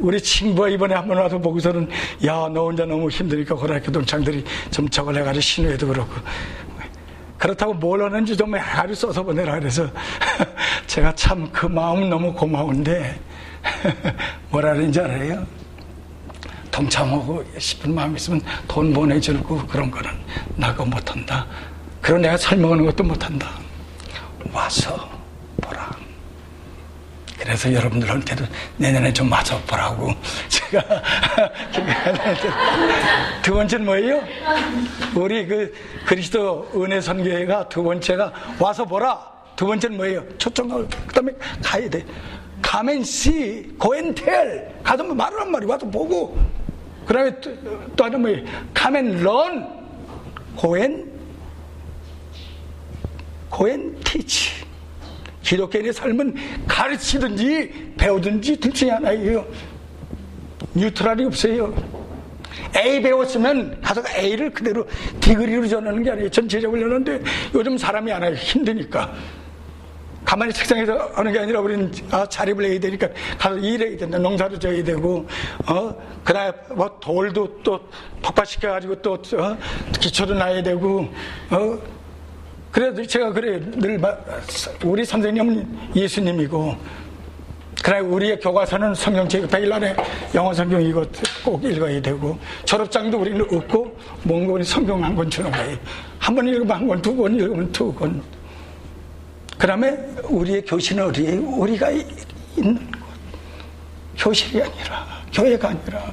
우리 0.00 0.20
친구가 0.20 0.68
이번에 0.68 0.96
한번 0.96 1.16
와서 1.18 1.38
보고서는 1.38 1.88
야 2.24 2.48
너 2.52 2.64
혼자 2.64 2.84
너무 2.84 3.08
힘드니까 3.08 3.54
고등학교 3.54 3.92
동창들이 3.92 4.44
좀 4.72 4.88
저걸 4.88 5.18
해가지고 5.18 5.40
신우에도 5.40 5.86
그렇고 5.86 6.12
그렇다고 7.38 7.72
뭘 7.74 8.02
하는지 8.02 8.36
좀 8.36 8.52
하루 8.56 8.92
써서 8.96 9.22
보내라 9.22 9.60
그래서 9.60 9.88
제가 10.88 11.14
참 11.14 11.48
그 11.52 11.66
마음 11.66 12.10
너무 12.10 12.32
고마운데 12.34 13.16
뭐라 14.50 14.72
그러는지 14.72 14.98
알아요? 15.00 15.46
동참하고 16.72 17.44
싶은 17.58 17.94
마음이 17.94 18.16
있으면 18.16 18.40
돈 18.66 18.92
보내주고 18.92 19.58
그런 19.68 19.88
거는 19.88 20.10
나가 20.56 20.84
못한다. 20.84 21.46
그리고 22.02 22.18
내가 22.18 22.36
설명하는 22.36 22.84
것도 22.86 23.04
못한다. 23.04 23.50
와서. 24.52 25.13
그래서 27.44 27.70
여러분들한테도 27.70 28.42
내년에 28.78 29.12
좀 29.12 29.30
와서 29.30 29.60
보라고 29.66 30.10
제가 30.48 30.82
두 33.42 33.52
번째는 33.52 33.84
뭐예요? 33.84 34.22
우리 35.14 35.46
그 35.46 35.74
그리스도 36.06 36.70
은혜 36.74 37.02
선교회가 37.02 37.68
두 37.68 37.82
번째가 37.82 38.32
와서 38.58 38.86
보라. 38.86 39.34
두 39.56 39.66
번째는 39.66 39.98
뭐예요? 39.98 40.24
초청하고 40.38 40.88
그다음에 41.06 41.32
가야 41.62 41.88
돼. 41.90 42.04
가면 42.62 43.04
씨, 43.04 43.70
고엔텔 43.78 44.80
가서 44.82 45.04
뭐 45.04 45.14
말을 45.14 45.38
한 45.38 45.50
마리 45.50 45.66
와서 45.66 45.86
보고 45.86 46.36
그 47.06 47.12
다음에 47.12 47.40
또, 47.40 47.54
또 47.94 48.04
하나 48.04 48.16
뭐예요? 48.16 48.42
가면 48.72 49.22
런, 49.22 49.68
고엔, 50.56 51.12
고엔 53.50 54.00
티치. 54.00 54.63
기독교인의 55.44 55.92
삶은 55.92 56.34
가르치든지 56.66 57.92
배우든지 57.96 58.56
둘 58.56 58.72
중에 58.72 58.90
하나예요. 58.90 59.46
뉴트럴이 60.74 61.24
없어요. 61.26 61.74
A 62.76 63.00
배웠으면 63.02 63.80
가서 63.80 64.02
A를 64.18 64.50
그대로 64.50 64.86
디그리로 65.20 65.68
전하는 65.68 66.02
게 66.02 66.10
아니에요. 66.10 66.30
전체적으로 66.30 66.82
하는데 66.82 67.20
요즘 67.54 67.78
사람이 67.78 68.10
안 68.10 68.24
해요. 68.24 68.34
힘드니까. 68.34 69.14
가만히 70.24 70.52
책상에서 70.54 71.10
하는 71.14 71.32
게 71.32 71.38
아니라 71.38 71.60
우리는 71.60 71.92
아, 72.10 72.26
자립을 72.26 72.64
해야 72.64 72.80
되니까 72.80 73.08
가서 73.38 73.58
일해야 73.58 73.96
된다. 73.98 74.16
농사도 74.16 74.58
져야 74.58 74.82
되고, 74.82 75.28
어, 75.66 75.94
그다음에 76.24 76.52
뭐 76.74 76.98
돌도 76.98 77.60
또 77.62 77.78
폭파시켜가지고 78.22 79.02
또, 79.02 79.12
어, 79.12 79.56
기초도 80.00 80.34
놔야 80.34 80.62
되고, 80.62 81.06
어, 81.50 81.78
그래도 82.74 83.06
제가 83.06 83.32
그래, 83.32 83.60
늘, 83.76 84.00
우리 84.82 85.04
선생님은 85.04 85.94
예수님이고, 85.94 86.76
그래 87.84 88.00
우리의 88.00 88.40
교과서는 88.40 88.94
성경책 88.96 89.46
100일 89.46 89.70
안에 89.70 89.94
영어 90.34 90.52
성경 90.52 90.82
이거 90.82 91.06
꼭 91.44 91.62
읽어야 91.62 92.00
되고 92.02 92.36
졸업장도 92.64 93.18
우리는 93.20 93.42
없고 93.42 93.96
뭔가 94.24 94.54
우리 94.54 94.64
성경 94.64 95.04
한 95.04 95.14
권 95.14 95.30
주는 95.30 95.52
거예요. 95.52 95.76
한 96.18 96.34
번 96.34 96.48
읽으면 96.48 96.76
한 96.76 96.88
권, 96.88 97.00
두 97.00 97.14
권 97.14 97.36
읽으면 97.36 97.70
두 97.70 97.92
권. 97.94 98.20
그 99.56 99.66
다음에 99.68 99.90
우리의 100.24 100.64
교실은 100.64 101.04
어디에 101.04 101.36
우리가 101.36 101.90
있는 102.56 102.90
곳. 102.90 102.98
교실이 104.18 104.62
아니라, 104.62 105.06
교회가 105.32 105.68
아니라. 105.68 106.12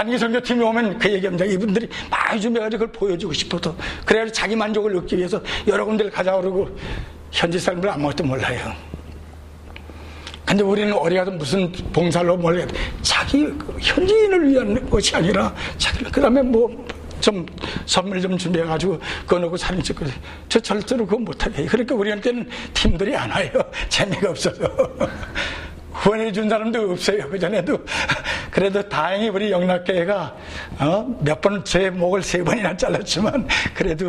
단기 0.00 0.16
선교팀이 0.16 0.64
오면 0.64 0.98
그 0.98 1.12
얘기합니다. 1.12 1.44
이분들이 1.44 1.86
많이 2.08 2.40
준비해가지고 2.40 2.86
그걸 2.86 2.92
보여주고 2.92 3.34
싶어도. 3.34 3.76
그래야 4.06 4.26
자기 4.32 4.56
만족을 4.56 4.96
얻기 4.96 5.18
위해서 5.18 5.42
여러 5.66 5.84
군데를 5.84 6.10
가자 6.10 6.34
그러고 6.36 6.74
현지 7.30 7.58
사람들 7.58 7.86
아무것도 7.90 8.24
몰라요. 8.24 8.72
근데 10.46 10.62
우리는 10.62 10.90
어디 10.94 11.16
가서 11.16 11.30
무슨 11.32 11.70
봉사로 11.92 12.38
몰라요. 12.38 12.66
자기 13.02 13.52
현지인을 13.78 14.48
위한 14.48 14.88
것이 14.88 15.14
아니라 15.14 15.54
자기, 15.76 16.02
그 16.04 16.18
다음에 16.18 16.40
뭐 16.40 17.00
좀 17.20 17.44
선물 17.86 18.20
좀 18.20 18.36
준비해가지고 18.36 18.98
그거 19.26 19.38
놓고 19.38 19.56
사진 19.56 19.82
찍고 19.82 20.06
저 20.48 20.58
절대로 20.58 21.06
그거 21.06 21.18
못하게 21.18 21.66
그러니까 21.66 21.94
우리한테는 21.94 22.48
팀들이 22.74 23.14
안 23.14 23.30
와요 23.30 23.50
재미가 23.88 24.30
없어서 24.30 24.64
후원해 26.00 26.32
준 26.32 26.48
사람도 26.48 26.92
없어요 26.92 27.28
그전에도 27.28 27.78
그래도 28.50 28.86
다행히 28.88 29.28
우리 29.28 29.50
영락교회가 29.50 30.36
어? 30.78 31.18
몇번 31.20 31.64
제 31.64 31.90
목을 31.90 32.22
세 32.22 32.42
번이나 32.42 32.74
잘랐지만 32.76 33.46
그래도 33.74 34.08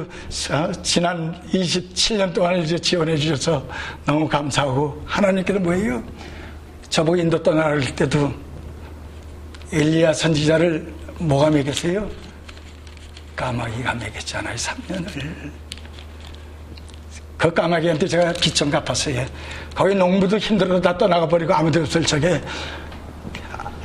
어? 0.51 0.71
지난 0.81 1.39
27년 1.51 2.33
동안 2.33 2.57
이제 2.57 2.79
지원해 2.79 3.17
주셔서 3.17 3.65
너무 4.05 4.27
감사하고 4.27 5.03
하나님께서 5.05 5.59
뭐예요 5.59 6.01
저보고 6.89 7.17
인도 7.17 7.41
떠나갈 7.41 7.81
때도 7.95 8.33
엘리야 9.73 10.13
선지자를 10.13 10.93
뭐가 11.19 11.49
먹였어요? 11.49 12.09
까마귀가 13.35 13.93
먹였잖아요, 13.95 14.55
3년을. 14.55 15.60
그 17.41 17.51
까마귀한테 17.51 18.05
제가 18.05 18.33
빚좀 18.33 18.69
갚았어요. 18.69 19.25
거기 19.73 19.95
농부도 19.95 20.37
힘들어 20.37 20.79
다 20.79 20.95
떠나가 20.95 21.27
버리고 21.27 21.51
아무도 21.51 21.81
없을 21.81 22.03
적에 22.03 22.39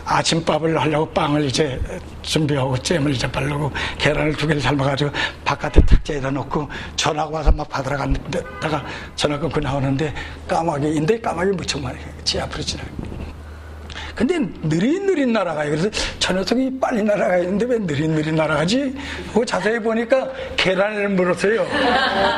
아침밥을 0.04 0.78
하려고 0.78 1.08
빵을 1.14 1.46
이제 1.46 1.80
준비하고 2.20 2.76
잼을 2.76 3.12
이제 3.12 3.26
바르고 3.32 3.72
계란을 3.96 4.34
두 4.36 4.46
개를 4.46 4.60
삶아가지고 4.60 5.10
바깥에 5.42 5.80
탁자에다 5.80 6.30
놓고 6.32 6.68
전화가 6.96 7.30
와서 7.30 7.50
막 7.50 7.66
받으러 7.66 7.96
갔다가 7.96 8.84
전화 9.16 9.38
끊고 9.38 9.58
나오는데 9.58 10.12
까마귀인데 10.46 11.18
까마귀 11.22 11.52
무척 11.52 11.80
많이 11.80 11.98
지 12.24 12.38
앞으로 12.38 12.62
지나가. 12.62 13.15
근데 14.16 14.38
느릿느릿 14.62 15.28
날아가요. 15.28 15.70
그래서 15.70 15.90
저 16.18 16.32
녀석이 16.32 16.80
빨리 16.80 17.02
날아가 17.02 17.36
있는데 17.38 17.66
왜 17.66 17.78
느릿느릿 17.78 18.34
날아가지? 18.34 18.96
그 19.34 19.44
자세히 19.44 19.78
보니까 19.78 20.28
계란을 20.56 21.10
물었어요. 21.10 21.66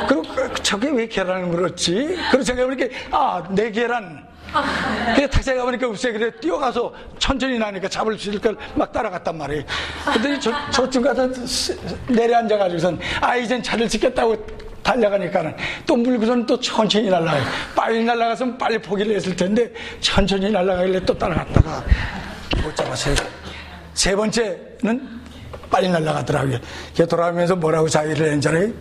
그리고 0.08 0.24
저게 0.62 0.90
왜 0.90 1.06
계란을 1.06 1.46
물었지? 1.46 2.18
그래서 2.32 2.46
생각해보니까 2.46 2.86
아, 3.12 3.44
내 3.50 3.70
계란. 3.70 4.26
그래 5.14 5.28
탁자에 5.28 5.56
가보니까 5.56 5.86
없어요. 5.88 6.14
그래 6.14 6.30
뛰어가서 6.40 6.92
천천히 7.18 7.58
나니까 7.58 7.86
잡을 7.88 8.18
수 8.18 8.30
있을 8.30 8.40
걸 8.40 8.56
막 8.74 8.90
따라갔단 8.92 9.36
말이에요. 9.38 9.62
그랬더니 10.06 10.40
저, 10.40 10.52
저쪽 10.70 11.02
가서 11.04 11.28
내려앉아가지고선 12.08 12.98
아 13.20 13.36
이젠 13.36 13.62
차를 13.62 13.88
짓겠다고 13.88 14.36
달려가니까는 14.88 15.54
또 15.86 15.96
물고선 15.96 16.46
또 16.46 16.58
천천히 16.58 17.10
날아가요. 17.10 17.42
빨리 17.74 18.04
날아가서 18.04 18.56
빨리 18.56 18.78
포기를 18.78 19.16
했을 19.16 19.36
텐데 19.36 19.70
천천히 20.00 20.50
날아가길래 20.50 21.04
또 21.04 21.16
따라갔다가 21.16 21.84
못 22.62 22.74
잡았어요. 22.74 23.14
세 23.92 24.16
번째는 24.16 25.20
빨리 25.70 25.88
날아가더라고요. 25.90 26.58
걔 26.94 27.06
돌아오면서 27.06 27.56
뭐라고 27.56 27.88
자기를 27.88 28.32
했잖아요. 28.32 28.72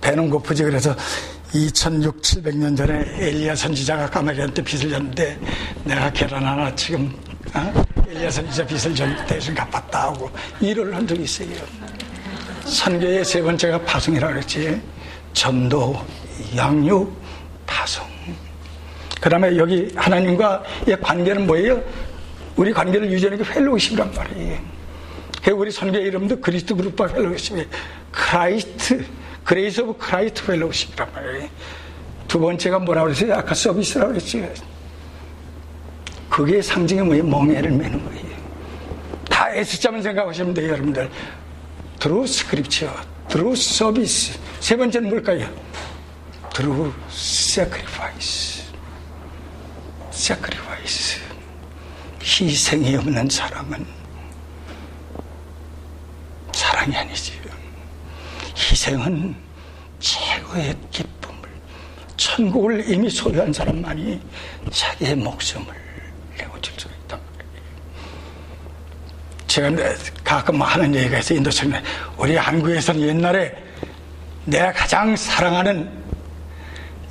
배는 0.00 0.30
고프지 0.30 0.64
그래서 0.64 0.96
2006, 1.54 2.20
700년 2.20 2.76
전에 2.76 3.04
엘리야 3.18 3.54
선지자가 3.54 4.10
까마귀한테 4.10 4.64
빚을 4.64 4.90
졌는데 4.90 5.38
내가 5.84 6.10
계란 6.10 6.44
하나 6.44 6.74
지금 6.74 7.14
어? 7.54 7.84
엘리야 8.08 8.30
선지자 8.30 8.66
빚을 8.66 8.94
전 8.96 9.26
대신 9.26 9.54
갚았다 9.54 10.04
하고 10.04 10.28
일을 10.60 10.92
한 10.92 11.06
적이 11.06 11.22
있어요. 11.22 11.48
선교의 12.64 13.24
세 13.24 13.40
번째가 13.42 13.82
파송이라고 13.82 14.32
그랬지. 14.32 14.80
전도, 15.32 16.04
양육, 16.56 17.14
파송. 17.66 18.06
그 19.20 19.28
다음에 19.30 19.56
여기 19.56 19.92
하나님과의 19.94 21.00
관계는 21.00 21.46
뭐예요? 21.46 21.82
우리 22.56 22.72
관계를 22.72 23.10
유지하는 23.10 23.38
게 23.38 23.44
fellowship이란 23.44 24.12
말이에요. 24.12 24.58
우리 25.54 25.70
선교의 25.70 26.06
이름도 26.06 26.40
그리스도 26.40 26.76
그룹과 26.76 27.06
fellowship이에요. 27.08 27.66
Christ, 28.10 29.04
Grace 29.44 29.80
of 29.80 29.98
Christ 29.98 30.44
Fellowship이란 30.44 31.12
말이에요. 31.12 31.48
두 32.28 32.40
번째가 32.40 32.78
뭐라고 32.80 33.08
그랬어요? 33.08 33.34
아까 33.34 33.54
서비스라고 33.54 34.12
그랬지. 34.12 34.48
그게 36.28 36.62
상징이 36.62 37.02
뭐예요? 37.02 37.24
멍에를 37.24 37.70
매는 37.70 38.04
거예요. 38.04 38.32
다 39.28 39.50
S자만 39.50 40.02
생각하시면 40.02 40.54
돼요, 40.54 40.70
여러분들. 40.72 41.10
through 41.98 42.26
Scripture, 42.26 42.92
through 43.32 43.56
service. 43.56 44.38
세 44.60 44.76
번째는 44.76 45.08
뭘까요? 45.08 45.48
through 46.52 46.92
sacrifice. 47.10 48.62
sacrifice. 50.12 51.22
희생이 52.20 52.94
없는 52.94 53.30
사랑은 53.30 53.86
사랑이 56.52 56.94
아니지. 56.94 57.40
희생은 58.54 59.34
최고의 59.98 60.76
기쁨을, 60.90 61.48
천국을 62.18 62.84
이미 62.86 63.08
소유한 63.08 63.50
사람만이 63.50 64.20
자기의 64.70 65.16
목숨을 65.16 65.74
내어줄 66.36 66.74
수 66.78 66.86
제가 69.52 69.70
가끔 70.24 70.62
하는 70.62 70.94
얘기가 70.94 71.18
있어요. 71.18 71.36
인도처럼. 71.36 71.74
우리 72.16 72.36
한국에서는 72.36 73.02
옛날에 73.02 73.54
내가 74.46 74.72
가장 74.72 75.14
사랑하는 75.14 75.90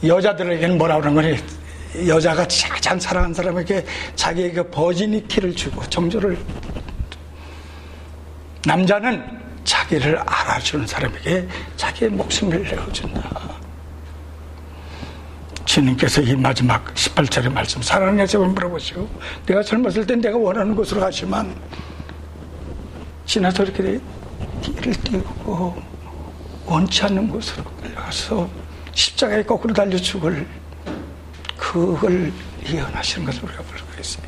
여자들에게는 0.03 0.75
뭐라고 0.79 1.01
그러는 1.01 1.21
거니? 1.21 2.07
여자가 2.07 2.47
가장 2.67 2.99
사랑하는 2.99 3.35
사람에게 3.35 3.85
자기의 4.15 4.53
그 4.53 4.69
버지니티를 4.71 5.55
주고 5.55 5.87
정조를 5.87 6.35
남자는 8.65 9.23
자기를 9.63 10.17
알아주는 10.25 10.87
사람에게 10.87 11.47
자기의 11.77 12.09
목숨을 12.09 12.63
내어준다. 12.63 13.51
주님께서 15.65 16.21
이 16.21 16.35
마지막 16.35 16.91
18절의 16.95 17.53
말씀 17.53 17.81
사랑하냐 17.83 18.25
제발 18.25 18.47
물어보시고 18.47 19.07
내가 19.45 19.61
젊었을 19.61 20.07
때 20.07 20.15
내가 20.15 20.37
원하는 20.37 20.75
곳으로 20.75 21.01
가시만 21.01 21.55
지나서 23.31 23.63
이렇게 23.63 23.97
길을 24.61 24.91
띄우고 25.03 25.81
원치 26.65 27.03
않는 27.03 27.29
곳으로 27.29 27.63
끌려가서 27.63 28.49
십자가에 28.93 29.41
거꾸로 29.43 29.73
달려 29.73 29.97
죽을 29.97 30.45
그걸 31.55 32.33
예언하시는 32.67 33.25
것을 33.25 33.45
우리가 33.45 33.63
볼 33.63 33.79
수가 33.79 33.99
있어요. 34.01 34.25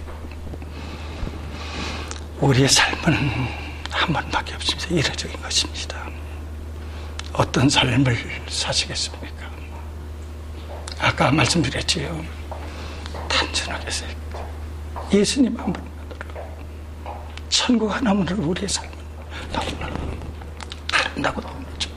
우리의 2.39 2.69
삶은 2.69 3.13
한 3.91 4.13
번밖에 4.13 4.55
없습니다. 4.55 4.87
이례적인 4.87 5.41
것입니다. 5.41 6.09
어떤 7.33 7.67
삶을 7.67 8.17
사시겠습니까? 8.47 9.51
아까 10.99 11.29
말씀드렸지요. 11.29 12.23
단순하게 13.27 13.89
예수님 15.11 15.59
한 15.59 15.73
분만으로 15.73 15.92
천국 17.53 17.87
하나만으로 17.95 18.47
우리의 18.47 18.67
삶은 18.67 18.89
너무나 19.53 19.87
아름다고 20.91 21.39
좋 21.77 21.89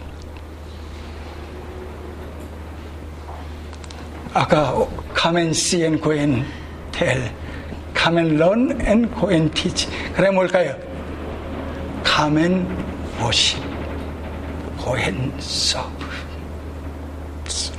아까 4.35 4.87
카멘 5.15 5.55
시엔 5.55 5.99
고엔 5.99 6.47
tell 6.93 7.35
come 7.95 8.19
and 8.19 8.37
learn 8.37 8.83
and 8.83 9.11
go 9.13 9.28
and 9.28 9.51
teach 9.53 9.89
그래 10.13 10.31
뭘까요? 10.31 10.77
come 12.05 12.41
and 12.41 12.69
worship 13.19 13.59
go 14.77 15.00
and 15.00 15.35
serve 15.41 16.07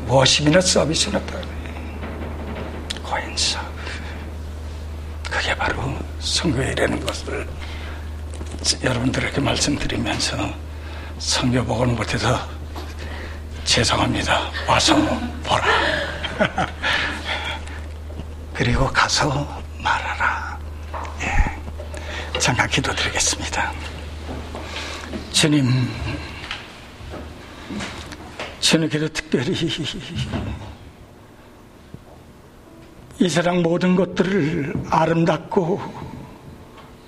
worship이나 0.07 0.59
서비스나 0.59 1.21
go 3.03 3.17
and 3.17 3.37
serve 3.37 3.67
그게 5.29 5.53
바로 5.55 5.93
성교회라는 6.19 7.05
것을 7.05 7.47
여러분들에게 8.83 9.39
말씀드리면서 9.39 10.53
성교복을 11.19 11.87
못해서 11.87 12.39
죄송합니다. 13.63 14.51
와서 14.67 14.95
보라. 15.43 15.65
그리고 18.53 18.87
가서 18.87 19.61
말하라. 19.81 20.59
예. 21.21 22.39
잠깐 22.39 22.67
기도드리겠습니다. 22.67 23.71
주님, 25.31 25.89
주님께서 28.59 29.07
특별히 29.09 29.53
이 33.19 33.29
세상 33.29 33.61
모든 33.61 33.95
것들을 33.95 34.73
아름답고 34.89 36.06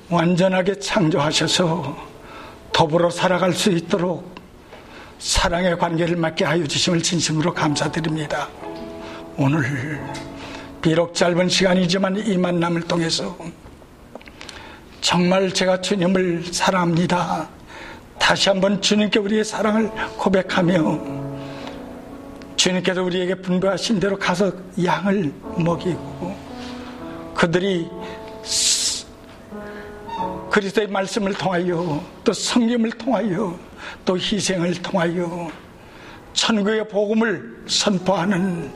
완전하게 0.09 0.79
창조하셔서 0.79 1.95
더불어 2.73 3.09
살아갈 3.09 3.53
수 3.53 3.69
있도록 3.69 4.35
사랑의 5.19 5.77
관계를 5.77 6.15
맺게 6.15 6.45
하여 6.45 6.65
주심을 6.65 7.03
진심으로 7.03 7.53
감사드립니다. 7.53 8.47
오늘 9.37 10.01
비록 10.81 11.13
짧은 11.13 11.49
시간이지만 11.49 12.17
이 12.25 12.37
만남을 12.37 12.83
통해서 12.83 13.37
정말 15.01 15.53
제가 15.53 15.81
주님을 15.81 16.45
사랑합니다. 16.51 17.47
다시 18.17 18.49
한번 18.49 18.81
주님께 18.81 19.19
우리의 19.19 19.43
사랑을 19.43 19.89
고백하며 20.17 21.19
주님께서 22.55 23.03
우리에게 23.03 23.35
분부하신 23.35 23.99
대로 23.99 24.17
가서 24.17 24.51
양을 24.83 25.33
먹이고 25.57 26.35
그들이 27.33 27.89
그리스도의 30.49 30.87
말씀을 30.87 31.33
통하여 31.33 32.03
또 32.23 32.33
성경을 32.33 32.91
통하여 32.91 33.57
또 34.05 34.17
희생을 34.17 34.73
통하여 34.81 35.51
천국의 36.33 36.87
복음을 36.87 37.63
선포하는 37.67 38.71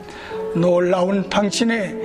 놀라운 0.54 1.28
당신의 1.28 1.96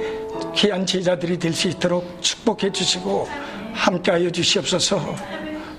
귀한 0.55 0.86
제자들이 0.86 1.38
될 1.38 1.53
수 1.53 1.67
있도록 1.67 2.22
축복해 2.22 2.72
주시고 2.72 3.28
함께하여 3.74 4.30
주시옵소서 4.30 5.15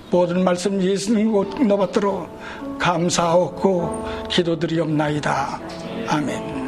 모든 0.09 0.43
말씀 0.43 0.81
예수님 0.81 1.31
곧 1.31 1.61
너받도록 1.61 2.29
감사하고 2.79 4.05
기도드리옵나이다. 4.29 5.61
아멘. 6.07 6.60